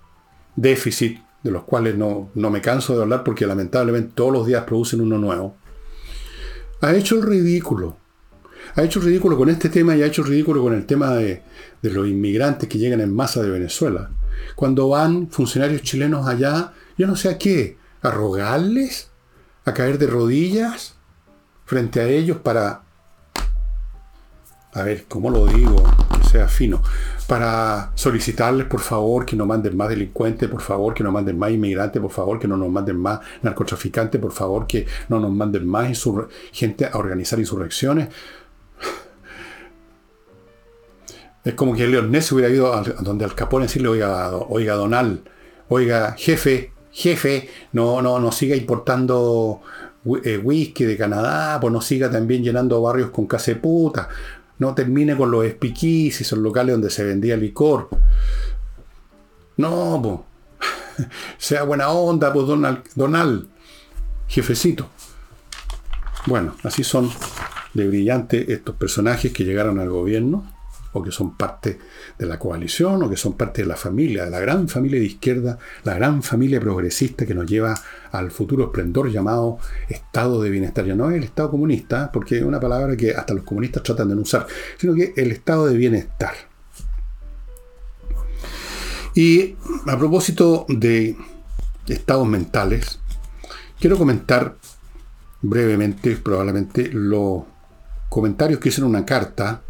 déficits, 0.57 1.21
de 1.43 1.51
los 1.51 1.65
cuales 1.65 1.97
no, 1.97 2.31
no 2.35 2.51
me 2.51 2.61
canso 2.61 2.97
de 2.97 3.03
hablar 3.03 3.25
porque 3.25 3.47
lamentablemente 3.47 4.13
todos 4.15 4.33
los 4.33 4.47
días 4.47 4.65
producen 4.65 5.01
uno 5.01 5.19
nuevo, 5.19 5.57
ha 6.81 6.95
hecho 6.95 7.17
el 7.17 7.23
ridículo 7.23 7.98
ha 8.75 8.83
hecho 8.83 9.01
ridículo 9.01 9.37
con 9.37 9.49
este 9.49 9.69
tema 9.69 9.97
y 9.97 10.03
ha 10.03 10.07
hecho 10.07 10.23
ridículo 10.23 10.63
con 10.63 10.75
el 10.75 10.87
tema 10.87 11.15
de, 11.15 11.43
los 11.83 12.07
inmigrantes 12.07 12.69
que 12.69 12.79
llegan 12.79 13.01
en 13.01 13.15
masa 13.15 13.43
de 13.43 13.51
Venezuela. 13.51 14.11
Cuando 14.55 14.89
van 14.89 15.29
funcionarios 15.29 15.83
chilenos 15.83 16.27
allá, 16.27 16.73
yo 16.97 17.07
no 17.07 17.17
sé 17.17 17.29
a 17.29 17.39
qué, 17.39 17.77
a 18.03 18.11
rogarles, 18.11 19.11
a 19.65 19.75
caer 19.75 19.99
de 19.99 20.07
rodillas 20.07 20.95
frente 21.65 22.01
a 22.01 22.09
ellos 22.09 22.39
para, 22.39 22.83
a 24.73 24.83
ver, 24.83 25.05
¿cómo 25.09 25.31
lo 25.31 25.47
digo? 25.47 25.83
Que 26.21 26.29
sea 26.29 26.49
fino, 26.49 26.83
para 27.29 27.93
solicitarles 27.95 28.67
por 28.67 28.81
favor 28.81 29.27
que 29.27 29.37
no 29.37 29.45
manden 29.45 29.77
más 29.77 29.91
delincuentes, 29.91 30.49
por 30.49 30.63
favor 30.63 30.95
que 30.95 31.05
no 31.05 31.13
manden 31.13 31.39
más 31.39 31.51
inmigrantes, 31.51 32.01
por 32.01 32.11
favor 32.11 32.39
que 32.39 32.49
no 32.49 32.57
nos 32.57 32.71
manden 32.71 32.97
más 32.97 33.21
narcotraficantes, 33.43 34.19
por 34.19 34.33
favor 34.33 34.67
que 34.67 34.87
no 35.11 35.21
nos 35.21 35.31
manden 35.31 35.67
más 35.67 35.89
gente 36.53 36.87
a 36.87 36.97
organizar 36.97 37.39
insurrecciones. 37.39 38.09
Es 41.45 41.55
como 41.55 41.75
que 41.75 41.87
Leon 41.87 42.11
Ness 42.11 42.33
hubiera 42.33 42.53
ido 42.53 42.75
a 42.75 42.83
donde 42.83 43.25
Al 43.25 43.35
Capone 43.35 43.67
decirle, 43.67 43.89
oiga, 43.89 44.37
oiga 44.37 44.75
Donald, 44.75 45.21
oiga 45.69 46.15
jefe, 46.19 46.73
jefe, 46.91 47.49
no, 47.73 48.03
no, 48.03 48.19
no 48.19 48.33
siga 48.33 48.55
importando 48.55 49.63
eh, 50.25 50.39
whisky 50.39 50.85
de 50.85 50.97
Canadá, 50.97 51.59
pues 51.61 51.73
no 51.73 51.81
siga 51.81 52.11
también 52.11 52.43
llenando 52.43 52.83
barrios 52.83 53.11
con 53.11 53.27
casa 53.27 53.55
puta, 53.61 54.09
no 54.59 54.75
termine 54.75 55.17
con 55.17 55.31
los 55.31 55.45
espiquís 55.45 56.21
y 56.21 56.25
son 56.25 56.43
locales 56.43 56.75
donde 56.75 56.91
se 56.91 57.05
vendía 57.05 57.37
licor. 57.37 57.89
No, 59.57 60.01
pues, 60.03 61.09
sea 61.39 61.63
buena 61.63 61.89
onda, 61.91 62.33
pues 62.33 62.47
Donald, 62.47 62.83
Donald, 62.95 63.49
jefecito. 64.27 64.89
Bueno, 66.27 66.57
así 66.63 66.85
son 66.85 67.11
de 67.83 67.89
brillantes 67.89 68.49
estos 68.49 68.77
personajes 68.77 69.33
que 69.33 69.45
llegaron 69.45 69.79
al 69.79 69.89
gobierno 69.89 70.45
o 70.93 71.03
que 71.03 71.13
son 71.13 71.37
parte 71.37 71.79
de 72.19 72.27
la 72.27 72.39
coalición, 72.39 73.03
o 73.03 73.11
que 73.11 73.17
son 73.17 73.35
parte 73.35 73.63
de 73.63 73.69
la 73.69 73.77
familia, 73.77 74.25
de 74.25 74.31
la 74.31 74.41
gran 74.41 74.69
familia 74.69 74.99
de 74.99 75.07
izquierda, 75.07 75.59
la 75.85 75.95
gran 75.95 76.23
familia 76.23 76.61
progresista 76.61 77.27
que 77.27 77.35
nos 77.35 77.47
lleva 77.47 77.79
al 78.13 78.31
futuro 78.31 78.65
esplendor 78.65 79.11
llamado 79.11 79.59
estado 79.89 80.43
de 80.43 80.51
bienestar. 80.51 80.87
Ya 80.87 80.95
no 80.95 81.11
es 81.11 81.17
el 81.17 81.25
estado 81.25 81.51
comunista, 81.51 82.11
porque 82.13 82.39
es 82.39 82.45
una 82.45 82.61
palabra 82.61 82.97
que 82.97 83.15
hasta 83.15 83.35
los 83.35 83.45
comunistas 83.45 83.83
tratan 83.83 84.09
de 84.09 84.17
no 84.17 84.23
usar, 84.23 84.47
sino 84.79 84.95
que 84.95 85.13
el 85.17 85.31
estado 85.31 85.67
de 85.67 85.77
bienestar. 85.77 86.35
Y 89.15 89.57
a 89.87 89.99
propósito 89.99 90.65
de 90.69 91.17
estados 91.87 92.27
mentales, 92.27 93.01
quiero 93.81 93.99
comentar 93.99 94.57
brevemente, 95.43 96.17
probablemente, 96.17 96.89
los 96.93 97.43
comentarios 98.09 98.61
que 98.61 98.69
hicieron 98.69 98.91
una 98.91 99.05
carta 99.05 99.63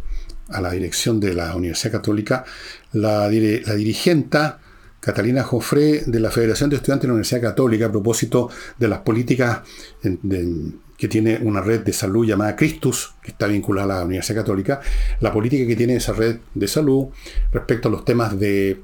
a 0.49 0.61
la 0.61 0.71
dirección 0.71 1.21
de 1.21 1.35
la 1.35 1.55
Universidad 1.55 1.93
Católica, 1.93 2.45
la, 2.93 3.29
la 3.29 3.75
dirigenta 3.75 4.61
Catalina 5.01 5.43
Jofré 5.43 6.03
de 6.07 6.21
la 6.21 6.31
Federación 6.31 6.71
de 6.71 6.77
Estudiantes 6.77 7.03
de 7.03 7.09
la 7.09 7.15
Universidad 7.15 7.41
Católica 7.41 7.87
a 7.87 7.91
propósito 7.91 8.51
de 8.79 8.89
las 8.89 9.01
políticas 9.01 9.61
que 10.03 11.09
tiene 11.09 11.39
una 11.39 11.61
red 11.61 11.81
de 11.81 11.93
salud 11.93 12.27
llamada 12.27 12.57
Christus, 12.57 13.15
que 13.23 13.31
está 13.31 13.47
vinculada 13.47 13.95
a 13.95 13.99
la 14.01 14.05
Universidad 14.05 14.41
Católica, 14.41 14.81
la 15.21 15.33
política 15.33 15.67
que 15.67 15.77
tiene 15.77 15.97
esa 15.97 16.13
red 16.13 16.39
de 16.55 16.69
salud 16.69 17.09
respecto 17.53 17.89
a 17.89 17.91
los 17.91 18.05
temas 18.05 18.39
de 18.39 18.83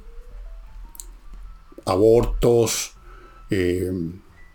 abortos, 1.87 2.93
eh, 3.51 3.91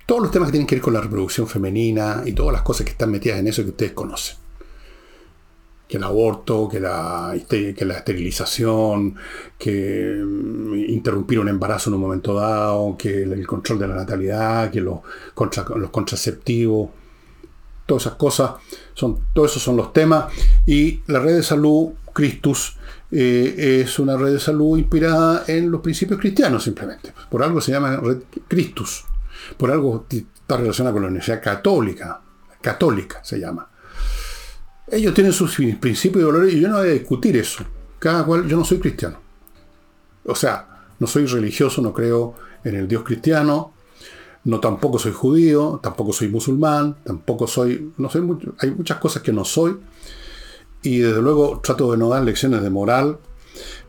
todos 0.05 0.21
los 0.23 0.31
temas 0.31 0.47
que 0.47 0.53
tienen 0.53 0.67
que 0.67 0.75
ver 0.75 0.81
con 0.81 0.93
la 0.93 1.01
reproducción 1.01 1.47
femenina 1.47 2.23
y 2.25 2.31
todas 2.31 2.53
las 2.53 2.61
cosas 2.61 2.85
que 2.85 2.93
están 2.93 3.11
metidas 3.11 3.39
en 3.39 3.47
eso 3.47 3.63
que 3.63 3.69
ustedes 3.69 3.91
conocen 3.91 4.48
que 5.89 5.97
el 5.97 6.03
aborto, 6.03 6.69
que 6.69 6.79
la, 6.79 7.35
que 7.49 7.83
la 7.83 7.95
esterilización, 7.95 9.15
que 9.57 10.21
mm, 10.23 10.75
interrumpir 10.87 11.39
un 11.39 11.49
embarazo 11.49 11.89
en 11.89 11.95
un 11.95 12.01
momento 12.01 12.35
dado, 12.35 12.95
que 12.95 13.23
el, 13.23 13.47
control 13.47 13.79
de 13.79 13.87
la 13.87 13.95
natalidad, 13.95 14.69
que 14.69 14.81
los, 14.81 14.99
los 15.75 15.89
contraceptivos, 15.89 16.91
todas 17.87 18.03
esas 18.03 18.13
cosas, 18.17 18.51
son, 18.93 19.17
todos 19.33 19.49
esos 19.49 19.63
son 19.63 19.77
los 19.77 19.91
temas. 19.91 20.31
Y 20.67 21.01
la 21.07 21.21
red 21.21 21.37
de 21.37 21.43
salud, 21.43 21.89
Christus, 22.13 22.77
eh, 23.09 23.81
es 23.83 23.97
una 23.97 24.15
red 24.15 24.33
de 24.33 24.39
salud 24.39 24.77
inspirada 24.77 25.45
en 25.47 25.71
los 25.71 25.81
principios 25.81 26.19
cristianos 26.19 26.63
simplemente. 26.63 27.13
Por 27.31 27.41
algo 27.41 27.59
se 27.61 27.71
llama 27.71 27.97
red 27.97 28.19
Christus. 28.47 29.05
Por 29.57 29.71
algo 29.71 30.05
está 30.07 30.57
relacionada 30.57 30.93
con 30.93 31.01
la 31.01 31.07
Universidad 31.07 31.41
Católica. 31.41 32.21
Católica 32.61 33.21
se 33.23 33.39
llama. 33.39 33.68
Ellos 34.91 35.13
tienen 35.13 35.33
sus 35.33 35.55
principios 35.79 36.21
y 36.21 36.25
valores 36.25 36.53
y 36.53 36.59
yo 36.59 36.67
no 36.67 36.77
voy 36.77 36.87
a 36.87 36.91
discutir 36.91 37.37
eso. 37.37 37.63
Cada 37.99 38.25
cual, 38.25 38.47
yo 38.47 38.57
no 38.57 38.65
soy 38.65 38.79
cristiano. 38.79 39.19
O 40.25 40.35
sea, 40.35 40.85
no 40.99 41.07
soy 41.07 41.25
religioso, 41.25 41.81
no 41.81 41.93
creo 41.93 42.35
en 42.63 42.75
el 42.75 42.87
Dios 42.87 43.03
cristiano, 43.03 43.73
no 44.43 44.59
tampoco 44.59 44.99
soy 44.99 45.11
judío, 45.11 45.79
tampoco 45.81 46.13
soy 46.13 46.29
musulmán, 46.29 46.97
tampoco 47.03 47.47
soy, 47.47 47.91
no 47.97 48.09
mucho, 48.21 48.53
hay 48.59 48.71
muchas 48.71 48.97
cosas 48.97 49.21
que 49.21 49.33
no 49.33 49.45
soy 49.45 49.77
y 50.81 50.99
desde 50.99 51.21
luego 51.21 51.59
trato 51.61 51.91
de 51.91 51.97
no 51.97 52.09
dar 52.09 52.23
lecciones 52.23 52.61
de 52.61 52.69
moral, 52.69 53.19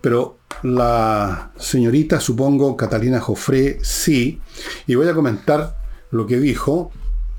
pero 0.00 0.38
la 0.62 1.52
señorita, 1.56 2.20
supongo, 2.20 2.76
Catalina 2.76 3.20
Jofré, 3.20 3.78
sí, 3.82 4.40
y 4.86 4.94
voy 4.94 5.08
a 5.08 5.14
comentar 5.14 5.78
lo 6.10 6.26
que 6.26 6.38
dijo 6.38 6.90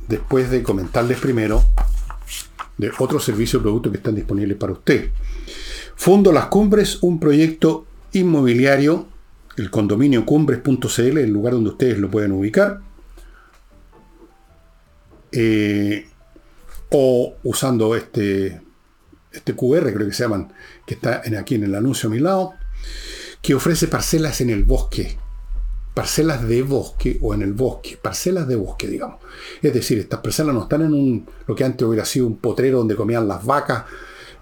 después 0.07 0.49
de 0.49 0.63
comentarles 0.63 1.19
primero 1.19 1.63
de 2.81 2.91
otros 2.97 3.23
servicios 3.23 3.59
o 3.59 3.63
productos 3.63 3.91
que 3.91 3.99
están 3.99 4.15
disponibles 4.15 4.57
para 4.57 4.73
usted. 4.73 5.11
Fondo 5.95 6.31
Las 6.31 6.47
Cumbres, 6.47 6.97
un 7.01 7.19
proyecto 7.19 7.85
inmobiliario, 8.11 9.07
el 9.55 9.69
condominio 9.69 10.25
cumbres.cl, 10.25 11.17
el 11.19 11.29
lugar 11.29 11.53
donde 11.53 11.69
ustedes 11.69 11.99
lo 11.99 12.09
pueden 12.09 12.31
ubicar. 12.31 12.81
Eh, 15.31 16.07
o 16.89 17.35
usando 17.43 17.95
este, 17.95 18.59
este 19.31 19.55
QR, 19.55 19.93
creo 19.93 20.07
que 20.07 20.13
se 20.13 20.23
llaman, 20.23 20.51
que 20.87 20.95
está 20.95 21.21
aquí 21.39 21.55
en 21.55 21.65
el 21.65 21.75
anuncio 21.75 22.09
a 22.09 22.11
mi 22.11 22.19
lado, 22.19 22.55
que 23.43 23.53
ofrece 23.53 23.87
parcelas 23.87 24.41
en 24.41 24.49
el 24.49 24.63
bosque 24.63 25.19
parcelas 25.93 26.47
de 26.47 26.61
bosque 26.63 27.17
o 27.21 27.33
en 27.33 27.41
el 27.41 27.53
bosque, 27.53 27.97
parcelas 28.01 28.47
de 28.47 28.55
bosque, 28.55 28.87
digamos. 28.87 29.19
Es 29.61 29.73
decir, 29.73 29.99
estas 29.99 30.21
parcelas 30.21 30.55
no 30.55 30.63
están 30.63 30.81
en 30.83 30.93
un, 30.93 31.25
lo 31.47 31.55
que 31.55 31.63
antes 31.63 31.85
hubiera 31.85 32.05
sido 32.05 32.27
un 32.27 32.37
potrero 32.37 32.79
donde 32.79 32.95
comían 32.95 33.27
las 33.27 33.45
vacas, 33.45 33.85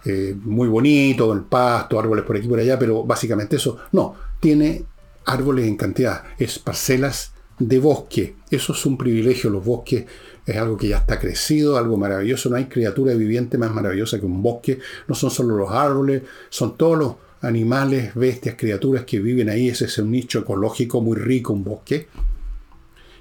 eh, 0.06 0.36
muy 0.44 0.68
bonito, 0.68 1.34
el 1.34 1.42
pasto, 1.42 2.00
árboles 2.00 2.24
por 2.24 2.38
aquí 2.38 2.48
por 2.48 2.60
allá, 2.60 2.78
pero 2.78 3.04
básicamente 3.04 3.56
eso, 3.56 3.78
no, 3.92 4.16
tiene 4.40 4.86
árboles 5.26 5.68
en 5.68 5.76
cantidad, 5.76 6.24
es 6.38 6.60
parcelas 6.60 7.34
de 7.58 7.80
bosque. 7.80 8.36
Eso 8.50 8.74
es 8.74 8.86
un 8.86 8.98
privilegio, 8.98 9.50
los 9.50 9.66
bosques 9.66 10.06
es 10.46 10.58
algo 10.58 10.78
que 10.78 10.88
ya 10.88 10.98
está 10.98 11.20
crecido, 11.20 11.78
algo 11.78 11.98
maravilloso, 11.98 12.50
no 12.50 12.56
hay 12.56 12.66
criatura 12.66 13.14
viviente 13.14 13.58
más 13.58 13.74
maravillosa 13.74 14.20
que 14.20 14.26
un 14.26 14.42
bosque, 14.42 14.80
no 15.08 15.16
son 15.16 15.30
solo 15.30 15.56
los 15.56 15.72
árboles, 15.72 16.24
son 16.50 16.78
todos 16.78 16.98
los 16.98 17.16
animales, 17.42 18.14
bestias, 18.16 18.56
criaturas 18.58 19.06
que 19.06 19.20
viven 19.20 19.50
ahí. 19.50 19.70
Ese 19.70 19.86
es 19.86 19.98
un 19.98 20.12
nicho 20.12 20.40
ecológico 20.40 21.02
muy 21.02 21.18
rico, 21.18 21.54
un 21.54 21.64
bosque. 21.64 22.08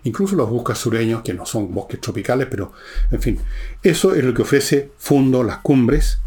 Incluso 0.04 0.36
los 0.36 0.48
bosques 0.48 0.78
sureños, 0.78 1.22
que 1.22 1.34
no 1.34 1.44
son 1.44 1.74
bosques 1.74 2.00
tropicales, 2.00 2.46
pero 2.50 2.72
en 3.10 3.20
fin, 3.20 3.38
eso 3.82 4.14
es 4.14 4.24
lo 4.24 4.32
que 4.32 4.42
ofrece 4.42 4.90
Fundo 4.98 5.42
Las 5.42 5.58
Cumbres. 5.58 6.18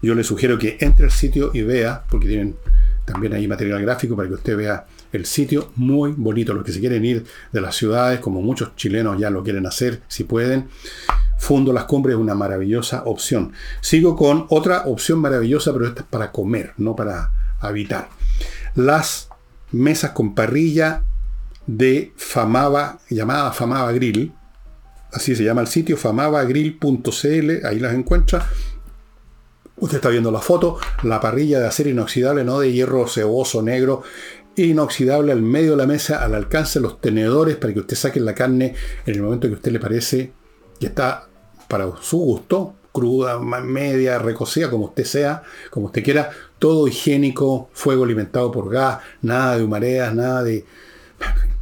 Yo 0.00 0.14
le 0.14 0.24
sugiero 0.24 0.58
que 0.58 0.78
entre 0.80 1.04
al 1.04 1.12
sitio 1.12 1.50
y 1.54 1.62
vea, 1.62 2.04
porque 2.10 2.26
tienen 2.26 2.56
también 3.04 3.34
ahí 3.34 3.46
material 3.46 3.82
gráfico 3.82 4.16
para 4.16 4.28
que 4.28 4.34
usted 4.34 4.56
vea 4.56 4.86
el 5.12 5.26
sitio 5.26 5.70
muy 5.76 6.12
bonito. 6.16 6.54
Los 6.54 6.64
que 6.64 6.72
se 6.72 6.80
quieren 6.80 7.04
ir 7.04 7.24
de 7.52 7.60
las 7.60 7.76
ciudades, 7.76 8.20
como 8.20 8.42
muchos 8.42 8.74
chilenos 8.76 9.18
ya 9.18 9.30
lo 9.30 9.42
quieren 9.42 9.66
hacer, 9.66 10.02
si 10.08 10.24
pueden, 10.24 10.68
Fundo 11.38 11.72
Las 11.72 11.84
Cumbres 11.84 12.14
es 12.14 12.20
una 12.20 12.34
maravillosa 12.34 13.02
opción. 13.04 13.52
Sigo 13.80 14.16
con 14.16 14.46
otra 14.48 14.82
opción 14.86 15.18
maravillosa, 15.18 15.72
pero 15.72 15.86
esta 15.86 16.02
es 16.02 16.06
para 16.08 16.30
comer, 16.30 16.72
no 16.76 16.94
para 16.94 17.30
habitar. 17.60 18.08
Las 18.74 19.28
mesas 19.72 20.12
con 20.12 20.34
parrilla 20.34 21.04
de 21.66 22.12
Famaba, 22.16 23.00
llamada 23.10 23.52
Famaba 23.52 23.92
Grill. 23.92 24.32
Así 25.12 25.36
se 25.36 25.44
llama 25.44 25.60
el 25.60 25.66
sitio, 25.66 25.96
famabagrill.cl, 25.96 27.66
ahí 27.66 27.78
las 27.78 27.94
encuentra. 27.94 28.48
Usted 29.76 29.96
está 29.96 30.10
viendo 30.10 30.30
la 30.30 30.40
foto, 30.40 30.78
la 31.02 31.20
parrilla 31.20 31.58
de 31.58 31.66
acero 31.66 31.90
inoxidable, 31.90 32.44
no 32.44 32.60
de 32.60 32.72
hierro 32.72 33.08
ceboso 33.08 33.62
negro, 33.62 34.04
inoxidable 34.56 35.32
al 35.32 35.42
medio 35.42 35.72
de 35.72 35.76
la 35.78 35.86
mesa, 35.86 36.22
al 36.22 36.34
alcance 36.34 36.78
de 36.78 36.82
los 36.82 37.00
tenedores, 37.00 37.56
para 37.56 37.72
que 37.72 37.80
usted 37.80 37.96
saque 37.96 38.20
la 38.20 38.34
carne 38.34 38.74
en 39.06 39.14
el 39.14 39.22
momento 39.22 39.48
que 39.48 39.54
a 39.54 39.56
usted 39.56 39.72
le 39.72 39.80
parece 39.80 40.32
que 40.78 40.86
está 40.86 41.28
para 41.68 41.90
su 42.00 42.18
gusto, 42.18 42.74
cruda, 42.92 43.38
media, 43.38 44.18
recocida, 44.18 44.70
como 44.70 44.86
usted 44.86 45.04
sea, 45.04 45.42
como 45.70 45.86
usted 45.86 46.04
quiera, 46.04 46.30
todo 46.58 46.86
higiénico, 46.86 47.70
fuego 47.72 48.04
alimentado 48.04 48.52
por 48.52 48.70
gas, 48.70 48.98
nada 49.22 49.56
de 49.56 49.64
humareas, 49.64 50.14
nada 50.14 50.42
de 50.42 50.64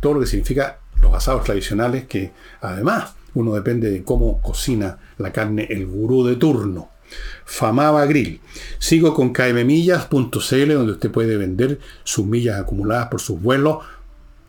todo 0.00 0.14
lo 0.14 0.20
que 0.20 0.26
significa 0.26 0.80
los 1.00 1.14
asados 1.14 1.44
tradicionales, 1.44 2.06
que 2.06 2.32
además 2.60 3.14
uno 3.34 3.54
depende 3.54 3.90
de 3.90 4.02
cómo 4.02 4.42
cocina 4.42 4.98
la 5.18 5.32
carne 5.32 5.66
el 5.70 5.86
gurú 5.86 6.26
de 6.26 6.36
turno. 6.36 6.89
Famaba 7.44 8.04
Grill. 8.06 8.40
Sigo 8.78 9.14
con 9.14 9.32
kmmillas.cl 9.32 10.72
donde 10.74 10.92
usted 10.92 11.10
puede 11.10 11.36
vender 11.36 11.78
sus 12.04 12.26
millas 12.26 12.60
acumuladas 12.60 13.08
por 13.08 13.20
sus 13.20 13.40
vuelos 13.40 13.78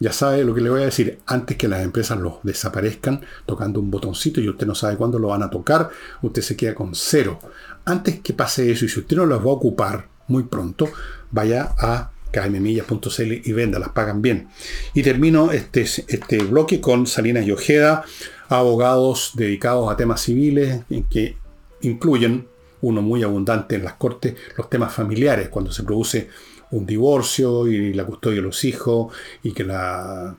ya 0.01 0.11
sabe 0.11 0.43
lo 0.43 0.55
que 0.55 0.61
le 0.61 0.71
voy 0.71 0.81
a 0.81 0.85
decir, 0.85 1.19
antes 1.27 1.57
que 1.57 1.67
las 1.67 1.83
empresas 1.83 2.19
los 2.19 2.37
desaparezcan 2.41 3.21
tocando 3.45 3.79
un 3.79 3.91
botoncito 3.91 4.41
y 4.41 4.49
usted 4.49 4.65
no 4.65 4.73
sabe 4.73 4.97
cuándo 4.97 5.19
lo 5.19 5.27
van 5.27 5.43
a 5.43 5.51
tocar, 5.51 5.91
usted 6.23 6.41
se 6.41 6.57
queda 6.57 6.73
con 6.73 6.95
cero. 6.95 7.39
Antes 7.85 8.19
que 8.19 8.33
pase 8.33 8.71
eso 8.71 8.83
y 8.83 8.89
si 8.89 8.99
usted 8.99 9.15
no 9.15 9.27
las 9.27 9.37
va 9.37 9.43
a 9.43 9.53
ocupar, 9.53 10.07
muy 10.27 10.41
pronto, 10.41 10.89
vaya 11.29 11.75
a 11.77 12.09
kmmillas.cl 12.31 13.31
y 13.47 13.53
venda, 13.53 13.77
las 13.77 13.89
pagan 13.89 14.23
bien. 14.23 14.47
Y 14.95 15.03
termino 15.03 15.51
este, 15.51 15.81
este 15.81 16.43
bloque 16.45 16.81
con 16.81 17.05
Salinas 17.05 17.45
y 17.45 17.51
Ojeda, 17.51 18.03
abogados 18.49 19.33
dedicados 19.35 19.91
a 19.91 19.97
temas 19.97 20.21
civiles, 20.21 20.81
que 21.11 21.37
incluyen, 21.81 22.47
uno 22.81 23.01
muy 23.01 23.23
abundante 23.23 23.75
en 23.75 23.83
las 23.83 23.93
cortes, 23.93 24.35
los 24.57 24.69
temas 24.69 24.93
familiares, 24.93 25.49
cuando 25.49 25.71
se 25.71 25.83
produce 25.83 26.29
un 26.71 26.85
divorcio 26.85 27.67
y 27.67 27.93
la 27.93 28.05
custodia 28.05 28.37
de 28.37 28.43
los 28.43 28.63
hijos 28.63 29.13
y 29.43 29.51
que 29.51 29.63
la, 29.63 30.35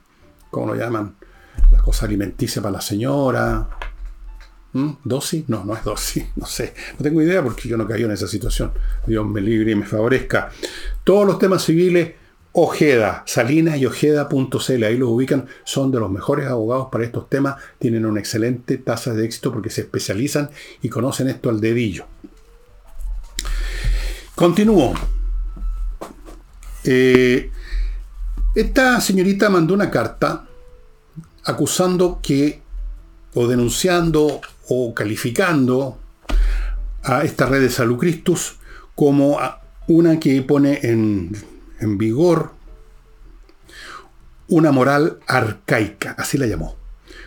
¿cómo 0.49 0.67
lo 0.67 0.75
llaman? 0.75 1.15
La 1.71 1.79
cosa 1.79 2.05
alimenticia 2.05 2.61
para 2.61 2.73
la 2.73 2.81
señora. 2.81 3.69
¿Mm? 4.73 4.89
¿Dosis? 5.03 5.47
No, 5.47 5.63
no 5.63 5.75
es 5.75 5.83
dosis, 5.83 6.25
no 6.35 6.45
sé. 6.45 6.73
No 6.97 7.03
tengo 7.03 7.21
idea 7.21 7.43
porque 7.43 7.69
yo 7.69 7.77
no 7.77 7.87
caí 7.87 8.03
en 8.03 8.11
esa 8.11 8.27
situación. 8.27 8.71
Dios 9.05 9.25
me 9.25 9.41
libre 9.41 9.71
y 9.71 9.75
me 9.75 9.85
favorezca. 9.85 10.49
Todos 11.03 11.27
los 11.27 11.39
temas 11.39 11.63
civiles, 11.63 12.13
Ojeda, 12.55 13.23
Salinas 13.25 13.77
y 13.79 13.87
Ojeda.cl, 13.87 14.83
ahí 14.83 14.97
los 14.97 15.09
ubican, 15.09 15.47
son 15.63 15.91
de 15.91 15.99
los 15.99 16.11
mejores 16.11 16.47
abogados 16.47 16.89
para 16.91 17.03
estos 17.03 17.27
temas, 17.27 17.55
tienen 17.79 18.05
una 18.05 18.19
excelente 18.19 18.77
tasa 18.77 19.15
de 19.15 19.25
éxito 19.25 19.51
porque 19.51 19.71
se 19.71 19.81
especializan 19.81 20.51
y 20.83 20.89
conocen 20.89 21.29
esto 21.29 21.49
al 21.49 21.59
dedillo. 21.59 22.05
Continúo. 24.35 24.93
Eh, 26.83 27.49
esta 28.53 29.01
señorita 29.01 29.49
mandó 29.49 29.73
una 29.73 29.89
carta 29.89 30.45
acusando 31.45 32.19
que, 32.21 32.61
o 33.33 33.47
denunciando, 33.47 34.41
o 34.69 34.93
calificando 34.93 35.97
a 37.01 37.23
esta 37.23 37.47
red 37.47 37.61
de 37.61 37.69
Salud 37.71 37.97
Christus 37.97 38.57
como 38.93 39.39
una 39.87 40.19
que 40.19 40.41
pone 40.43 40.79
en, 40.83 41.35
en 41.83 41.97
vigor 41.97 42.51
una 44.47 44.71
moral 44.71 45.19
arcaica, 45.27 46.15
así 46.17 46.37
la 46.37 46.47
llamó. 46.47 46.75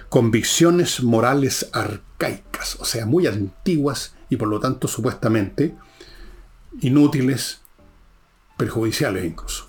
Convicciones 0.08 1.02
morales 1.02 1.68
arcaicas, 1.72 2.76
o 2.80 2.84
sea, 2.84 3.06
muy 3.06 3.26
antiguas 3.26 4.14
y 4.28 4.36
por 4.36 4.48
lo 4.48 4.60
tanto 4.60 4.88
supuestamente 4.88 5.74
inútiles, 6.80 7.60
perjudiciales 8.56 9.24
incluso. 9.24 9.66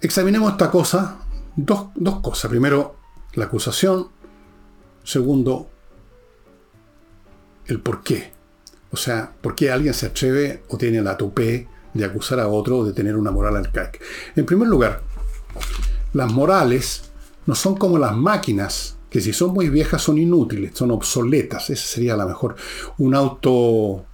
Examinemos 0.00 0.52
esta 0.52 0.70
cosa, 0.70 1.18
dos, 1.56 1.88
dos 1.94 2.20
cosas. 2.20 2.50
Primero, 2.50 2.96
la 3.34 3.46
acusación. 3.46 4.08
Segundo, 5.04 5.68
el 7.66 7.80
por 7.80 8.02
qué. 8.02 8.32
O 8.92 8.96
sea, 8.96 9.32
por 9.40 9.54
qué 9.54 9.70
alguien 9.70 9.94
se 9.94 10.06
atreve 10.06 10.62
o 10.68 10.76
tiene 10.78 11.02
la 11.02 11.16
tupé 11.16 11.68
de 11.94 12.04
acusar 12.04 12.40
a 12.40 12.48
otro 12.48 12.84
de 12.84 12.92
tener 12.92 13.16
una 13.16 13.30
moral 13.30 13.56
arcaica. 13.56 13.98
En 14.36 14.46
primer 14.46 14.68
lugar, 14.68 15.02
las 16.12 16.32
morales 16.32 17.10
no 17.46 17.54
son 17.54 17.76
como 17.76 17.98
las 17.98 18.16
máquinas, 18.16 18.96
que 19.08 19.20
si 19.20 19.32
son 19.32 19.52
muy 19.52 19.68
viejas 19.68 20.02
son 20.02 20.18
inútiles, 20.18 20.72
son 20.74 20.90
obsoletas. 20.90 21.70
Esa 21.70 21.86
sería 21.86 22.16
la 22.16 22.26
mejor. 22.26 22.54
Un 22.98 23.14
auto 23.14 24.04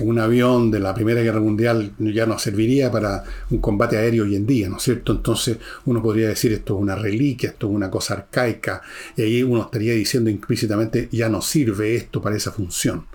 un 0.00 0.18
avión 0.18 0.70
de 0.70 0.80
la 0.80 0.94
Primera 0.94 1.20
Guerra 1.20 1.40
Mundial 1.40 1.92
ya 1.98 2.26
no 2.26 2.38
serviría 2.38 2.90
para 2.90 3.22
un 3.50 3.58
combate 3.58 3.96
aéreo 3.96 4.24
hoy 4.24 4.36
en 4.36 4.46
día, 4.46 4.68
¿no 4.68 4.76
es 4.76 4.82
cierto? 4.82 5.12
Entonces 5.12 5.58
uno 5.84 6.02
podría 6.02 6.28
decir 6.28 6.52
esto 6.52 6.76
es 6.76 6.82
una 6.82 6.96
reliquia, 6.96 7.50
esto 7.50 7.68
es 7.68 7.74
una 7.74 7.90
cosa 7.90 8.14
arcaica, 8.14 8.82
y 9.16 9.22
ahí 9.22 9.42
uno 9.42 9.62
estaría 9.62 9.92
diciendo 9.92 10.30
implícitamente 10.30 11.08
ya 11.12 11.28
no 11.28 11.42
sirve 11.42 11.96
esto 11.96 12.20
para 12.22 12.36
esa 12.36 12.52
función. 12.52 13.06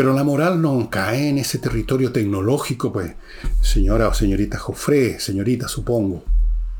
Pero 0.00 0.14
la 0.14 0.24
moral 0.24 0.62
no 0.62 0.88
cae 0.88 1.28
en 1.28 1.36
ese 1.36 1.58
territorio 1.58 2.10
tecnológico, 2.10 2.90
pues, 2.90 3.12
señora 3.60 4.08
o 4.08 4.14
señorita 4.14 4.58
Jofré, 4.58 5.20
señorita 5.20 5.68
supongo, 5.68 6.24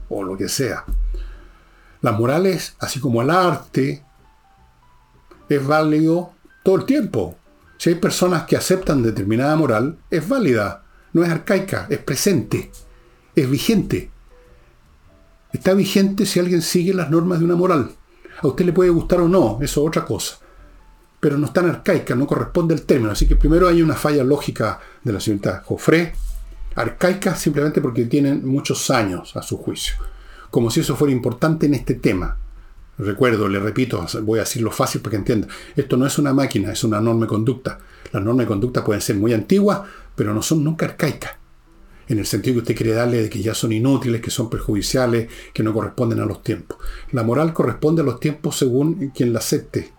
o 0.08 0.22
lo 0.22 0.38
que 0.38 0.48
sea. 0.48 0.86
La 2.00 2.12
moral 2.12 2.46
es, 2.46 2.76
así 2.78 2.98
como 2.98 3.20
el 3.20 3.28
arte, 3.28 4.02
es 5.50 5.66
válido 5.66 6.32
todo 6.62 6.76
el 6.76 6.86
tiempo. 6.86 7.36
Si 7.76 7.90
hay 7.90 7.96
personas 7.96 8.44
que 8.44 8.56
aceptan 8.56 9.02
determinada 9.02 9.54
moral, 9.54 9.98
es 10.10 10.26
válida, 10.26 10.84
no 11.12 11.22
es 11.22 11.28
arcaica, 11.28 11.88
es 11.90 11.98
presente, 11.98 12.70
es 13.36 13.50
vigente. 13.50 14.10
Está 15.52 15.74
vigente 15.74 16.24
si 16.24 16.40
alguien 16.40 16.62
sigue 16.62 16.94
las 16.94 17.10
normas 17.10 17.40
de 17.40 17.44
una 17.44 17.56
moral. 17.56 17.90
A 18.40 18.46
usted 18.46 18.64
le 18.64 18.72
puede 18.72 18.88
gustar 18.88 19.20
o 19.20 19.28
no, 19.28 19.58
eso 19.60 19.82
es 19.82 19.88
otra 19.88 20.06
cosa. 20.06 20.38
Pero 21.20 21.36
no 21.36 21.46
es 21.46 21.52
tan 21.52 21.68
arcaica, 21.68 22.14
no 22.14 22.26
corresponde 22.26 22.74
al 22.74 22.82
término. 22.82 23.12
Así 23.12 23.28
que 23.28 23.36
primero 23.36 23.68
hay 23.68 23.82
una 23.82 23.94
falla 23.94 24.24
lógica 24.24 24.80
de 25.04 25.12
la 25.12 25.20
señorita 25.20 25.62
Joffre, 25.64 26.14
arcaica 26.74 27.34
simplemente 27.34 27.80
porque 27.80 28.06
tienen 28.06 28.46
muchos 28.46 28.90
años 28.90 29.36
a 29.36 29.42
su 29.42 29.58
juicio. 29.58 29.94
Como 30.50 30.70
si 30.70 30.80
eso 30.80 30.96
fuera 30.96 31.12
importante 31.12 31.66
en 31.66 31.74
este 31.74 31.94
tema. 31.94 32.36
Recuerdo, 32.98 33.48
le 33.48 33.58
repito, 33.58 34.04
voy 34.22 34.40
a 34.40 34.42
decirlo 34.42 34.70
fácil 34.70 35.00
para 35.00 35.12
que 35.12 35.16
entienda. 35.16 35.48
Esto 35.76 35.96
no 35.96 36.06
es 36.06 36.18
una 36.18 36.34
máquina, 36.34 36.72
es 36.72 36.84
una 36.84 37.00
norma 37.00 37.22
de 37.22 37.28
conducta. 37.28 37.78
Las 38.12 38.22
normas 38.22 38.44
de 38.44 38.48
conducta 38.48 38.84
pueden 38.84 39.00
ser 39.00 39.16
muy 39.16 39.32
antiguas, 39.32 39.82
pero 40.14 40.34
no 40.34 40.42
son 40.42 40.64
nunca 40.64 40.86
arcaicas. 40.86 41.32
En 42.08 42.18
el 42.18 42.26
sentido 42.26 42.54
que 42.54 42.60
usted 42.60 42.76
quiere 42.76 42.92
darle 42.92 43.22
de 43.22 43.30
que 43.30 43.40
ya 43.40 43.54
son 43.54 43.72
inútiles, 43.72 44.20
que 44.20 44.30
son 44.30 44.50
perjudiciales, 44.50 45.30
que 45.54 45.62
no 45.62 45.72
corresponden 45.72 46.20
a 46.20 46.26
los 46.26 46.42
tiempos. 46.42 46.78
La 47.12 47.22
moral 47.22 47.52
corresponde 47.52 48.02
a 48.02 48.04
los 48.04 48.18
tiempos 48.18 48.58
según 48.58 49.12
quien 49.14 49.32
la 49.32 49.38
acepte. 49.38 49.92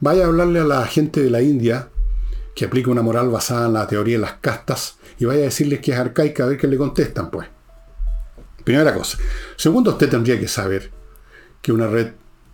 Vaya 0.00 0.24
a 0.24 0.26
hablarle 0.26 0.60
a 0.60 0.64
la 0.64 0.86
gente 0.86 1.22
de 1.22 1.30
la 1.30 1.42
India 1.42 1.88
que 2.54 2.64
aplica 2.64 2.90
una 2.90 3.02
moral 3.02 3.28
basada 3.28 3.66
en 3.66 3.72
la 3.72 3.86
teoría 3.86 4.16
de 4.16 4.22
las 4.22 4.34
castas 4.34 4.96
y 5.18 5.24
vaya 5.24 5.42
a 5.42 5.44
decirles 5.44 5.80
que 5.80 5.92
es 5.92 5.98
arcaica, 5.98 6.44
a 6.44 6.46
ver 6.46 6.58
qué 6.58 6.66
le 6.66 6.76
contestan, 6.76 7.30
pues. 7.30 7.48
Primera 8.64 8.92
cosa. 8.94 9.18
Segundo, 9.56 9.92
usted 9.92 10.08
tendría 10.08 10.38
que 10.38 10.48
saber 10.48 10.90
que 11.62 11.72
una 11.72 11.86
red 11.86 12.08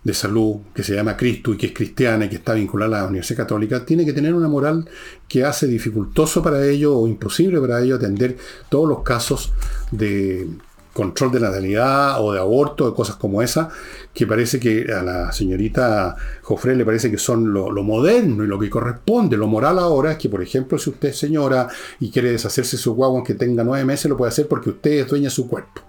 de 0.05 0.13
salud 0.13 0.57
que 0.73 0.83
se 0.83 0.93
llama 0.93 1.17
Cristo 1.17 1.53
y 1.53 1.57
que 1.57 1.65
es 1.67 1.73
cristiana 1.73 2.25
y 2.25 2.29
que 2.29 2.35
está 2.35 2.53
vinculada 2.53 2.99
a 2.99 3.01
la 3.01 3.07
Universidad 3.07 3.39
Católica, 3.39 3.83
tiene 3.83 4.05
que 4.05 4.13
tener 4.13 4.35
una 4.35 4.47
moral 4.47 4.87
que 5.27 5.43
hace 5.43 5.65
dificultoso 5.65 6.43
para 6.43 6.63
ello 6.63 6.95
o 6.95 7.07
imposible 7.07 7.59
para 7.59 7.81
ello 7.81 7.95
atender 7.95 8.37
todos 8.69 8.87
los 8.87 9.01
casos 9.01 9.51
de 9.91 10.47
control 10.95 11.29
de 11.33 11.41
natalidad 11.41 12.21
o 12.21 12.31
de 12.31 12.39
aborto, 12.39 12.89
de 12.89 12.95
cosas 12.95 13.17
como 13.17 13.41
esa, 13.41 13.67
que 14.13 14.25
parece 14.25 14.61
que 14.61 14.85
a 14.93 15.03
la 15.03 15.31
señorita 15.33 16.15
Jofre 16.41 16.73
le 16.73 16.85
parece 16.85 17.11
que 17.11 17.17
son 17.17 17.51
lo, 17.51 17.69
moderno 17.83 18.45
y 18.45 18.47
lo 18.47 18.57
que 18.57 18.69
corresponde. 18.69 19.35
Lo 19.35 19.47
moral 19.47 19.77
ahora 19.77 20.13
es 20.13 20.17
que, 20.17 20.29
por 20.29 20.41
ejemplo, 20.41 20.79
si 20.79 20.91
usted 20.91 21.09
es 21.09 21.17
señora 21.19 21.67
y 21.99 22.09
quiere 22.11 22.31
deshacerse 22.31 22.77
su 22.77 22.95
guagua 22.95 23.25
que 23.25 23.33
tenga 23.33 23.65
nueve 23.65 23.83
meses, 23.83 24.09
lo 24.09 24.15
puede 24.15 24.29
hacer 24.29 24.47
porque 24.47 24.69
usted 24.69 24.91
es 24.91 25.07
dueña 25.09 25.25
de 25.25 25.31
su 25.31 25.49
cuerpo. 25.49 25.81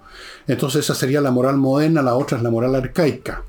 Entonces 0.45 0.83
esa 0.83 0.93
sería 0.93 1.21
la 1.21 1.31
moral 1.31 1.55
moderna, 1.55 2.01
la 2.01 2.15
otra 2.15 2.35
es 2.37 2.43
la 2.43 2.51
moral 2.51 2.75
arcaica. 2.75 3.43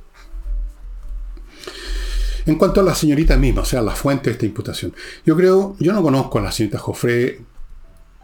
En 2.47 2.55
cuanto 2.55 2.83
a 2.83 2.85
la 2.85 2.95
señorita 2.95 3.37
misma, 3.37 3.63
o 3.63 3.65
sea, 3.65 3.83
la 3.83 3.97
fuente 3.97 4.31
de 4.31 4.35
esta 4.35 4.47
imputación, 4.47 4.95
yo 5.27 5.35
creo, 5.35 5.75
yo 5.81 5.93
no 5.93 6.05
conozco 6.05 6.39
a 6.39 6.43
la 6.43 6.53
señorita 6.53 6.79
Joffre, 6.79 7.41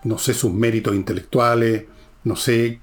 no 0.05 0.19
sé 0.19 0.35
sus 0.35 0.53
méritos 0.53 0.95
intelectuales, 0.95 1.87
no 2.23 2.37
sé 2.37 2.81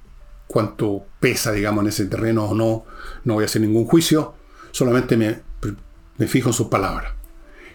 cuánto 0.52 1.06
pesa, 1.18 1.50
digamos, 1.50 1.82
en 1.82 1.88
ese 1.88 2.06
terreno 2.06 2.44
o 2.44 2.54
no, 2.54 2.84
no 3.24 3.34
voy 3.34 3.42
a 3.42 3.46
hacer 3.46 3.62
ningún 3.62 3.86
juicio, 3.86 4.34
solamente 4.70 5.16
me, 5.16 5.40
fijo 6.28 6.50
en 6.50 6.52
sus 6.52 6.68
palabras 6.68 7.14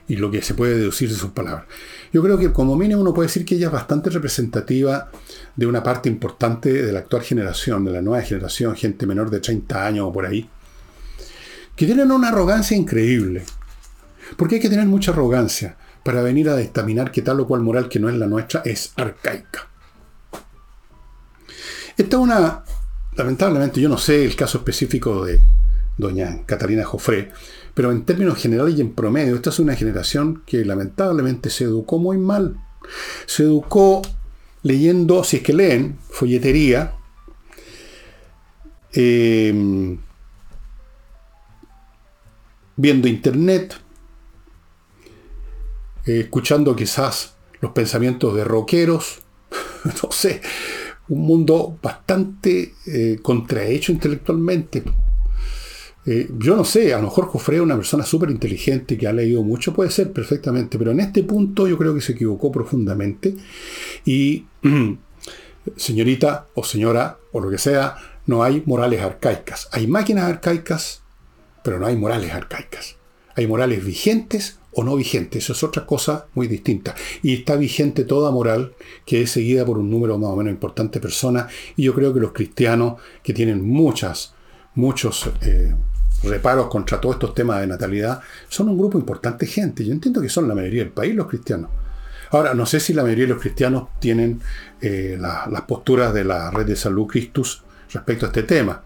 y 0.08 0.16
lo 0.16 0.32
que 0.32 0.42
se 0.42 0.54
puede 0.54 0.78
deducir 0.78 1.10
de 1.10 1.16
sus 1.16 1.32
palabras. 1.32 1.66
Yo 2.14 2.24
creo 2.24 2.38
que 2.38 2.54
como 2.54 2.78
mínimo 2.78 3.02
uno 3.02 3.14
puede 3.14 3.28
decir 3.28 3.44
que 3.44 3.56
ella 3.56 3.68
es 3.68 3.74
bastante 3.74 4.10
representativa 4.10 5.12
de 5.56 5.66
una 5.66 5.84
parte 5.84 6.08
importante 6.08 6.72
de 6.72 6.94
la 6.94 7.00
actual 7.00 7.24
generación, 7.24 7.84
de 7.84 7.92
la 7.92 8.02
nueva 8.02 8.24
generación, 8.24 8.76
gente 8.76 9.06
menor 9.06 9.30
de 9.30 9.42
30 9.42 9.86
años 9.86 10.06
o 10.08 10.14
por 10.14 10.26
ahí, 10.26 10.50
que 11.76 11.86
tienen 11.86 12.10
una 12.12 12.30
arrogancia 12.30 12.78
increíble. 12.78 13.44
Porque 14.38 14.56
hay 14.56 14.62
que 14.62 14.70
tener 14.70 14.86
mucha 14.86 15.12
arrogancia 15.12 15.76
para 16.04 16.22
venir 16.22 16.48
a 16.48 16.56
dictaminar 16.56 17.12
que 17.12 17.22
tal 17.22 17.42
o 17.42 17.48
cual 17.48 17.62
moral 17.62 17.90
que 17.90 18.00
no 18.00 18.08
es 18.08 18.16
la 18.16 18.28
nuestra 18.28 18.62
es 18.64 18.94
arcaica. 18.96 19.68
Esta 21.98 22.18
es 22.18 22.22
una, 22.22 22.64
lamentablemente, 23.16 23.82
yo 23.82 23.90
no 23.90 23.98
sé 23.98 24.24
el 24.24 24.36
caso 24.36 24.60
específico 24.60 25.26
de 25.26 25.42
doña 25.98 26.46
Catalina 26.46 26.86
Jofré, 26.86 27.32
pero 27.74 27.92
en 27.92 28.06
términos 28.06 28.38
generales 28.38 28.78
y 28.78 28.82
en 28.82 28.94
promedio, 28.94 29.36
esta 29.36 29.50
es 29.50 29.58
una 29.58 29.76
generación 29.76 30.44
que 30.46 30.64
lamentablemente 30.64 31.50
se 31.50 31.64
educó 31.64 31.98
muy 31.98 32.20
mal. 32.20 32.56
Se 33.26 33.44
educó 33.44 34.04
leyendo, 34.62 35.24
si 35.24 35.38
es 35.38 35.44
que 35.44 35.54
leen, 35.54 35.98
folletería, 36.10 36.94
em, 38.94 39.98
viendo 42.76 43.08
internet, 43.08 43.76
eh, 46.06 46.20
escuchando 46.22 46.76
quizás 46.76 47.34
los 47.60 47.72
pensamientos 47.72 48.36
de 48.36 48.44
rockeros, 48.44 49.20
no 50.04 50.12
sé, 50.12 50.42
un 51.10 51.22
mundo 51.22 51.78
bastante 51.82 52.74
eh, 52.86 53.20
contrahecho 53.22 53.92
intelectualmente. 53.92 54.84
Eh, 56.06 56.30
yo 56.38 56.56
no 56.56 56.64
sé, 56.64 56.94
a 56.94 56.98
lo 56.98 57.04
mejor 57.04 57.26
Jofre 57.28 57.58
es 57.58 57.62
una 57.62 57.76
persona 57.76 58.06
súper 58.06 58.30
inteligente 58.30 58.98
que 58.98 59.08
ha 59.08 59.14
leído 59.14 59.44
mucho, 59.44 59.74
puede 59.74 59.92
ser 59.92 60.14
perfectamente, 60.14 60.78
pero 60.78 60.92
en 60.92 61.02
este 61.02 61.24
punto 61.24 61.68
yo 61.68 61.78
creo 61.78 61.94
que 61.94 62.02
se 62.02 62.14
equivocó 62.14 62.52
profundamente. 62.52 63.36
Y, 64.06 64.46
señorita 65.76 66.48
o 66.54 66.64
señora 66.64 67.18
o 67.34 67.42
lo 67.42 67.50
que 67.50 67.58
sea, 67.58 67.98
no 68.26 68.44
hay 68.44 68.64
morales 68.66 69.02
arcaicas. 69.02 69.68
Hay 69.72 69.88
máquinas 69.88 70.26
arcaicas, 70.26 71.02
pero 71.64 71.80
no 71.80 71.88
hay 71.88 71.96
morales 71.96 72.32
arcaicas. 72.32 72.96
Hay 73.36 73.48
morales 73.48 73.86
vigentes 73.86 74.60
o 74.80 74.84
no 74.84 74.96
vigentes. 74.96 75.44
Eso 75.44 75.54
es 75.54 75.64
otra 75.64 75.86
cosa 75.86 76.28
muy 76.36 76.48
distinta. 76.48 76.94
Y 77.24 77.34
está 77.34 77.56
vigente 77.56 78.04
toda 78.04 78.30
moral 78.30 78.74
que 79.06 79.24
es 79.24 79.32
seguida 79.32 79.66
por 79.66 79.80
un 79.80 79.90
número 79.90 80.20
más 80.20 80.30
o 80.30 80.36
menos 80.36 80.52
importante 80.52 81.00
de 81.00 81.02
personas. 81.02 81.52
Y 81.76 81.84
yo 81.84 81.96
creo 81.96 82.14
que 82.14 82.20
los 82.20 82.32
cristianos, 82.32 83.02
que 83.24 83.34
tienen 83.34 83.68
muchas, 83.68 84.36
muchos 84.76 85.32
eh, 85.42 85.74
reparos 86.24 86.68
contra 86.68 87.02
todos 87.02 87.16
estos 87.16 87.34
temas 87.34 87.60
de 87.60 87.68
natalidad, 87.68 88.22
son 88.50 88.70
un 88.70 88.78
grupo 88.78 89.00
importante 89.00 89.48
de 89.48 89.52
gente. 89.52 89.84
Yo 89.84 89.94
entiendo 89.94 90.22
que 90.22 90.30
son 90.30 90.48
la 90.48 90.54
mayoría 90.54 90.84
del 90.84 90.94
país 90.94 91.16
los 91.16 91.28
cristianos. 91.28 91.72
Ahora, 92.30 92.54
no 92.54 92.68
sé 92.68 92.80
si 92.80 92.94
la 92.94 93.02
mayoría 93.02 93.26
de 93.26 93.34
los 93.34 93.42
cristianos 93.42 93.88
tienen 94.00 94.42
eh, 94.80 95.18
las 95.20 95.62
posturas 95.64 96.14
de 96.14 96.24
la 96.24 96.52
red 96.52 96.68
de 96.68 96.76
salud 96.76 97.08
Christus 97.08 97.64
respecto 97.92 98.28
a 98.28 98.30
este 98.30 98.44
tema, 98.44 98.84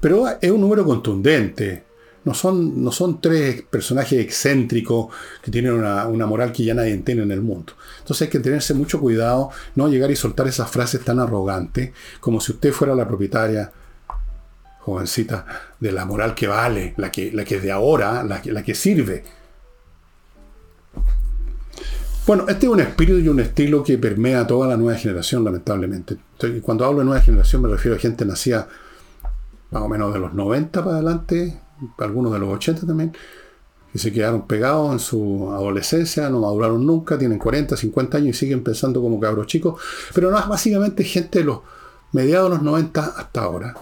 pero 0.00 0.24
es 0.40 0.50
un 0.52 0.60
número 0.60 0.84
contundente. 0.84 1.91
No 2.24 2.34
son, 2.34 2.84
no 2.84 2.92
son 2.92 3.20
tres 3.20 3.62
personajes 3.62 4.20
excéntricos 4.20 5.08
que 5.42 5.50
tienen 5.50 5.72
una, 5.72 6.06
una, 6.06 6.26
moral 6.26 6.52
que 6.52 6.64
ya 6.64 6.74
nadie 6.74 6.96
tiene 6.98 7.22
en 7.22 7.32
el 7.32 7.40
mundo. 7.40 7.72
Entonces 7.98 8.26
hay 8.26 8.30
que 8.30 8.38
tenerse 8.38 8.74
mucho 8.74 9.00
cuidado, 9.00 9.50
no 9.74 9.88
llegar 9.88 10.10
y 10.10 10.16
soltar 10.16 10.46
esas 10.46 10.70
frases 10.70 11.04
tan 11.04 11.18
arrogantes, 11.18 11.92
como 12.20 12.40
si 12.40 12.52
usted 12.52 12.72
fuera 12.72 12.94
la 12.94 13.08
propietaria 13.08 13.72
jovencita, 14.82 15.46
de 15.78 15.92
la 15.92 16.04
moral 16.04 16.34
que 16.34 16.46
vale, 16.46 16.94
la 16.96 17.10
que, 17.10 17.32
la 17.32 17.44
que 17.44 17.56
es 17.56 17.62
de 17.62 17.72
ahora, 17.72 18.22
la 18.24 18.42
que, 18.42 18.52
la 18.52 18.62
que 18.62 18.74
sirve. 18.74 19.24
Bueno, 22.26 22.44
este 22.48 22.66
es 22.66 22.72
un 22.72 22.80
espíritu 22.80 23.18
y 23.18 23.28
un 23.28 23.40
estilo 23.40 23.82
que 23.82 23.98
permea 23.98 24.40
a 24.40 24.46
toda 24.46 24.68
la 24.68 24.76
nueva 24.76 24.98
generación, 24.98 25.44
lamentablemente. 25.44 26.16
cuando 26.62 26.84
hablo 26.84 27.00
de 27.00 27.04
nueva 27.04 27.20
generación 27.20 27.62
me 27.62 27.68
refiero 27.68 27.96
a 27.96 28.00
gente 28.00 28.24
nacida 28.24 28.68
más 29.70 29.82
o 29.82 29.88
menos 29.88 30.12
de 30.12 30.20
los 30.20 30.34
90 30.34 30.84
para 30.84 30.96
adelante, 30.96 31.60
algunos 31.98 32.32
de 32.32 32.38
los 32.38 32.48
80 32.48 32.86
también, 32.86 33.12
que 33.92 33.98
se 33.98 34.12
quedaron 34.12 34.46
pegados 34.46 34.92
en 34.92 34.98
su 34.98 35.50
adolescencia, 35.52 36.28
no 36.30 36.40
maduraron 36.40 36.86
nunca, 36.86 37.18
tienen 37.18 37.38
40, 37.38 37.76
50 37.76 38.18
años 38.18 38.36
y 38.36 38.38
siguen 38.38 38.62
pensando 38.64 39.00
como 39.00 39.20
cabros 39.20 39.46
chicos, 39.46 39.80
pero 40.14 40.30
no 40.30 40.48
básicamente 40.48 41.04
gente 41.04 41.40
de 41.40 41.44
los 41.46 41.60
mediados 42.12 42.50
de 42.50 42.56
los 42.56 42.64
90 42.64 43.04
hasta 43.16 43.42
ahora 43.42 43.74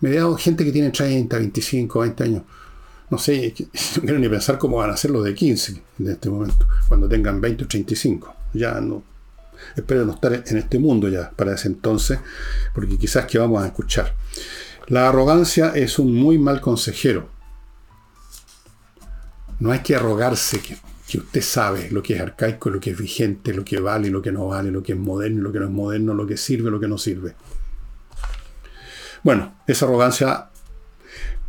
mediados, 0.00 0.40
gente 0.40 0.64
que 0.64 0.72
tiene 0.72 0.90
30, 0.90 1.36
25, 1.38 2.00
20 2.00 2.24
años. 2.24 2.42
No 3.10 3.18
sé, 3.18 3.54
no 3.96 4.02
quiero 4.02 4.18
ni 4.18 4.28
pensar 4.28 4.58
cómo 4.58 4.78
van 4.78 4.90
a 4.90 4.96
ser 4.96 5.10
los 5.10 5.24
de 5.24 5.34
15 5.34 5.82
en 6.00 6.08
este 6.08 6.28
momento, 6.28 6.66
cuando 6.88 7.08
tengan 7.08 7.40
20 7.40 7.64
o 7.64 7.68
35. 7.68 8.34
Ya 8.54 8.80
no. 8.80 9.02
Espero 9.74 10.04
no 10.04 10.12
estar 10.12 10.32
en 10.32 10.58
este 10.58 10.78
mundo 10.78 11.08
ya 11.08 11.30
para 11.30 11.54
ese 11.54 11.68
entonces, 11.68 12.18
porque 12.74 12.98
quizás 12.98 13.26
que 13.26 13.38
vamos 13.38 13.62
a 13.62 13.66
escuchar. 13.66 14.14
La 14.88 15.08
arrogancia 15.08 15.72
es 15.74 15.98
un 15.98 16.14
muy 16.14 16.38
mal 16.38 16.60
consejero. 16.60 17.28
No 19.58 19.72
hay 19.72 19.80
que 19.80 19.96
arrogarse 19.96 20.60
que, 20.60 20.76
que 21.08 21.18
usted 21.18 21.42
sabe 21.42 21.90
lo 21.90 22.02
que 22.02 22.14
es 22.14 22.20
arcaico, 22.20 22.70
lo 22.70 22.80
que 22.80 22.90
es 22.90 22.98
vigente, 22.98 23.54
lo 23.54 23.64
que 23.64 23.80
vale, 23.80 24.10
lo 24.10 24.20
que 24.20 24.32
no 24.32 24.48
vale, 24.48 24.70
lo 24.70 24.82
que 24.82 24.92
es 24.92 24.98
moderno, 24.98 25.42
lo 25.42 25.52
que 25.52 25.60
no 25.60 25.66
es 25.66 25.70
moderno, 25.70 26.14
lo 26.14 26.26
que 26.26 26.36
sirve, 26.36 26.70
lo 26.70 26.80
que 26.80 26.88
no 26.88 26.98
sirve. 26.98 27.34
Bueno, 29.22 29.56
esa 29.66 29.86
arrogancia, 29.86 30.50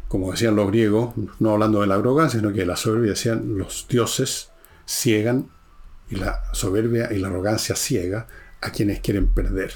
como 0.08 0.32
decían 0.32 0.56
los 0.56 0.68
griegos, 0.68 1.14
no 1.40 1.52
hablando 1.52 1.82
de 1.82 1.88
la 1.88 1.96
arrogancia, 1.96 2.40
sino 2.40 2.54
que 2.54 2.66
la 2.66 2.76
soberbia, 2.76 3.12
decían 3.12 3.58
los 3.58 3.88
dioses 3.90 4.50
ciegan 4.86 5.50
y 6.10 6.16
la 6.16 6.42
soberbia 6.54 7.12
y 7.12 7.20
la 7.20 7.28
arrogancia 7.28 7.76
ciega 7.76 8.28
a 8.62 8.72
quienes 8.72 9.00
quieren 9.02 9.28
perder. 9.28 9.74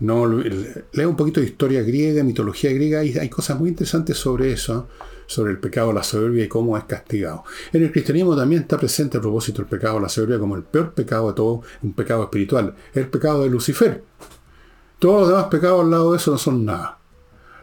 No, 0.00 0.26
lea 0.26 1.08
un 1.08 1.16
poquito 1.16 1.40
de 1.40 1.46
historia 1.46 1.82
griega, 1.82 2.24
mitología 2.24 2.72
griega, 2.72 3.04
y 3.04 3.16
hay 3.18 3.28
cosas 3.28 3.58
muy 3.58 3.68
interesantes 3.68 4.16
sobre 4.16 4.52
eso, 4.52 4.88
sobre 5.30 5.52
el 5.52 5.58
pecado, 5.58 5.92
la 5.92 6.02
soberbia 6.02 6.44
y 6.44 6.48
cómo 6.48 6.76
es 6.76 6.82
castigado. 6.84 7.44
En 7.72 7.84
el 7.84 7.92
cristianismo 7.92 8.36
también 8.36 8.62
está 8.62 8.76
presente 8.76 9.18
a 9.18 9.20
propósito 9.20 9.62
el 9.62 9.68
pecado, 9.68 10.00
la 10.00 10.08
soberbia 10.08 10.40
como 10.40 10.56
el 10.56 10.64
peor 10.64 10.92
pecado 10.92 11.28
de 11.28 11.34
todo, 11.34 11.62
un 11.82 11.92
pecado 11.92 12.24
espiritual, 12.24 12.74
el 12.92 13.06
pecado 13.06 13.44
de 13.44 13.48
Lucifer. 13.48 14.02
Todos 14.98 15.20
los 15.20 15.28
demás 15.28 15.44
pecados 15.44 15.84
al 15.84 15.90
lado 15.92 16.10
de 16.10 16.16
eso 16.16 16.32
no 16.32 16.38
son 16.38 16.64
nada. 16.64 16.98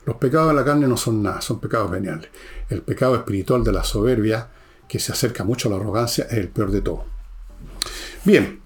Los 0.06 0.16
pecados 0.16 0.48
de 0.48 0.54
la 0.54 0.64
carne 0.64 0.88
no 0.88 0.96
son 0.96 1.22
nada, 1.22 1.42
son 1.42 1.60
pecados 1.60 1.92
veniales. 1.92 2.30
El 2.70 2.84
pecado 2.84 3.16
espiritual 3.16 3.66
de 3.66 3.74
la 3.74 3.84
soberbia, 3.84 4.48
que 4.88 5.00
se 5.00 5.12
acerca 5.12 5.44
mucho 5.44 5.68
a 5.68 5.72
la 5.72 5.78
arrogancia, 5.78 6.24
es 6.24 6.38
el 6.38 6.48
peor 6.48 6.72
de 6.72 6.80
todo. 6.80 7.04
Bien, 8.24 8.62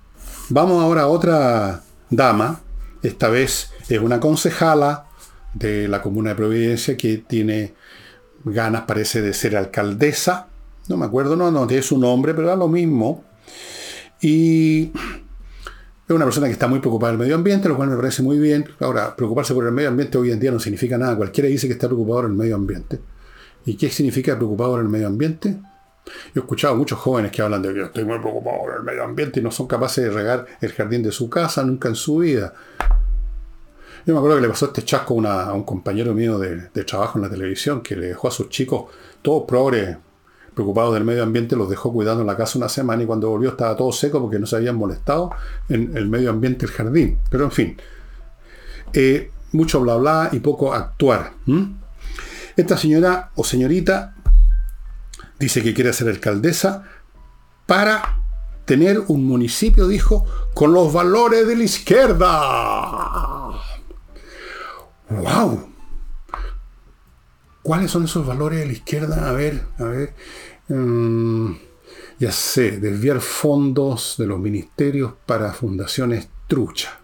vamos 0.50 0.80
ahora 0.80 1.02
a 1.02 1.08
otra 1.08 1.82
dama. 2.12 2.62
Esta 3.02 3.30
vez 3.30 3.72
es 3.90 4.00
una 4.00 4.20
concejala 4.20 5.08
de 5.56 5.88
la 5.88 6.04
Comuna 6.04 6.30
de 6.30 6.36
Providencia 6.36 6.96
que 6.96 7.18
tiene 7.18 7.74
ganas, 8.46 8.84
parece, 8.84 9.22
de 9.22 9.34
ser 9.34 9.56
alcaldesa. 9.56 10.48
No 10.88 10.98
me 10.98 11.06
acuerdo, 11.06 11.36
no, 11.36 11.52
no 11.52 11.68
tiene 11.68 11.84
su 11.84 11.98
nombre, 11.98 12.34
pero 12.34 12.48
da 12.48 12.56
lo 12.56 12.68
mismo. 12.68 13.24
Y 14.22 14.92
es 16.08 16.16
una 16.16 16.26
persona 16.26 16.48
que 16.48 16.54
está 16.54 16.68
muy 16.68 16.80
preocupada 16.80 17.12
del 17.12 17.20
medio 17.20 17.36
ambiente, 17.36 17.70
lo 17.70 17.76
cual 17.76 17.90
me 17.90 17.96
parece 17.96 18.22
muy 18.22 18.38
bien. 18.38 18.68
Ahora, 18.80 19.16
preocuparse 19.16 19.54
por 19.54 19.66
el 19.66 19.72
medio 19.72 19.90
ambiente 19.90 20.18
hoy 20.18 20.32
en 20.32 20.40
día 20.40 20.52
no 20.52 20.60
significa 20.60 20.98
nada. 20.98 21.16
Cualquiera 21.16 21.50
dice 21.50 21.68
que 21.68 21.74
está 21.74 21.88
preocupado 21.88 22.22
por 22.22 22.30
el 22.30 22.36
medio 22.36 22.56
ambiente. 22.56 23.00
¿Y 23.66 23.76
qué 23.76 23.90
significa 23.90 24.36
preocupado 24.36 24.72
por 24.72 24.82
el 24.82 24.90
medio 24.90 25.08
ambiente? 25.08 25.58
Yo 26.06 26.12
he 26.36 26.40
escuchado 26.40 26.74
a 26.74 26.78
muchos 26.78 27.00
jóvenes 27.00 27.32
que 27.32 27.42
hablan 27.42 27.62
de 27.62 27.74
que 27.74 27.84
estoy 27.84 28.04
muy 28.04 28.20
preocupado 28.20 28.58
por 28.60 28.76
el 28.76 28.84
medio 28.84 29.04
ambiente 29.04 29.40
y 29.40 29.44
no 29.44 29.52
son 29.52 29.68
capaces 29.68 30.04
de 30.04 30.10
regar 30.10 30.46
el 30.60 30.74
jardín 30.74 31.04
de 31.04 31.12
su 31.12 31.30
casa 31.30 31.64
nunca 31.64 31.90
en 31.90 31.96
su 31.96 32.18
vida. 32.18 32.54
Yo 34.06 34.14
me 34.14 34.20
acuerdo 34.20 34.38
que 34.38 34.42
le 34.42 34.50
pasó 34.50 34.66
este 34.68 34.84
chasco 34.84 35.22
a 35.28 35.54
un 35.54 35.64
compañero 35.64 36.14
mío 36.14 36.40
de, 36.40 36.70
trabajo 36.84 37.20
en 37.20 37.24
la 37.24 37.30
televisión 37.30 37.82
que 37.82 37.96
le 37.96 38.08
dejó 38.08 38.28
a 38.28 38.32
sus 38.32 38.50
chicos 38.50 38.86
todos 39.22 39.44
progres 39.48 39.98
preocupado 40.54 40.94
del 40.94 41.06
medio 41.06 41.24
ambiente, 41.24 41.56
los 41.56 41.70
dejó 41.70 41.94
cuidando 41.94 42.22
en 42.22 42.28
la 42.28 42.36
casa 42.36 42.58
una 42.58 42.68
semana 42.68 43.04
y 43.04 43.06
cuando 43.06 43.30
volvió 43.30 43.52
estaba 43.52 43.76
todo 43.78 43.92
seco 43.92 44.20
porque 44.20 44.38
no 44.38 44.46
se 44.46 44.58
habían 44.58 44.76
molestado 44.76 45.32
en 45.70 45.96
el 45.96 46.10
medio 46.10 46.30
ambiente 46.30 46.66
el 46.66 46.72
jardín. 46.72 47.20
Pero 47.30 47.46
en 47.46 47.52
fin, 47.52 47.78
eh, 48.94 49.32
mucho 49.54 49.80
bla 49.80 49.96
bla 49.96 50.30
y 50.32 50.40
poco 50.40 50.74
actuar. 50.74 51.34
Esta 52.58 52.76
señora 52.76 53.32
o 53.36 53.44
señorita 53.44 54.16
dice 55.40 55.64
que 55.64 55.74
quiere 55.74 55.94
ser 55.94 56.10
alcaldesa 56.10 56.84
para 57.66 58.20
tener 58.66 59.00
un 59.08 59.26
municipio, 59.26 59.88
dijo, 59.88 60.26
con 60.54 60.74
los 60.74 60.92
valores 60.92 61.48
de 61.48 61.56
la 61.56 61.64
izquierda. 61.64 62.32
¡Wow! 65.12 65.70
¿Cuáles 67.62 67.92
son 67.92 68.06
esos 68.06 68.26
valores 68.26 68.60
de 68.60 68.66
la 68.66 68.72
izquierda? 68.72 69.30
A 69.30 69.34
ver, 69.34 69.62
a 69.78 69.84
ver. 69.84 70.14
Mm, 70.70 71.52
ya 72.18 72.32
sé, 72.32 72.80
desviar 72.80 73.20
fondos 73.20 74.16
de 74.18 74.26
los 74.26 74.40
ministerios 74.40 75.14
para 75.26 75.52
fundaciones 75.52 76.30
trucha. 76.48 76.98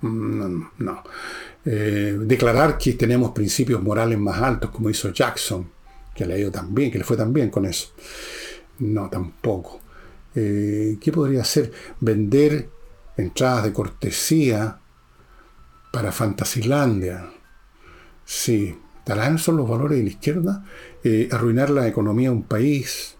Mm, 0.00 0.62
no. 0.78 1.02
Eh, 1.66 2.16
declarar 2.18 2.78
que 2.78 2.94
tenemos 2.94 3.32
principios 3.32 3.82
morales 3.82 4.18
más 4.18 4.40
altos, 4.40 4.70
como 4.70 4.88
hizo 4.88 5.10
Jackson, 5.10 5.70
que 6.14 6.24
le 6.24 6.34
ha 6.34 6.38
ido 6.38 6.50
tan 6.50 6.74
bien, 6.74 6.90
que 6.90 6.98
le 6.98 7.04
fue 7.04 7.16
tan 7.16 7.32
bien 7.32 7.50
con 7.50 7.66
eso. 7.66 7.88
No, 8.78 9.10
tampoco. 9.10 9.80
Eh, 10.34 10.96
¿Qué 11.00 11.12
podría 11.12 11.42
hacer? 11.42 11.72
Vender 12.00 12.70
entradas 13.16 13.64
de 13.64 13.72
cortesía 13.72 14.80
para 15.96 16.12
Fantasilandia. 16.12 17.26
Sí, 18.22 18.76
¿Estarán 18.98 19.38
son 19.38 19.56
los 19.56 19.66
valores 19.66 19.96
de 19.96 20.04
la 20.04 20.10
izquierda? 20.10 20.62
Eh, 21.02 21.26
arruinar 21.32 21.70
la 21.70 21.88
economía 21.88 22.28
de 22.28 22.34
un 22.36 22.42
país, 22.42 23.16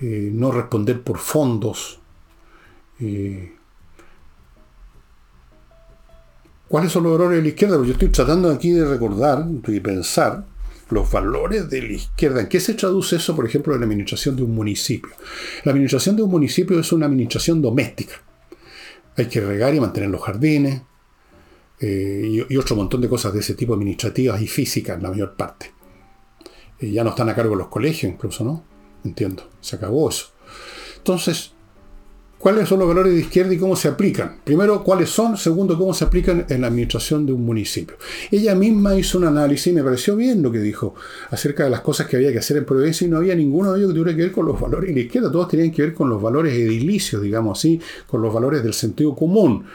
eh, 0.00 0.30
no 0.32 0.50
responder 0.50 1.02
por 1.02 1.18
fondos. 1.18 2.00
Eh, 3.00 3.52
¿Cuáles 6.68 6.90
son 6.90 7.02
los 7.02 7.12
valores 7.12 7.36
de 7.36 7.42
la 7.42 7.48
izquierda? 7.48 7.76
Porque 7.76 7.88
yo 7.88 7.92
estoy 7.92 8.08
tratando 8.08 8.50
aquí 8.50 8.70
de 8.70 8.86
recordar 8.86 9.44
y 9.68 9.80
pensar 9.80 10.46
los 10.88 11.12
valores 11.12 11.68
de 11.68 11.82
la 11.82 11.92
izquierda. 11.92 12.40
¿En 12.40 12.48
qué 12.48 12.60
se 12.60 12.72
traduce 12.72 13.16
eso, 13.16 13.36
por 13.36 13.44
ejemplo, 13.44 13.74
en 13.74 13.80
la 13.80 13.84
administración 13.84 14.36
de 14.36 14.42
un 14.44 14.54
municipio? 14.54 15.10
La 15.64 15.72
administración 15.72 16.16
de 16.16 16.22
un 16.22 16.30
municipio 16.30 16.80
es 16.80 16.92
una 16.92 17.04
administración 17.04 17.60
doméstica. 17.60 18.14
Hay 19.18 19.26
que 19.26 19.42
regar 19.42 19.74
y 19.74 19.80
mantener 19.80 20.08
los 20.08 20.22
jardines, 20.22 20.80
eh, 21.80 22.46
y, 22.48 22.56
otro 22.56 22.76
montón 22.76 23.00
de 23.00 23.08
cosas 23.08 23.32
de 23.32 23.40
ese 23.40 23.54
tipo 23.54 23.74
administrativas 23.74 24.40
y 24.42 24.46
físicas, 24.46 25.02
la 25.02 25.10
mayor 25.10 25.34
parte. 25.34 25.72
Eh, 26.78 26.90
ya 26.90 27.02
no 27.04 27.10
están 27.10 27.28
a 27.28 27.34
cargo 27.34 27.54
los 27.54 27.68
colegios 27.68 28.12
incluso, 28.12 28.44
¿no? 28.44 28.64
Entiendo, 29.04 29.48
se 29.60 29.76
acabó 29.76 30.08
eso. 30.10 30.26
Entonces, 30.98 31.52
¿Cuáles 32.40 32.70
son 32.70 32.78
los 32.78 32.88
valores 32.88 33.12
de 33.12 33.20
izquierda 33.20 33.52
y 33.52 33.58
cómo 33.58 33.76
se 33.76 33.86
aplican? 33.86 34.38
Primero, 34.42 34.82
¿cuáles 34.82 35.10
son? 35.10 35.36
Segundo, 35.36 35.76
¿cómo 35.76 35.92
se 35.92 36.04
aplican 36.04 36.46
en 36.48 36.62
la 36.62 36.68
administración 36.68 37.26
de 37.26 37.34
un 37.34 37.44
municipio? 37.44 37.96
Ella 38.30 38.54
misma 38.54 38.94
hizo 38.94 39.18
un 39.18 39.24
análisis 39.26 39.66
y 39.66 39.74
me 39.74 39.84
pareció 39.84 40.16
bien 40.16 40.42
lo 40.42 40.50
que 40.50 40.58
dijo 40.58 40.94
acerca 41.28 41.64
de 41.64 41.70
las 41.70 41.82
cosas 41.82 42.06
que 42.06 42.16
había 42.16 42.32
que 42.32 42.38
hacer 42.38 42.56
en 42.56 42.64
Providencia 42.64 43.06
y 43.06 43.10
no 43.10 43.18
había 43.18 43.34
ninguno 43.34 43.74
de 43.74 43.80
ellos 43.80 43.90
que 43.90 43.98
tuviera 43.98 44.16
que 44.16 44.22
ver 44.22 44.32
con 44.32 44.46
los 44.46 44.58
valores 44.58 44.88
de 44.88 44.94
la 44.94 45.00
izquierda, 45.00 45.30
todos 45.30 45.48
tenían 45.48 45.70
que 45.70 45.82
ver 45.82 45.92
con 45.92 46.08
los 46.08 46.22
valores 46.22 46.54
edilicios, 46.54 47.20
digamos 47.20 47.58
así, 47.58 47.78
con 48.06 48.22
los 48.22 48.32
valores 48.32 48.62
del 48.62 48.72
sentido 48.72 49.14
común 49.14 49.66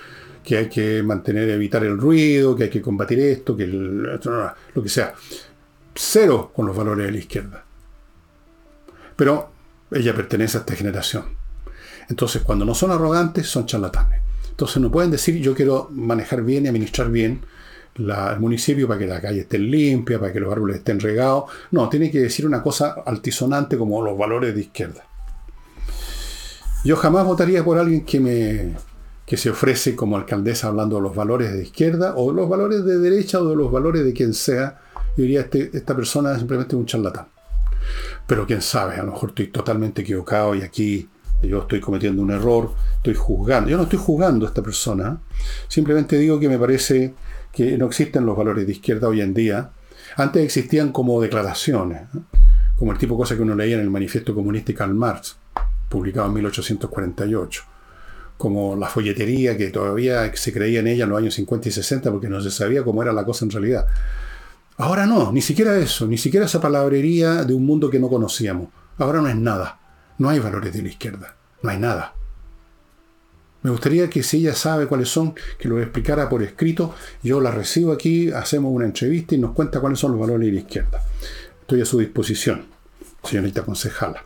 que 0.45 0.57
hay 0.57 0.69
que 0.69 1.01
mantener, 1.01 1.49
evitar 1.49 1.83
el 1.83 1.97
ruido, 1.97 2.55
que 2.55 2.65
hay 2.65 2.69
que 2.69 2.81
combatir 2.81 3.19
esto, 3.19 3.57
que 3.57 3.65
lo 3.65 4.83
que 4.83 4.89
sea. 4.89 5.13
Cero 5.93 6.51
con 6.55 6.67
los 6.67 6.77
valores 6.77 7.07
de 7.07 7.11
la 7.11 7.17
izquierda. 7.17 7.65
Pero 9.15 9.49
ella 9.91 10.13
pertenece 10.13 10.57
a 10.57 10.61
esta 10.61 10.75
generación. 10.75 11.25
Entonces, 12.09 12.43
cuando 12.43 12.63
no 12.63 12.75
son 12.75 12.91
arrogantes, 12.91 13.47
son 13.47 13.65
charlatanes. 13.65 14.21
Entonces, 14.51 14.81
no 14.81 14.91
pueden 14.91 15.09
decir 15.09 15.41
yo 15.41 15.55
quiero 15.55 15.89
manejar 15.91 16.43
bien 16.43 16.65
y 16.65 16.67
administrar 16.67 17.09
bien 17.09 17.41
el 17.95 18.39
municipio 18.39 18.87
para 18.87 18.99
que 18.99 19.07
la 19.07 19.21
calle 19.21 19.41
esté 19.41 19.57
limpia, 19.57 20.19
para 20.19 20.31
que 20.31 20.39
los 20.39 20.51
árboles 20.51 20.77
estén 20.77 20.99
regados. 20.99 21.45
No, 21.71 21.89
tiene 21.89 22.11
que 22.11 22.19
decir 22.19 22.45
una 22.45 22.61
cosa 22.61 22.97
altisonante 23.05 23.77
como 23.77 24.03
los 24.03 24.17
valores 24.17 24.53
de 24.53 24.61
izquierda. 24.61 25.07
Yo 26.83 26.95
jamás 26.97 27.25
votaría 27.25 27.63
por 27.63 27.79
alguien 27.79 28.05
que 28.05 28.19
me 28.19 28.75
que 29.25 29.37
se 29.37 29.49
ofrece 29.49 29.95
como 29.95 30.17
alcaldesa 30.17 30.67
hablando 30.67 30.97
de 30.97 31.01
los 31.01 31.15
valores 31.15 31.51
de 31.51 31.63
izquierda 31.63 32.13
o 32.15 32.31
de 32.31 32.35
los 32.35 32.47
valores 32.47 32.85
de 32.85 32.99
derecha 32.99 33.41
o 33.41 33.49
de 33.49 33.55
los 33.55 33.71
valores 33.71 34.05
de 34.05 34.13
quien 34.13 34.33
sea. 34.33 34.79
Yo 35.17 35.23
diría, 35.23 35.41
este, 35.41 35.71
esta 35.73 35.95
persona 35.95 36.33
es 36.33 36.39
simplemente 36.39 36.75
un 36.75 36.85
charlatán. 36.85 37.27
Pero 38.27 38.45
quién 38.45 38.61
sabe, 38.61 38.95
a 38.95 39.03
lo 39.03 39.11
mejor 39.11 39.29
estoy 39.29 39.47
totalmente 39.47 40.01
equivocado 40.01 40.53
y 40.55 40.61
aquí 40.61 41.09
yo 41.41 41.61
estoy 41.61 41.79
cometiendo 41.79 42.21
un 42.21 42.31
error, 42.31 42.71
estoy 42.97 43.15
juzgando. 43.15 43.69
Yo 43.69 43.77
no 43.77 43.83
estoy 43.83 43.99
juzgando 43.99 44.45
a 44.45 44.49
esta 44.49 44.61
persona, 44.61 45.19
simplemente 45.67 46.17
digo 46.17 46.39
que 46.39 46.49
me 46.49 46.59
parece 46.59 47.13
que 47.51 47.77
no 47.77 47.87
existen 47.87 48.25
los 48.25 48.37
valores 48.37 48.65
de 48.65 48.73
izquierda 48.73 49.07
hoy 49.07 49.21
en 49.21 49.33
día. 49.33 49.71
Antes 50.17 50.43
existían 50.43 50.91
como 50.91 51.21
declaraciones, 51.21 52.03
como 52.77 52.91
el 52.91 52.97
tipo 52.97 53.15
de 53.15 53.19
cosas 53.19 53.37
que 53.37 53.43
uno 53.43 53.55
leía 53.55 53.75
en 53.75 53.81
el 53.81 53.89
Manifiesto 53.89 54.35
Comunista 54.35 54.67
de 54.67 54.75
Karl 54.75 54.93
Marx, 54.93 55.37
publicado 55.89 56.27
en 56.27 56.33
1848 56.33 57.74
como 58.37 58.75
la 58.75 58.87
folletería 58.87 59.57
que 59.57 59.69
todavía 59.69 60.31
se 60.35 60.51
creía 60.51 60.81
en 60.81 60.87
ella 60.87 61.05
en 61.05 61.09
los 61.09 61.19
años 61.19 61.33
50 61.35 61.69
y 61.69 61.71
60 61.71 62.11
porque 62.11 62.29
no 62.29 62.41
se 62.41 62.51
sabía 62.51 62.83
cómo 62.83 63.01
era 63.01 63.13
la 63.13 63.25
cosa 63.25 63.45
en 63.45 63.51
realidad. 63.51 63.87
Ahora 64.77 65.05
no, 65.05 65.31
ni 65.31 65.41
siquiera 65.41 65.77
eso, 65.77 66.05
ni 66.05 66.17
siquiera 66.17 66.45
esa 66.45 66.59
palabrería 66.59 67.43
de 67.45 67.53
un 67.53 67.65
mundo 67.65 67.89
que 67.89 67.99
no 67.99 68.09
conocíamos. 68.09 68.69
Ahora 68.97 69.21
no 69.21 69.29
es 69.29 69.35
nada. 69.35 69.79
No 70.17 70.29
hay 70.29 70.39
valores 70.39 70.73
de 70.73 70.81
la 70.81 70.89
izquierda. 70.89 71.35
No 71.61 71.69
hay 71.69 71.77
nada. 71.77 72.13
Me 73.61 73.71
gustaría 73.71 74.09
que 74.09 74.21
si 74.21 74.37
ella 74.37 74.53
sabe 74.53 74.85
cuáles 74.85 75.09
son, 75.09 75.33
que 75.57 75.67
lo 75.67 75.81
explicara 75.81 76.29
por 76.29 76.43
escrito. 76.43 76.93
Yo 77.23 77.41
la 77.41 77.51
recibo 77.51 77.91
aquí, 77.91 78.31
hacemos 78.31 78.71
una 78.71 78.85
entrevista 78.85 79.33
y 79.33 79.39
nos 79.39 79.53
cuenta 79.53 79.79
cuáles 79.79 79.97
son 79.97 80.11
los 80.11 80.19
valores 80.19 80.47
de 80.47 80.53
la 80.53 80.59
izquierda. 80.59 81.01
Estoy 81.61 81.81
a 81.81 81.85
su 81.85 81.97
disposición, 81.97 82.65
señorita 83.23 83.63
concejala. 83.63 84.23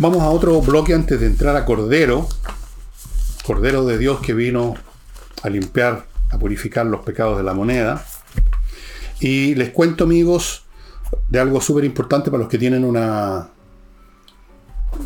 Vamos 0.00 0.22
a 0.22 0.30
otro 0.30 0.62
bloque 0.62 0.94
antes 0.94 1.18
de 1.18 1.26
entrar 1.26 1.56
a 1.56 1.64
Cordero. 1.64 2.28
Cordero 3.44 3.84
de 3.84 3.98
Dios 3.98 4.20
que 4.20 4.32
vino 4.32 4.76
a 5.42 5.48
limpiar, 5.48 6.06
a 6.30 6.38
purificar 6.38 6.86
los 6.86 7.00
pecados 7.00 7.36
de 7.36 7.42
la 7.42 7.52
moneda. 7.52 8.04
Y 9.18 9.56
les 9.56 9.70
cuento, 9.70 10.04
amigos, 10.04 10.62
de 11.28 11.40
algo 11.40 11.60
súper 11.60 11.84
importante 11.84 12.30
para 12.30 12.44
los 12.44 12.48
que 12.48 12.58
tienen 12.58 12.84
una, 12.84 13.48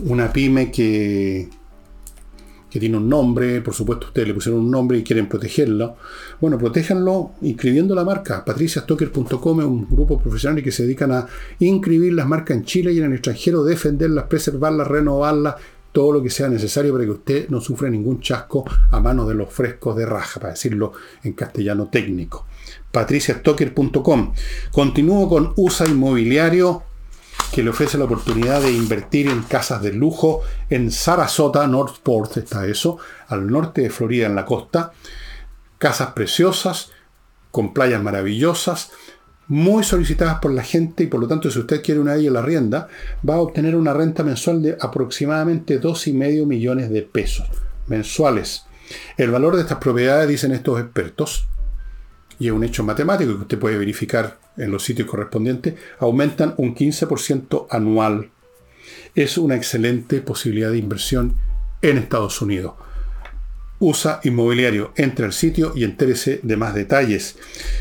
una 0.05 0.31
pyme 0.31 0.71
que, 0.71 1.49
que 2.73 2.81
tiene 2.81 2.97
un 2.97 3.07
nombre, 3.07 3.61
por 3.61 3.75
supuesto 3.75 4.07
ustedes 4.07 4.29
le 4.29 4.33
pusieron 4.33 4.63
un 4.63 4.71
nombre 4.71 4.97
y 4.97 5.03
quieren 5.03 5.29
protegerlo. 5.29 5.97
Bueno, 6.41 6.57
protéjanlo 6.57 7.33
inscribiendo 7.43 7.95
la 7.95 8.03
marca. 8.03 8.43
patriciastocker.com 8.47 9.61
es 9.61 9.67
un 9.67 9.87
grupo 9.91 10.19
profesional 10.19 10.63
que 10.63 10.73
se 10.73 10.85
dedican 10.85 11.13
a 11.13 11.27
inscribir 11.59 12.15
las 12.15 12.27
marcas 12.27 12.57
en 12.57 12.65
Chile 12.65 12.95
y 12.95 12.99
en 12.99 13.05
el 13.05 13.13
extranjero, 13.13 13.63
defenderlas, 13.63 14.25
preservarlas, 14.25 14.89
renovarlas, 14.89 15.57
todo 15.93 16.13
lo 16.13 16.23
que 16.23 16.31
sea 16.31 16.49
necesario 16.49 16.93
para 16.93 17.05
que 17.05 17.11
usted 17.11 17.49
no 17.51 17.61
sufra 17.61 17.91
ningún 17.91 18.23
chasco 18.23 18.65
a 18.91 19.01
manos 19.01 19.29
de 19.29 19.35
los 19.35 19.53
frescos 19.53 19.95
de 19.95 20.07
raja, 20.07 20.41
para 20.41 20.55
decirlo 20.55 20.95
en 21.25 21.35
castellano 21.35 21.91
técnico. 21.93 22.47
patriciastocker.com. 22.91 24.33
Continúo 24.73 25.29
con 25.29 25.53
USA 25.57 25.87
Inmobiliario 25.87 26.85
que 27.51 27.63
le 27.63 27.71
ofrece 27.71 27.99
la 27.99 28.05
oportunidad 28.05 28.61
de 28.63 28.73
invertir 28.73 29.29
en 29.29 29.43
casas 29.43 29.83
de 29.83 29.93
lujo 29.93 30.43
en 30.71 30.91
Sarasota, 30.91 31.67
Northport, 31.67 32.37
está 32.37 32.67
eso, 32.67 32.99
al 33.29 33.47
norte 33.47 33.83
de 33.83 33.91
Florida, 33.91 34.27
en 34.27 34.35
la 34.35 34.45
costa. 34.45 34.93
Casas 35.79 36.13
preciosas, 36.13 36.91
con 37.51 37.75
playas 37.75 38.03
maravillosas, 38.03 38.91
muy 39.49 39.85
solicitadas 39.85 40.39
por 40.39 40.53
la 40.53 40.63
gente 40.63 41.05
y 41.05 41.07
por 41.09 41.21
lo 41.21 41.29
tanto 41.29 41.51
si 41.51 41.59
usted 41.59 41.83
quiere 41.83 42.01
una 42.01 42.15
de 42.15 42.21
ellas 42.21 42.33
la 42.33 42.43
rienda, 42.43 42.89
va 43.29 43.35
a 43.35 43.41
obtener 43.41 43.77
una 43.77 43.93
renta 43.93 44.23
mensual 44.23 44.63
de 44.63 44.77
aproximadamente 44.81 45.81
2,5 45.81 46.47
millones 46.47 46.91
de 46.91 47.03
pesos 47.03 47.49
mensuales. 47.87 48.65
El 49.17 49.31
valor 49.31 49.57
de 49.57 49.63
estas 49.63 49.79
propiedades, 49.79 50.29
dicen 50.29 50.53
estos 50.53 50.81
expertos, 50.81 51.47
y 52.39 52.47
es 52.47 52.53
un 52.53 52.65
hecho 52.65 52.83
matemático 52.83 53.35
que 53.35 53.43
usted 53.43 53.59
puede 53.59 53.79
verificar 53.79 54.39
en 54.57 54.71
los 54.71 54.85
sitios 54.85 55.09
correspondientes, 55.09 55.75
aumentan 55.99 56.55
un 56.57 56.75
15% 56.75 57.67
anual. 57.71 58.31
Es 59.15 59.39
una 59.39 59.57
excelente 59.57 60.21
posibilidad 60.21 60.71
de 60.71 60.79
inversión 60.79 61.37
en 61.83 61.99
Estados 61.99 62.41
Unidos. 62.41 62.75
USA 63.83 64.21
Inmobiliario. 64.23 64.93
Entre 64.97 65.25
al 65.25 65.33
sitio 65.33 65.73
y 65.75 65.85
entérese 65.85 66.41
de 66.43 66.57
más 66.57 66.75
detalles. 66.75 67.37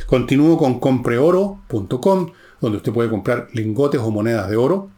Continúo 0.08 0.58
con 0.58 0.80
compreoro.com, 0.80 2.32
donde 2.60 2.78
usted 2.78 2.92
puede 2.92 3.10
comprar 3.10 3.50
lingotes 3.54 4.02
o 4.02 4.10
monedas 4.10 4.50
de 4.50 4.56
oro 4.56 4.90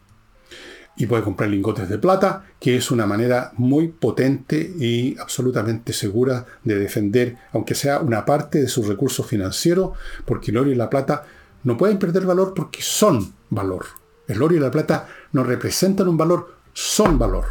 y 0.96 1.08
puede 1.08 1.24
comprar 1.24 1.50
lingotes 1.50 1.90
de 1.90 1.98
plata, 1.98 2.46
que 2.60 2.76
es 2.76 2.92
una 2.92 3.06
manera 3.06 3.52
muy 3.58 3.88
potente 3.88 4.72
y 4.80 5.18
absolutamente 5.18 5.92
segura 5.92 6.46
de 6.64 6.78
defender, 6.78 7.38
aunque 7.52 7.76
sea 7.76 8.00
una 8.00 8.26
parte 8.26 8.62
de 8.62 8.68
sus 8.68 8.88
recursos 8.88 9.26
financieros, 9.26 9.98
porque 10.26 10.52
el 10.52 10.58
oro 10.58 10.72
y 10.72 10.76
la 10.76 10.90
plata 10.90 11.26
no 11.64 11.78
pueden 11.78 12.00
perder 12.00 12.26
valor 12.26 12.54
porque 12.54 12.82
son 12.82 13.34
valor. 13.50 13.86
El 14.28 14.42
oro 14.42 14.56
y 14.56 14.60
la 14.60 14.72
plata 14.72 15.08
no 15.32 15.44
representan 15.44 16.08
un 16.08 16.18
valor, 16.18 16.56
son 16.74 17.20
valor. 17.20 17.46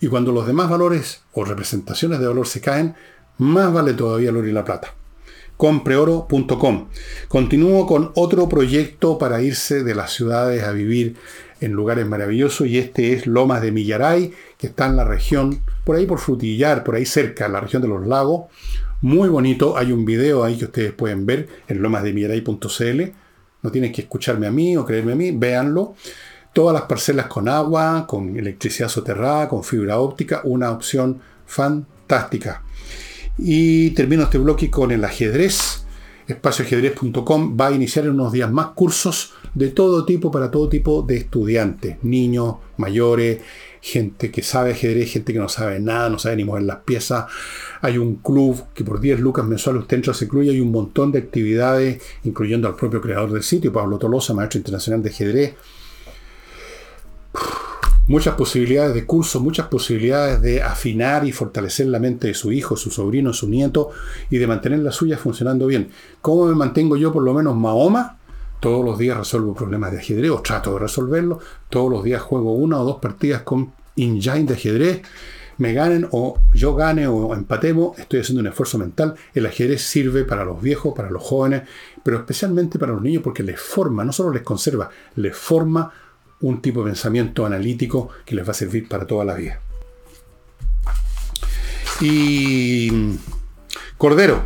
Y 0.00 0.08
cuando 0.08 0.32
los 0.32 0.46
demás 0.46 0.70
valores 0.70 1.22
o 1.32 1.44
representaciones 1.44 2.20
de 2.20 2.26
valor 2.26 2.46
se 2.46 2.60
caen, 2.60 2.94
más 3.38 3.72
vale 3.72 3.94
todavía 3.94 4.30
el 4.30 4.36
oro 4.36 4.48
y 4.48 4.52
la 4.52 4.64
plata. 4.64 4.94
Compreoro.com. 5.56 6.88
Continúo 7.28 7.86
con 7.86 8.12
otro 8.14 8.48
proyecto 8.48 9.18
para 9.18 9.42
irse 9.42 9.84
de 9.84 9.94
las 9.94 10.12
ciudades 10.12 10.64
a 10.64 10.72
vivir 10.72 11.16
en 11.60 11.72
lugares 11.72 12.06
maravillosos 12.06 12.66
y 12.66 12.78
este 12.78 13.12
es 13.12 13.26
Lomas 13.26 13.60
de 13.60 13.70
Millaray, 13.70 14.32
que 14.56 14.68
está 14.68 14.86
en 14.86 14.96
la 14.96 15.04
región, 15.04 15.60
por 15.84 15.96
ahí 15.96 16.06
por 16.06 16.18
Frutillar, 16.18 16.82
por 16.82 16.94
ahí 16.94 17.04
cerca, 17.04 17.46
en 17.46 17.52
la 17.52 17.60
región 17.60 17.82
de 17.82 17.88
los 17.88 18.06
lagos. 18.06 18.46
Muy 19.02 19.30
bonito, 19.30 19.78
hay 19.78 19.92
un 19.92 20.04
video 20.04 20.44
ahí 20.44 20.58
que 20.58 20.66
ustedes 20.66 20.92
pueden 20.92 21.24
ver 21.24 21.48
en 21.68 21.80
lomasdemillaray.cl. 21.80 23.02
No 23.62 23.70
tienen 23.70 23.92
que 23.92 24.02
escucharme 24.02 24.46
a 24.46 24.50
mí 24.50 24.76
o 24.76 24.84
creerme 24.84 25.12
a 25.12 25.16
mí, 25.16 25.30
véanlo. 25.30 25.94
Todas 26.52 26.74
las 26.74 26.82
parcelas 26.82 27.26
con 27.26 27.48
agua, 27.48 28.06
con 28.06 28.36
electricidad 28.36 28.88
soterrada, 28.88 29.48
con 29.48 29.64
fibra 29.64 29.98
óptica, 29.98 30.42
una 30.44 30.70
opción 30.70 31.18
fantástica. 31.46 32.62
Y 33.38 33.90
termino 33.92 34.24
este 34.24 34.36
bloque 34.36 34.70
con 34.70 34.90
el 34.90 35.02
ajedrez. 35.02 35.79
Espacioajedrez.com 36.32 37.56
va 37.56 37.68
a 37.68 37.72
iniciar 37.72 38.04
en 38.04 38.12
unos 38.12 38.32
días 38.32 38.50
más 38.50 38.68
cursos 38.68 39.34
de 39.54 39.68
todo 39.68 40.04
tipo 40.04 40.30
para 40.30 40.50
todo 40.50 40.68
tipo 40.68 41.02
de 41.02 41.16
estudiantes, 41.16 41.96
niños, 42.02 42.56
mayores, 42.76 43.40
gente 43.80 44.30
que 44.30 44.42
sabe 44.42 44.72
ajedrez, 44.72 45.10
gente 45.10 45.32
que 45.32 45.38
no 45.38 45.48
sabe 45.48 45.80
nada, 45.80 46.08
no 46.08 46.18
sabe 46.18 46.36
ni 46.36 46.44
mover 46.44 46.62
las 46.62 46.78
piezas. 46.78 47.26
Hay 47.80 47.98
un 47.98 48.16
club 48.16 48.62
que 48.74 48.84
por 48.84 49.00
10 49.00 49.20
lucas 49.20 49.44
mensuales 49.44 49.82
usted 49.82 49.96
entra, 49.96 50.14
se 50.14 50.26
incluye, 50.26 50.50
hay 50.50 50.60
un 50.60 50.70
montón 50.70 51.12
de 51.12 51.18
actividades, 51.18 52.02
incluyendo 52.24 52.68
al 52.68 52.76
propio 52.76 53.00
creador 53.00 53.32
del 53.32 53.42
sitio, 53.42 53.72
Pablo 53.72 53.98
Tolosa, 53.98 54.34
maestro 54.34 54.58
internacional 54.58 55.02
de 55.02 55.10
ajedrez. 55.10 55.54
Muchas 58.06 58.34
posibilidades 58.34 58.94
de 58.94 59.06
curso, 59.06 59.40
muchas 59.40 59.68
posibilidades 59.68 60.42
de 60.42 60.62
afinar 60.62 61.24
y 61.24 61.32
fortalecer 61.32 61.86
la 61.86 62.00
mente 62.00 62.26
de 62.26 62.34
su 62.34 62.50
hijo, 62.50 62.76
su 62.76 62.90
sobrino, 62.90 63.32
su 63.32 63.48
nieto 63.48 63.90
y 64.30 64.38
de 64.38 64.48
mantener 64.48 64.80
la 64.80 64.90
suya 64.90 65.16
funcionando 65.16 65.66
bien. 65.66 65.90
¿Cómo 66.20 66.46
me 66.46 66.54
mantengo 66.56 66.96
yo 66.96 67.12
por 67.12 67.22
lo 67.22 67.32
menos 67.32 67.54
Mahoma? 67.54 68.18
Todos 68.58 68.84
los 68.84 68.98
días 68.98 69.16
resuelvo 69.16 69.54
problemas 69.54 69.92
de 69.92 69.98
ajedrez 69.98 70.30
o 70.30 70.42
trato 70.42 70.74
de 70.74 70.80
resolverlo. 70.80 71.38
Todos 71.68 71.90
los 71.90 72.04
días 72.04 72.20
juego 72.20 72.52
una 72.54 72.80
o 72.80 72.84
dos 72.84 72.96
partidas 72.96 73.42
con 73.42 73.72
engine 73.96 74.44
de 74.44 74.54
ajedrez. 74.54 75.02
Me 75.58 75.72
ganen 75.72 76.08
o 76.10 76.38
yo 76.52 76.74
gane 76.74 77.06
o 77.06 77.34
empatemos, 77.34 77.98
estoy 77.98 78.20
haciendo 78.20 78.40
un 78.40 78.46
esfuerzo 78.48 78.78
mental. 78.78 79.14
El 79.34 79.46
ajedrez 79.46 79.82
sirve 79.82 80.24
para 80.24 80.44
los 80.44 80.60
viejos, 80.60 80.94
para 80.94 81.10
los 81.10 81.22
jóvenes, 81.22 81.62
pero 82.02 82.16
especialmente 82.16 82.78
para 82.78 82.92
los 82.92 83.02
niños 83.02 83.22
porque 83.22 83.42
les 83.42 83.60
forma, 83.60 84.04
no 84.04 84.12
solo 84.12 84.32
les 84.32 84.42
conserva, 84.42 84.90
les 85.16 85.36
forma 85.36 85.92
un 86.40 86.62
tipo 86.62 86.80
de 86.80 86.90
pensamiento 86.90 87.44
analítico 87.44 88.10
que 88.24 88.34
les 88.34 88.46
va 88.46 88.52
a 88.52 88.54
servir 88.54 88.88
para 88.88 89.06
toda 89.06 89.24
la 89.24 89.34
vida. 89.34 89.60
Y 92.00 93.18
Cordero, 93.98 94.44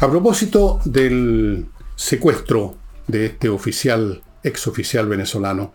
a 0.00 0.10
propósito 0.10 0.80
del 0.84 1.66
secuestro 1.96 2.76
de 3.06 3.26
este 3.26 3.48
oficial, 3.48 4.22
ex 4.42 4.66
oficial 4.66 5.08
venezolano, 5.08 5.72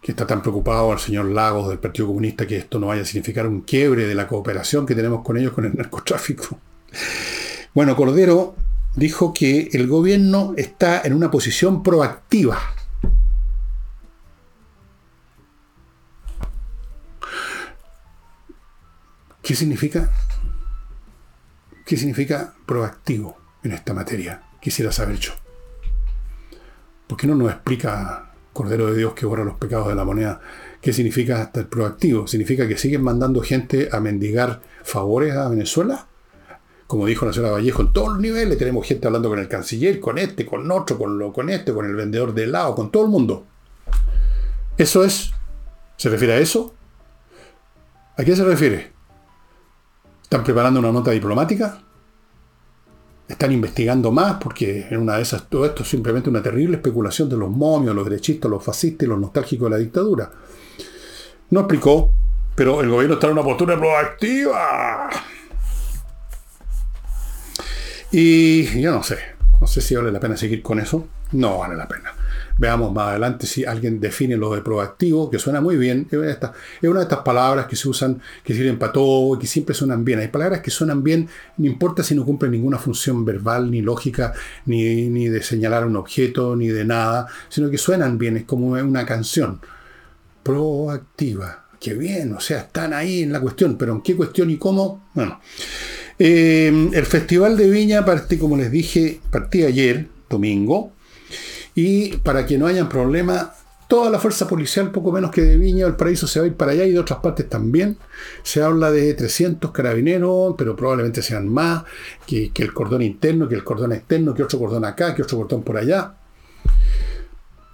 que 0.00 0.12
está 0.12 0.26
tan 0.26 0.42
preocupado 0.42 0.92
el 0.92 0.98
señor 0.98 1.26
Lagos 1.26 1.68
del 1.68 1.78
Partido 1.78 2.08
Comunista 2.08 2.46
que 2.46 2.56
esto 2.56 2.80
no 2.80 2.88
vaya 2.88 3.02
a 3.02 3.04
significar 3.04 3.46
un 3.46 3.60
quiebre 3.60 4.06
de 4.06 4.14
la 4.14 4.26
cooperación 4.26 4.84
que 4.84 4.94
tenemos 4.94 5.22
con 5.22 5.36
ellos 5.36 5.52
con 5.52 5.64
el 5.64 5.74
narcotráfico. 5.74 6.58
Bueno, 7.74 7.94
Cordero 7.94 8.56
dijo 8.96 9.32
que 9.32 9.68
el 9.72 9.86
gobierno 9.86 10.54
está 10.56 11.02
en 11.04 11.14
una 11.14 11.30
posición 11.30 11.82
proactiva. 11.82 12.58
¿Qué 19.42 19.54
significa? 19.56 20.10
¿Qué 21.84 21.96
significa 21.96 22.54
proactivo 22.64 23.36
en 23.64 23.72
esta 23.72 23.92
materia? 23.92 24.42
Quisiera 24.60 24.92
saber 24.92 25.18
yo. 25.18 25.32
¿Por 27.08 27.18
qué 27.18 27.26
no 27.26 27.34
nos 27.34 27.50
explica 27.50 28.30
Cordero 28.52 28.86
de 28.86 28.98
Dios 28.98 29.14
que 29.14 29.26
borra 29.26 29.44
los 29.44 29.56
pecados 29.56 29.88
de 29.88 29.96
la 29.96 30.04
moneda? 30.04 30.40
¿Qué 30.80 30.92
significa 30.92 31.42
estar 31.42 31.68
proactivo? 31.68 32.26
¿Significa 32.26 32.68
que 32.68 32.78
siguen 32.78 33.02
mandando 33.02 33.40
gente 33.40 33.88
a 33.90 34.00
mendigar 34.00 34.62
favores 34.84 35.34
a 35.34 35.48
Venezuela? 35.48 36.06
como 36.92 37.06
dijo 37.06 37.24
la 37.24 37.32
señora 37.32 37.52
Vallejo, 37.52 37.80
en 37.80 37.92
todos 37.94 38.10
los 38.10 38.18
niveles 38.20 38.58
tenemos 38.58 38.86
gente 38.86 39.06
hablando 39.06 39.30
con 39.30 39.38
el 39.38 39.48
canciller, 39.48 39.98
con 39.98 40.18
este, 40.18 40.44
con 40.44 40.70
otro, 40.70 40.98
con, 40.98 41.18
lo, 41.18 41.32
con 41.32 41.48
este, 41.48 41.72
con 41.72 41.86
el 41.86 41.94
vendedor 41.94 42.34
de 42.34 42.44
helado, 42.44 42.74
con 42.74 42.92
todo 42.92 43.04
el 43.04 43.08
mundo. 43.08 43.46
¿Eso 44.76 45.02
es? 45.02 45.30
¿Se 45.96 46.10
refiere 46.10 46.34
a 46.34 46.38
eso? 46.38 46.74
¿A 48.18 48.22
qué 48.24 48.36
se 48.36 48.44
refiere? 48.44 48.91
¿Están 50.32 50.44
preparando 50.44 50.80
una 50.80 50.90
nota 50.90 51.10
diplomática? 51.10 51.78
¿Están 53.28 53.52
investigando 53.52 54.10
más? 54.10 54.38
Porque 54.42 54.86
en 54.88 54.96
una 54.96 55.16
de 55.16 55.22
esas 55.24 55.46
todo 55.46 55.66
esto 55.66 55.82
es 55.82 55.90
simplemente 55.90 56.30
una 56.30 56.42
terrible 56.42 56.76
especulación 56.76 57.28
de 57.28 57.36
los 57.36 57.50
momios, 57.50 57.94
los 57.94 58.08
derechistas, 58.08 58.50
los 58.50 58.64
fascistas 58.64 59.04
y 59.04 59.10
los 59.10 59.20
nostálgicos 59.20 59.66
de 59.66 59.70
la 59.70 59.76
dictadura. 59.76 60.32
No 61.50 61.60
explicó, 61.60 62.14
pero 62.54 62.80
el 62.80 62.88
gobierno 62.88 63.16
está 63.16 63.26
en 63.26 63.34
una 63.34 63.42
postura 63.42 63.78
proactiva. 63.78 65.10
Y 68.10 68.80
yo 68.80 68.90
no 68.90 69.02
sé, 69.02 69.18
no 69.60 69.66
sé 69.66 69.82
si 69.82 69.94
vale 69.96 70.10
la 70.10 70.18
pena 70.18 70.34
seguir 70.38 70.62
con 70.62 70.80
eso. 70.80 71.08
No 71.32 71.58
vale 71.58 71.76
la 71.76 71.86
pena. 71.86 72.10
Veamos 72.62 72.92
más 72.92 73.08
adelante 73.08 73.48
si 73.48 73.64
alguien 73.64 73.98
define 73.98 74.36
lo 74.36 74.54
de 74.54 74.60
proactivo, 74.60 75.28
que 75.28 75.40
suena 75.40 75.60
muy 75.60 75.76
bien. 75.76 76.06
Es 76.08 76.16
una 76.86 76.98
de 77.00 77.02
estas 77.02 77.18
palabras 77.24 77.66
que 77.66 77.74
se 77.74 77.88
usan, 77.88 78.22
que 78.44 78.54
sirven 78.54 78.78
para 78.78 78.92
todo 78.92 79.36
que 79.36 79.48
siempre 79.48 79.74
suenan 79.74 80.04
bien. 80.04 80.20
Hay 80.20 80.28
palabras 80.28 80.60
que 80.60 80.70
suenan 80.70 81.02
bien, 81.02 81.28
no 81.56 81.66
importa 81.66 82.04
si 82.04 82.14
no 82.14 82.24
cumplen 82.24 82.52
ninguna 82.52 82.78
función 82.78 83.24
verbal, 83.24 83.68
ni 83.68 83.82
lógica, 83.82 84.32
ni, 84.66 85.08
ni 85.08 85.26
de 85.26 85.42
señalar 85.42 85.84
un 85.84 85.96
objeto, 85.96 86.54
ni 86.54 86.68
de 86.68 86.84
nada, 86.84 87.26
sino 87.48 87.68
que 87.68 87.78
suenan 87.78 88.16
bien, 88.16 88.36
es 88.36 88.44
como 88.44 88.68
una 88.68 89.04
canción. 89.04 89.58
Proactiva. 90.44 91.64
Qué 91.80 91.94
bien, 91.94 92.32
o 92.32 92.38
sea, 92.38 92.60
están 92.60 92.92
ahí 92.92 93.22
en 93.22 93.32
la 93.32 93.40
cuestión, 93.40 93.76
pero 93.76 93.92
¿en 93.92 94.02
qué 94.02 94.14
cuestión 94.14 94.50
y 94.50 94.56
cómo? 94.56 95.08
Bueno. 95.14 95.40
Eh, 96.16 96.90
el 96.92 97.06
Festival 97.06 97.56
de 97.56 97.68
Viña 97.68 98.04
partí, 98.04 98.38
como 98.38 98.56
les 98.56 98.70
dije, 98.70 99.20
partí 99.32 99.64
ayer, 99.64 100.06
domingo, 100.30 100.92
y 101.74 102.16
para 102.18 102.46
que 102.46 102.58
no 102.58 102.66
hayan 102.66 102.88
problema, 102.88 103.54
toda 103.88 104.10
la 104.10 104.18
fuerza 104.18 104.48
policial, 104.48 104.90
poco 104.90 105.12
menos 105.12 105.30
que 105.30 105.42
de 105.42 105.56
Viña, 105.56 105.86
el 105.86 105.96
Paraíso 105.96 106.26
se 106.26 106.40
va 106.40 106.44
a 106.44 106.48
ir 106.48 106.54
para 106.54 106.72
allá 106.72 106.84
y 106.84 106.92
de 106.92 106.98
otras 106.98 107.20
partes 107.20 107.48
también. 107.48 107.98
Se 108.42 108.62
habla 108.62 108.90
de 108.90 109.12
300 109.14 109.70
carabineros, 109.70 110.54
pero 110.56 110.74
probablemente 110.76 111.22
sean 111.22 111.48
más, 111.48 111.84
que, 112.26 112.50
que 112.52 112.62
el 112.62 112.72
cordón 112.72 113.02
interno, 113.02 113.48
que 113.48 113.54
el 113.54 113.64
cordón 113.64 113.92
externo, 113.92 114.34
que 114.34 114.42
otro 114.42 114.58
cordón 114.58 114.84
acá, 114.84 115.14
que 115.14 115.22
otro 115.22 115.38
cordón 115.38 115.62
por 115.62 115.76
allá. 115.76 116.14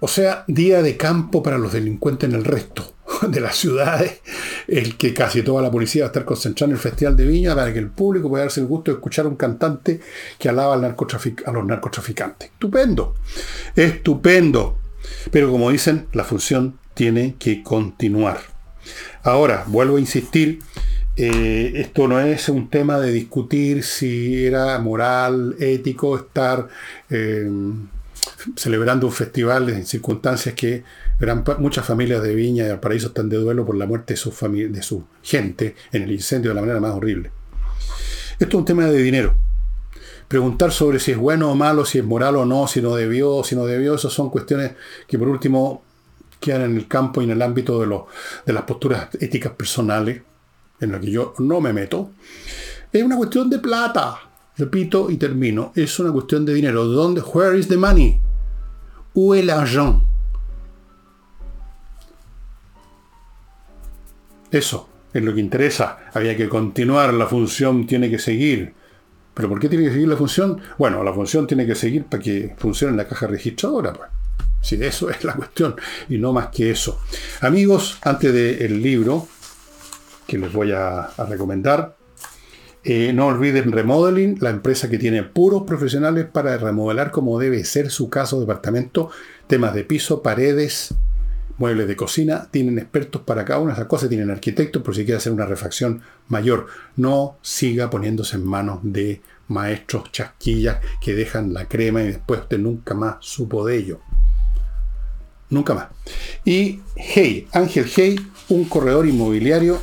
O 0.01 0.07
sea, 0.07 0.43
día 0.47 0.81
de 0.81 0.97
campo 0.97 1.43
para 1.43 1.57
los 1.57 1.73
delincuentes 1.73 2.29
en 2.29 2.35
el 2.35 2.45
resto 2.45 2.98
de 3.27 3.39
las 3.39 3.55
ciudades, 3.55 4.21
el 4.67 4.97
que 4.97 5.13
casi 5.13 5.41
toda 5.41 5.61
la 5.61 5.71
policía 5.71 6.03
va 6.03 6.07
a 6.07 6.11
estar 6.11 6.25
concentrada 6.25 6.71
en 6.71 6.75
el 6.75 6.81
Festival 6.81 7.15
de 7.15 7.25
Viña 7.25 7.55
para 7.55 7.73
que 7.73 7.79
el 7.79 7.89
público 7.89 8.29
pueda 8.29 8.43
darse 8.43 8.61
el 8.61 8.67
gusto 8.67 8.91
de 8.91 8.97
escuchar 8.97 9.25
a 9.25 9.29
un 9.29 9.35
cantante 9.35 9.99
que 10.37 10.49
alaba 10.49 10.75
al 10.75 10.85
a 10.85 11.51
los 11.51 11.65
narcotraficantes. 11.65 12.51
Estupendo, 12.51 13.15
estupendo. 13.75 14.77
Pero 15.31 15.51
como 15.51 15.71
dicen, 15.71 16.07
la 16.13 16.23
función 16.23 16.77
tiene 16.93 17.35
que 17.39 17.63
continuar. 17.63 18.39
Ahora, 19.23 19.63
vuelvo 19.67 19.97
a 19.97 19.99
insistir, 19.99 20.59
eh, 21.15 21.73
esto 21.75 22.07
no 22.07 22.19
es 22.19 22.47
un 22.49 22.69
tema 22.69 22.99
de 22.99 23.11
discutir 23.11 23.83
si 23.83 24.45
era 24.45 24.77
moral, 24.79 25.55
ético 25.59 26.17
estar... 26.17 26.67
Eh, 27.09 27.49
celebrando 28.55 29.07
un 29.07 29.13
festival 29.13 29.69
en 29.69 29.85
circunstancias 29.85 30.55
que 30.55 30.83
muchas 31.59 31.85
familias 31.85 32.23
de 32.23 32.33
Viña 32.33 32.65
y 32.65 32.69
Valparaíso 32.69 33.07
están 33.07 33.29
de 33.29 33.37
duelo 33.37 33.65
por 33.65 33.75
la 33.75 33.85
muerte 33.85 34.13
de 34.13 34.81
su, 34.81 35.03
gente 35.21 35.75
en 35.91 36.03
el 36.03 36.11
incendio 36.11 36.51
de 36.51 36.55
la 36.55 36.61
manera 36.61 36.79
más 36.79 36.95
horrible. 36.95 37.31
Esto 38.39 38.47
es 38.47 38.53
un 38.55 38.65
tema 38.65 38.85
de 38.85 39.01
dinero. 39.01 39.35
Preguntar 40.29 40.71
sobre 40.71 40.99
si 40.99 41.11
es 41.11 41.17
bueno 41.17 41.51
o 41.51 41.55
malo, 41.55 41.85
si 41.85 41.97
es 41.97 42.05
moral 42.05 42.37
o 42.37 42.45
no, 42.45 42.67
si 42.67 42.81
no 42.81 42.95
debió, 42.95 43.43
si 43.43 43.55
no 43.55 43.65
debió, 43.65 43.95
esas 43.95 44.13
son 44.13 44.29
cuestiones 44.29 44.73
que 45.07 45.17
por 45.17 45.27
último 45.27 45.83
quedan 46.39 46.61
en 46.61 46.77
el 46.77 46.87
campo 46.87 47.21
y 47.21 47.25
en 47.25 47.31
el 47.31 47.41
ámbito 47.41 47.79
de, 47.81 48.53
las 48.53 48.63
posturas 48.63 49.09
éticas 49.19 49.53
personales, 49.53 50.21
en 50.79 50.91
las 50.91 51.01
que 51.01 51.11
yo 51.11 51.33
no 51.39 51.59
me 51.59 51.73
meto. 51.73 52.11
Es 52.93 53.03
una 53.03 53.17
cuestión 53.17 53.49
de 53.49 53.59
plata. 53.59 54.19
Repito 54.57 55.09
y 55.09 55.17
termino. 55.17 55.71
Es 55.75 55.99
una 55.99 56.11
cuestión 56.11 56.45
de 56.45 56.53
dinero. 56.53 56.85
¿Dónde? 56.85 57.21
Where 57.21 57.57
is 57.57 57.67
the 57.67 57.77
money? 57.77 58.19
Où? 59.13 59.33
Eso 64.51 64.89
es 65.13 65.23
lo 65.23 65.33
que 65.33 65.39
interesa. 65.39 65.99
Había 66.13 66.35
que 66.35 66.49
continuar, 66.49 67.13
la 67.13 67.27
función 67.27 67.85
tiene 67.85 68.09
que 68.09 68.19
seguir. 68.19 68.73
¿Pero 69.33 69.49
por 69.49 69.59
qué 69.59 69.69
tiene 69.69 69.85
que 69.85 69.91
seguir 69.91 70.07
la 70.07 70.17
función? 70.17 70.59
Bueno, 70.77 71.03
la 71.03 71.13
función 71.13 71.47
tiene 71.47 71.65
que 71.65 71.75
seguir 71.75 72.05
para 72.05 72.21
que 72.21 72.55
funcione 72.57 72.97
la 72.97 73.07
caja 73.07 73.27
registradora. 73.27 73.93
Pues. 73.93 74.09
Si 74.61 74.75
eso 74.83 75.09
es 75.09 75.23
la 75.23 75.33
cuestión, 75.33 75.75
y 76.09 76.17
no 76.17 76.33
más 76.33 76.47
que 76.47 76.71
eso. 76.71 76.99
Amigos, 77.41 77.97
antes 78.01 78.33
del 78.33 78.81
libro 78.81 79.27
que 80.27 80.37
les 80.37 80.51
voy 80.51 80.71
a 80.71 81.09
recomendar, 81.29 81.95
eh, 82.83 83.11
no 83.13 83.27
olviden 83.27 83.73
Remodeling, 83.73 84.37
la 84.39 84.51
empresa 84.51 84.89
que 84.89 84.97
tiene 84.97 85.23
puros 85.23 85.63
profesionales 85.63 86.25
para 86.31 86.57
remodelar 86.57 87.11
como 87.11 87.37
debe 87.37 87.65
ser 87.65 87.91
su 87.91 88.09
caso 88.09 88.39
departamento, 88.39 89.09
temas 89.47 89.73
de 89.73 89.83
piso, 89.83 90.23
paredes, 90.23 90.93
muebles 91.59 91.87
de 91.87 91.95
cocina, 91.95 92.47
tienen 92.49 92.79
expertos 92.79 93.21
para 93.21 93.45
cada 93.45 93.59
una 93.59 93.73
de 93.73 93.79
esas 93.79 93.87
cosas, 93.87 94.09
tienen 94.09 94.31
arquitectos 94.31 94.81
por 94.81 94.95
si 94.95 95.03
quiere 95.03 95.17
hacer 95.17 95.33
una 95.33 95.45
refacción 95.45 96.01
mayor. 96.29 96.67
No 96.95 97.37
siga 97.41 97.89
poniéndose 97.89 98.37
en 98.37 98.45
manos 98.45 98.79
de 98.81 99.21
maestros 99.49 100.11
chasquillas 100.11 100.77
que 101.01 101.13
dejan 101.13 101.53
la 101.53 101.67
crema 101.67 102.01
y 102.01 102.07
después 102.07 102.41
usted 102.41 102.57
nunca 102.57 102.93
más 102.95 103.17
supo 103.19 103.65
de 103.65 103.77
ello. 103.77 103.99
Nunca 105.49 105.73
más. 105.73 105.87
Y 106.45 106.79
Hey, 106.95 107.47
Ángel 107.51 107.89
Hey, 107.93 108.19
un 108.49 108.65
corredor 108.65 109.07
inmobiliario 109.07 109.79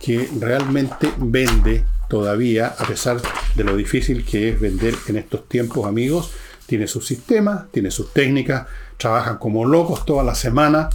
que 0.00 0.28
realmente 0.40 1.12
vende 1.18 1.84
todavía, 2.08 2.74
a 2.78 2.86
pesar 2.86 3.20
de 3.54 3.64
lo 3.64 3.76
difícil 3.76 4.24
que 4.24 4.50
es 4.50 4.60
vender 4.60 4.94
en 5.08 5.16
estos 5.16 5.48
tiempos, 5.48 5.86
amigos, 5.86 6.32
tiene 6.66 6.86
sus 6.86 7.06
sistemas, 7.06 7.70
tiene 7.72 7.90
sus 7.90 8.12
técnicas, 8.12 8.66
trabajan 9.00 9.38
como 9.38 9.64
locos 9.64 10.04
toda 10.04 10.22
la 10.22 10.34
semana, 10.34 10.90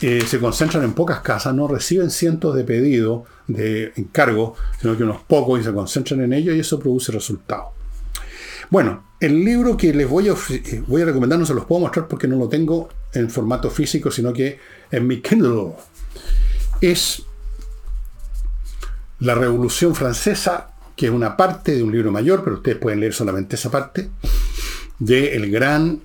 eh, 0.00 0.22
se 0.26 0.38
concentran 0.38 0.84
en 0.84 0.92
pocas 0.92 1.20
casas, 1.20 1.54
no 1.54 1.68
reciben 1.68 2.10
cientos 2.10 2.54
de 2.54 2.64
pedidos 2.64 3.22
de 3.46 3.92
encargo, 3.96 4.54
sino 4.80 4.96
que 4.96 5.04
unos 5.04 5.22
pocos 5.22 5.60
y 5.60 5.64
se 5.64 5.72
concentran 5.72 6.20
en 6.22 6.32
ello 6.32 6.54
y 6.54 6.60
eso 6.60 6.78
produce 6.78 7.12
resultados. 7.12 7.72
Bueno, 8.70 9.04
el 9.20 9.44
libro 9.44 9.76
que 9.76 9.94
les 9.94 10.08
voy 10.08 10.28
a, 10.28 10.34
eh, 10.50 10.82
voy 10.86 11.02
a 11.02 11.04
recomendar 11.06 11.38
no 11.38 11.46
se 11.46 11.54
los 11.54 11.64
puedo 11.64 11.82
mostrar 11.82 12.08
porque 12.08 12.26
no 12.26 12.36
lo 12.36 12.48
tengo 12.48 12.88
en 13.12 13.30
formato 13.30 13.70
físico, 13.70 14.10
sino 14.10 14.32
que 14.32 14.58
en 14.90 15.06
mi 15.06 15.20
Kindle. 15.20 15.72
Es 16.80 17.22
la 19.20 19.34
Revolución 19.34 19.94
Francesa, 19.94 20.70
que 20.96 21.06
es 21.06 21.12
una 21.12 21.36
parte 21.36 21.74
de 21.74 21.82
un 21.82 21.92
libro 21.92 22.10
mayor, 22.10 22.42
pero 22.42 22.56
ustedes 22.56 22.78
pueden 22.78 23.00
leer 23.00 23.14
solamente 23.14 23.56
esa 23.56 23.70
parte, 23.70 24.10
del 24.98 25.50
gran 25.50 26.00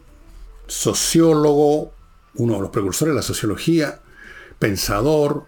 sociólogo, 0.70 1.94
uno 2.36 2.54
de 2.56 2.62
los 2.62 2.70
precursores 2.70 3.14
de 3.14 3.18
la 3.18 3.22
sociología, 3.22 4.00
pensador, 4.60 5.46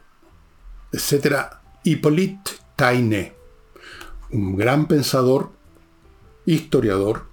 etcétera, 0.91 1.61
Hippolyte 1.83 2.51
Taine, 2.75 3.33
un 4.31 4.57
gran 4.57 4.87
pensador, 4.87 5.51
historiador, 6.45 7.23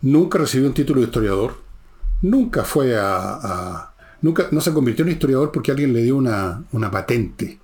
nunca 0.00 0.38
recibió 0.38 0.68
un 0.68 0.74
título 0.74 1.00
de 1.00 1.08
historiador, 1.08 1.56
nunca 2.22 2.64
fue 2.64 2.96
a, 2.98 3.92
nunca, 4.22 4.48
no 4.50 4.60
se 4.60 4.72
convirtió 4.72 5.04
en 5.04 5.12
historiador 5.12 5.52
porque 5.52 5.72
alguien 5.72 5.92
le 5.92 6.02
dio 6.02 6.16
una, 6.16 6.64
una 6.72 6.90
patente 6.90 7.60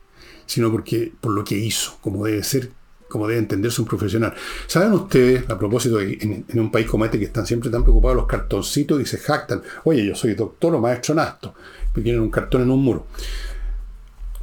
sino 0.46 0.70
porque 0.70 1.12
por 1.20 1.32
lo 1.32 1.44
que 1.44 1.56
hizo, 1.56 1.98
como 2.00 2.24
debe 2.24 2.42
ser, 2.44 2.70
como 3.08 3.26
debe 3.26 3.40
entenderse 3.40 3.80
un 3.80 3.86
profesional. 3.86 4.34
¿Saben 4.66 4.92
ustedes, 4.92 5.48
a 5.48 5.58
propósito, 5.58 6.00
en, 6.00 6.44
un 6.54 6.70
país 6.70 6.86
como 6.86 7.04
este 7.04 7.18
que 7.18 7.26
están 7.26 7.46
siempre 7.46 7.70
tan 7.70 7.82
preocupados 7.82 8.16
los 8.16 8.26
cartoncitos 8.26 9.00
y 9.00 9.06
se 9.06 9.18
jactan, 9.18 9.62
oye, 9.84 10.04
yo 10.04 10.14
soy 10.14 10.34
doctor 10.34 10.74
o 10.74 10.80
maestro 10.80 11.14
nasto, 11.14 11.54
me 11.94 12.02
quieren 12.02 12.20
un 12.20 12.30
cartón 12.30 12.62
en 12.62 12.70
un 12.70 12.82
muro. 12.82 13.06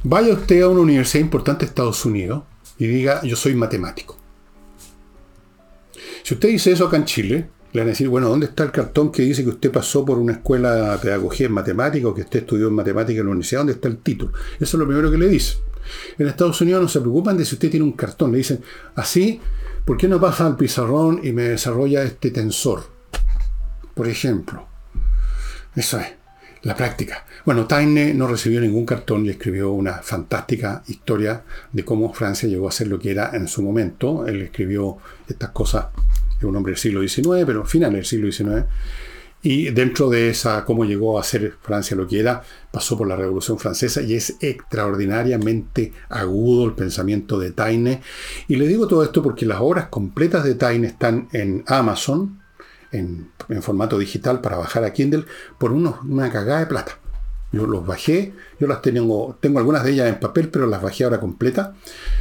Vaya 0.02 0.34
usted 0.34 0.62
a 0.62 0.68
una 0.68 0.80
universidad 0.80 1.22
importante 1.22 1.64
de 1.64 1.70
Estados 1.70 2.04
Unidos 2.04 2.42
y 2.78 2.86
diga, 2.86 3.22
yo 3.22 3.36
soy 3.36 3.54
matemático. 3.54 4.18
Si 6.22 6.34
usted 6.34 6.48
dice 6.48 6.72
eso 6.72 6.86
acá 6.86 6.96
en 6.96 7.04
Chile, 7.04 7.48
le 7.72 7.80
van 7.80 7.88
a 7.88 7.90
decir, 7.90 8.08
bueno, 8.08 8.28
¿dónde 8.28 8.46
está 8.46 8.64
el 8.64 8.70
cartón 8.70 9.10
que 9.10 9.22
dice 9.22 9.42
que 9.42 9.50
usted 9.50 9.70
pasó 9.72 10.04
por 10.04 10.18
una 10.18 10.34
escuela 10.34 10.92
de 10.92 10.98
pedagogía 10.98 11.46
en 11.46 11.52
matemática 11.52 12.06
o 12.08 12.14
que 12.14 12.22
usted 12.22 12.40
estudió 12.40 12.68
en 12.68 12.74
matemática 12.74 13.20
en 13.20 13.26
la 13.26 13.32
universidad? 13.32 13.60
¿Dónde 13.60 13.72
está 13.74 13.88
el 13.88 13.98
título? 13.98 14.32
Eso 14.54 14.64
es 14.64 14.74
lo 14.74 14.86
primero 14.86 15.10
que 15.10 15.18
le 15.18 15.28
dice. 15.28 15.56
En 16.18 16.28
Estados 16.28 16.60
Unidos 16.60 16.82
no 16.82 16.88
se 16.88 17.00
preocupan 17.00 17.36
de 17.36 17.44
si 17.44 17.54
usted 17.54 17.70
tiene 17.70 17.84
un 17.84 17.92
cartón. 17.92 18.32
Le 18.32 18.38
dicen, 18.38 18.60
así, 18.94 19.40
¿por 19.84 19.96
qué 19.96 20.08
no 20.08 20.20
pasa 20.20 20.46
al 20.46 20.56
pizarrón 20.56 21.20
y 21.22 21.32
me 21.32 21.42
desarrolla 21.42 22.02
este 22.02 22.30
tensor? 22.30 22.84
Por 23.94 24.08
ejemplo. 24.08 24.66
Eso 25.74 25.98
es, 25.98 26.06
la 26.62 26.76
práctica. 26.76 27.26
Bueno, 27.44 27.66
Taine 27.66 28.14
no 28.14 28.26
recibió 28.26 28.60
ningún 28.60 28.86
cartón 28.86 29.26
y 29.26 29.30
escribió 29.30 29.72
una 29.72 29.94
fantástica 29.94 30.82
historia 30.86 31.42
de 31.72 31.84
cómo 31.84 32.12
Francia 32.12 32.48
llegó 32.48 32.68
a 32.68 32.72
ser 32.72 32.86
lo 32.86 32.98
que 32.98 33.10
era 33.10 33.30
en 33.34 33.48
su 33.48 33.62
momento. 33.62 34.26
Él 34.26 34.42
escribió 34.42 34.98
estas 35.28 35.50
cosas 35.50 35.86
un 36.46 36.56
hombre 36.56 36.72
del 36.72 36.78
siglo 36.78 37.06
XIX, 37.06 37.44
pero 37.46 37.64
final 37.64 37.92
del 37.92 38.04
siglo 38.04 38.30
XIX. 38.30 38.66
Y 39.44 39.70
dentro 39.72 40.08
de 40.08 40.30
esa, 40.30 40.64
cómo 40.64 40.86
llegó 40.86 41.18
a 41.18 41.22
ser 41.22 41.54
Francia 41.60 41.94
lo 41.94 42.06
que 42.06 42.18
era, 42.18 42.42
pasó 42.72 42.96
por 42.96 43.06
la 43.06 43.14
Revolución 43.14 43.58
Francesa 43.58 44.00
y 44.00 44.14
es 44.14 44.38
extraordinariamente 44.40 45.92
agudo 46.08 46.64
el 46.64 46.72
pensamiento 46.72 47.38
de 47.38 47.50
Taine. 47.50 48.00
Y 48.48 48.56
le 48.56 48.66
digo 48.66 48.88
todo 48.88 49.04
esto 49.04 49.22
porque 49.22 49.44
las 49.44 49.60
obras 49.60 49.88
completas 49.88 50.44
de 50.44 50.54
Taine 50.54 50.86
están 50.86 51.28
en 51.32 51.62
Amazon, 51.66 52.40
en, 52.90 53.28
formato 53.60 53.98
digital 53.98 54.40
para 54.40 54.56
bajar 54.56 54.82
a 54.82 54.94
Kindle, 54.94 55.26
por 55.58 55.72
una 55.72 56.32
cagada 56.32 56.60
de 56.60 56.66
plata. 56.66 56.98
Yo 57.52 57.66
los 57.66 57.86
bajé, 57.86 58.32
yo 58.58 58.66
las 58.66 58.80
tengo, 58.80 59.36
tengo 59.40 59.58
algunas 59.58 59.84
de 59.84 59.90
ellas 59.92 60.08
en 60.08 60.20
papel, 60.20 60.48
pero 60.48 60.66
las 60.66 60.80
bajé 60.80 61.04
ahora 61.04 61.20
completa. 61.20 61.74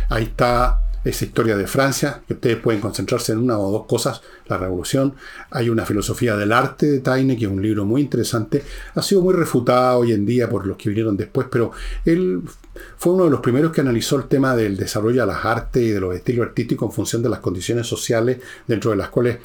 Ahí 0.09 0.23
está 0.25 0.77
esa 1.03 1.25
historia 1.25 1.57
de 1.57 1.67
Francia, 1.67 2.21
que 2.27 2.33
ustedes 2.33 2.57
pueden 2.57 2.79
concentrarse 2.79 3.33
en 3.33 3.39
una 3.39 3.57
o 3.59 3.71
dos 3.71 3.85
cosas, 3.85 4.21
la 4.47 4.57
revolución. 4.57 5.15
Hay 5.51 5.69
una 5.69 5.85
filosofía 5.85 6.35
del 6.37 6.51
arte 6.51 6.89
de 6.89 6.99
Taine, 6.99 7.37
que 7.37 7.45
es 7.45 7.51
un 7.51 7.61
libro 7.61 7.85
muy 7.85 8.01
interesante. 8.01 8.63
Ha 8.95 9.01
sido 9.01 9.21
muy 9.21 9.33
refutado 9.33 9.99
hoy 9.99 10.13
en 10.13 10.25
día 10.25 10.49
por 10.49 10.65
los 10.65 10.77
que 10.77 10.89
vinieron 10.89 11.17
después, 11.17 11.47
pero 11.51 11.71
él 12.05 12.41
fue 12.97 13.13
uno 13.13 13.25
de 13.25 13.31
los 13.31 13.41
primeros 13.41 13.71
que 13.71 13.81
analizó 13.81 14.15
el 14.17 14.25
tema 14.25 14.55
del 14.55 14.77
desarrollo 14.77 15.21
de 15.21 15.27
las 15.27 15.43
artes 15.43 15.83
y 15.83 15.89
de 15.89 15.99
los 15.99 16.15
estilos 16.15 16.47
artísticos 16.47 16.89
en 16.89 16.95
función 16.95 17.21
de 17.21 17.29
las 17.29 17.39
condiciones 17.39 17.85
sociales 17.85 18.39
dentro 18.65 18.91
de 18.91 18.97
las 18.97 19.09
cuales 19.09 19.37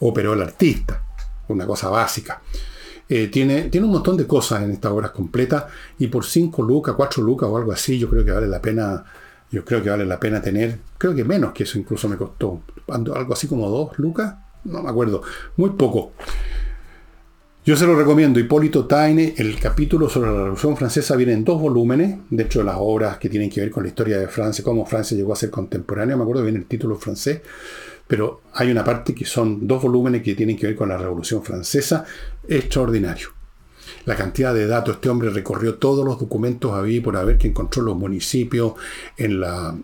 operó 0.00 0.34
el 0.34 0.42
artista. 0.42 1.02
Una 1.48 1.66
cosa 1.66 1.88
básica. 1.88 2.42
Eh, 3.08 3.28
tiene, 3.28 3.68
tiene 3.68 3.86
un 3.86 3.92
montón 3.92 4.16
de 4.16 4.26
cosas 4.26 4.62
en 4.62 4.72
estas 4.72 4.90
obras 4.90 5.12
completas 5.12 5.64
y 5.98 6.08
por 6.08 6.24
5 6.24 6.60
lucas, 6.62 6.94
4 6.96 7.22
lucas 7.22 7.48
o 7.48 7.56
algo 7.56 7.70
así, 7.70 7.98
yo 8.00 8.10
creo 8.10 8.24
que 8.24 8.32
vale 8.32 8.48
la 8.48 8.60
pena 8.60 9.04
yo 9.50 9.64
creo 9.64 9.82
que 9.82 9.90
vale 9.90 10.04
la 10.04 10.18
pena 10.18 10.42
tener, 10.42 10.78
creo 10.98 11.14
que 11.14 11.24
menos 11.24 11.52
que 11.52 11.62
eso 11.62 11.78
incluso 11.78 12.08
me 12.08 12.16
costó, 12.16 12.62
algo 12.88 13.32
así 13.32 13.46
como 13.46 13.68
dos 13.68 13.98
lucas, 13.98 14.34
no 14.64 14.82
me 14.82 14.90
acuerdo, 14.90 15.22
muy 15.56 15.70
poco. 15.70 16.12
Yo 17.64 17.76
se 17.76 17.84
lo 17.84 17.96
recomiendo, 17.96 18.38
Hipólito 18.38 18.86
Taine, 18.86 19.34
el 19.36 19.58
capítulo 19.58 20.08
sobre 20.08 20.30
la 20.30 20.36
Revolución 20.36 20.76
Francesa 20.76 21.16
viene 21.16 21.32
en 21.32 21.44
dos 21.44 21.60
volúmenes, 21.60 22.18
dentro 22.30 22.60
de 22.60 22.66
las 22.66 22.76
obras 22.78 23.18
que 23.18 23.28
tienen 23.28 23.50
que 23.50 23.60
ver 23.60 23.70
con 23.70 23.82
la 23.82 23.88
historia 23.88 24.18
de 24.18 24.28
Francia, 24.28 24.64
cómo 24.64 24.86
Francia 24.86 25.16
llegó 25.16 25.32
a 25.32 25.36
ser 25.36 25.50
contemporánea, 25.50 26.16
me 26.16 26.22
acuerdo 26.22 26.44
viene 26.44 26.58
el 26.58 26.66
título 26.66 26.96
francés, 26.96 27.40
pero 28.06 28.42
hay 28.52 28.70
una 28.70 28.84
parte 28.84 29.14
que 29.14 29.24
son 29.24 29.66
dos 29.66 29.82
volúmenes 29.82 30.22
que 30.22 30.36
tienen 30.36 30.56
que 30.56 30.68
ver 30.68 30.76
con 30.76 30.88
la 30.88 30.96
Revolución 30.96 31.42
Francesa, 31.42 32.04
extraordinario 32.48 33.35
la 34.06 34.16
cantidad 34.16 34.54
de 34.54 34.66
datos. 34.66 34.94
Este 34.94 35.10
hombre 35.10 35.28
recorrió 35.28 35.74
todos 35.74 36.04
los 36.04 36.18
documentos 36.18 36.72
había 36.72 37.02
por 37.02 37.16
haber 37.16 37.36
que 37.36 37.48
encontró 37.48 37.82
los 37.82 37.96
municipios 37.96 38.72
en 39.18 39.40
la. 39.40 39.76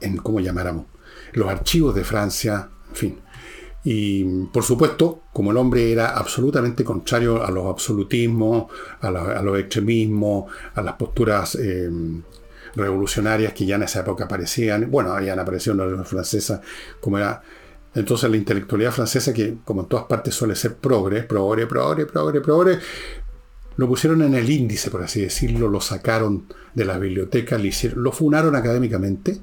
en 0.00 0.16
cómo 0.16 0.40
llamáramos. 0.40 0.86
los 1.34 1.48
archivos 1.48 1.94
de 1.94 2.04
Francia, 2.04 2.70
en 2.90 2.96
fin. 2.96 3.20
Y 3.86 4.24
por 4.46 4.62
supuesto, 4.62 5.24
como 5.32 5.50
el 5.50 5.58
hombre 5.58 5.92
era 5.92 6.16
absolutamente 6.16 6.84
contrario 6.84 7.44
a 7.44 7.50
los 7.50 7.66
absolutismos, 7.66 8.72
a, 9.02 9.10
los 9.10 9.58
extremismos, 9.58 10.50
a 10.74 10.80
las 10.80 10.94
posturas 10.94 11.56
eh, 11.56 11.90
revolucionarias 12.74 13.52
que 13.52 13.66
ya 13.66 13.76
en 13.76 13.82
esa 13.82 14.00
época 14.00 14.24
aparecían, 14.24 14.90
bueno, 14.90 15.12
habían 15.12 15.38
aparecido 15.38 15.72
en 15.72 15.78
la 15.78 15.84
Revolución 15.84 16.10
Francesa, 16.10 16.62
como 16.98 17.18
era 17.18 17.42
entonces 17.94 18.28
la 18.28 18.36
intelectualidad 18.36 18.92
francesa, 18.92 19.32
que 19.32 19.56
como 19.64 19.82
en 19.82 19.88
todas 19.88 20.06
partes 20.06 20.34
suele 20.34 20.56
ser 20.56 20.76
progre, 20.76 21.22
progre, 21.22 21.66
progre, 21.66 22.06
progre, 22.06 22.40
progre, 22.40 22.78
lo 23.76 23.88
pusieron 23.88 24.22
en 24.22 24.34
el 24.34 24.48
índice, 24.50 24.90
por 24.90 25.02
así 25.02 25.20
decirlo, 25.20 25.68
lo 25.68 25.80
sacaron 25.80 26.46
de 26.74 26.84
las 26.84 27.00
bibliotecas, 27.00 27.60
lo, 27.94 28.12
funaron 28.12 28.54
académicamente. 28.54 29.40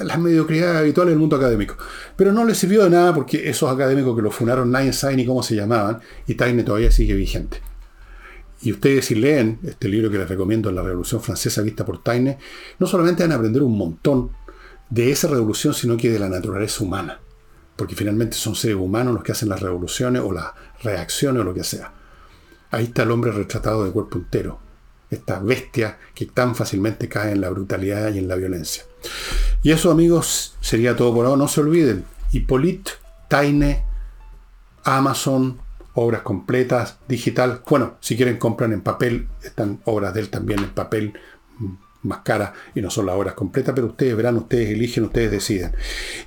Las 0.00 0.18
mediocridades 0.18 0.76
habituales 0.76 1.12
del 1.12 1.18
mundo 1.18 1.36
académico. 1.36 1.76
Pero 2.14 2.32
no 2.32 2.44
le 2.44 2.54
sirvió 2.54 2.84
de 2.84 2.90
nada 2.90 3.14
porque 3.14 3.48
esos 3.48 3.70
académicos 3.70 4.14
que 4.14 4.22
lo 4.22 4.30
funaron 4.30 4.70
nadie 4.70 4.92
sabe 4.92 5.16
ni 5.16 5.24
cómo 5.24 5.42
se 5.42 5.54
llamaban 5.54 6.00
y 6.26 6.34
Taine 6.34 6.62
todavía 6.62 6.90
sigue 6.90 7.14
vigente. 7.14 7.60
Y 8.60 8.70
ustedes 8.70 9.06
si 9.06 9.14
leen 9.14 9.58
este 9.64 9.88
libro 9.88 10.10
que 10.10 10.18
les 10.18 10.28
recomiendo, 10.28 10.70
La 10.70 10.82
Revolución 10.82 11.20
Francesa 11.20 11.62
vista 11.62 11.84
por 11.84 12.02
Taine, 12.02 12.38
no 12.78 12.86
solamente 12.86 13.22
van 13.22 13.32
a 13.32 13.36
aprender 13.36 13.62
un 13.62 13.76
montón 13.76 14.30
de 14.92 15.10
esa 15.10 15.26
revolución, 15.26 15.72
sino 15.72 15.96
que 15.96 16.10
de 16.10 16.18
la 16.18 16.28
naturaleza 16.28 16.84
humana. 16.84 17.18
Porque 17.76 17.96
finalmente 17.96 18.36
son 18.36 18.54
seres 18.54 18.76
humanos 18.76 19.14
los 19.14 19.22
que 19.22 19.32
hacen 19.32 19.48
las 19.48 19.60
revoluciones 19.60 20.20
o 20.22 20.32
las 20.32 20.52
reacciones 20.82 21.40
o 21.40 21.44
lo 21.44 21.54
que 21.54 21.64
sea. 21.64 21.94
Ahí 22.70 22.84
está 22.84 23.04
el 23.04 23.10
hombre 23.10 23.32
retratado 23.32 23.84
de 23.84 23.90
cuerpo 23.90 24.18
entero. 24.18 24.60
Esta 25.10 25.38
bestia 25.38 25.98
que 26.14 26.26
tan 26.26 26.54
fácilmente 26.54 27.08
cae 27.08 27.32
en 27.32 27.40
la 27.40 27.48
brutalidad 27.48 28.12
y 28.12 28.18
en 28.18 28.28
la 28.28 28.36
violencia. 28.36 28.84
Y 29.62 29.70
eso, 29.70 29.90
amigos, 29.90 30.56
sería 30.60 30.94
todo 30.94 31.14
por 31.14 31.24
ahora. 31.24 31.38
No 31.38 31.48
se 31.48 31.62
olviden. 31.62 32.04
Hippolyte, 32.30 32.92
Taine, 33.28 33.86
Amazon, 34.84 35.58
obras 35.94 36.20
completas, 36.20 36.98
digital. 37.08 37.62
Bueno, 37.66 37.96
si 38.00 38.14
quieren 38.14 38.36
compran 38.36 38.74
en 38.74 38.82
papel, 38.82 39.28
están 39.42 39.80
obras 39.86 40.12
de 40.12 40.20
él 40.20 40.28
también 40.28 40.60
en 40.60 40.70
papel 40.70 41.14
más 42.02 42.20
cara 42.20 42.52
y 42.74 42.80
no 42.80 42.90
son 42.90 43.06
las 43.06 43.16
horas 43.16 43.34
completas, 43.34 43.74
pero 43.74 43.88
ustedes 43.88 44.16
verán, 44.16 44.36
ustedes 44.36 44.70
eligen, 44.70 45.04
ustedes 45.04 45.30
deciden. 45.30 45.72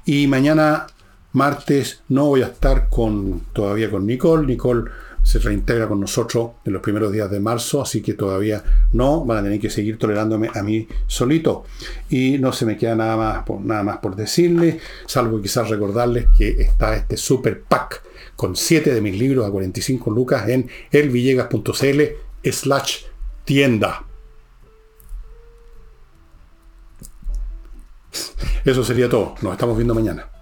Y 0.06 0.28
mañana, 0.28 0.88
martes, 1.34 2.02
no 2.10 2.26
voy 2.26 2.42
a 2.42 2.48
estar 2.48 2.90
con, 2.90 3.42
todavía 3.54 3.90
con 3.90 4.06
Nicole. 4.06 4.48
Nicole 4.48 4.92
se 5.26 5.40
reintegra 5.40 5.88
con 5.88 6.00
nosotros 6.00 6.52
en 6.66 6.74
los 6.74 6.84
primeros 6.84 7.12
días 7.12 7.32
de 7.32 7.40
marzo, 7.40 7.82
así 7.82 8.02
que 8.02 8.14
todavía 8.14 8.64
no, 8.94 9.26
van 9.26 9.40
a 9.40 9.44
tener 9.44 9.60
que 9.60 9.72
seguir 9.72 9.98
tolerándome 9.98 10.50
a 10.54 10.62
mí 10.62 10.88
solito. 11.08 11.66
Y 12.10 12.38
no 12.38 12.54
se 12.54 12.66
me 12.66 12.78
queda 12.78 12.96
nada 12.96 13.18
más 13.18 13.44
por, 13.44 13.60
nada 13.62 13.84
más 13.84 13.98
por 13.98 14.16
decirles, 14.16 14.78
salvo 15.08 15.42
quizás 15.42 15.70
recordarles 15.70 16.28
que 16.38 16.62
está 16.62 16.96
este 16.96 17.18
super 17.18 17.62
pack 17.64 18.04
con 18.36 18.56
7 18.56 18.94
de 18.94 19.02
mis 19.02 19.18
libros 19.18 19.48
a 19.48 19.52
45 19.52 20.12
lucas 20.12 20.48
en 20.48 20.70
elvillegas.cl 20.92 22.02
slash 22.44 23.06
tienda. 23.46 24.06
Eso 28.64 28.84
sería 28.84 29.10
todo. 29.10 29.36
Nos 29.42 29.54
estamos 29.54 29.76
viendo 29.76 29.94
mañana. 29.96 30.35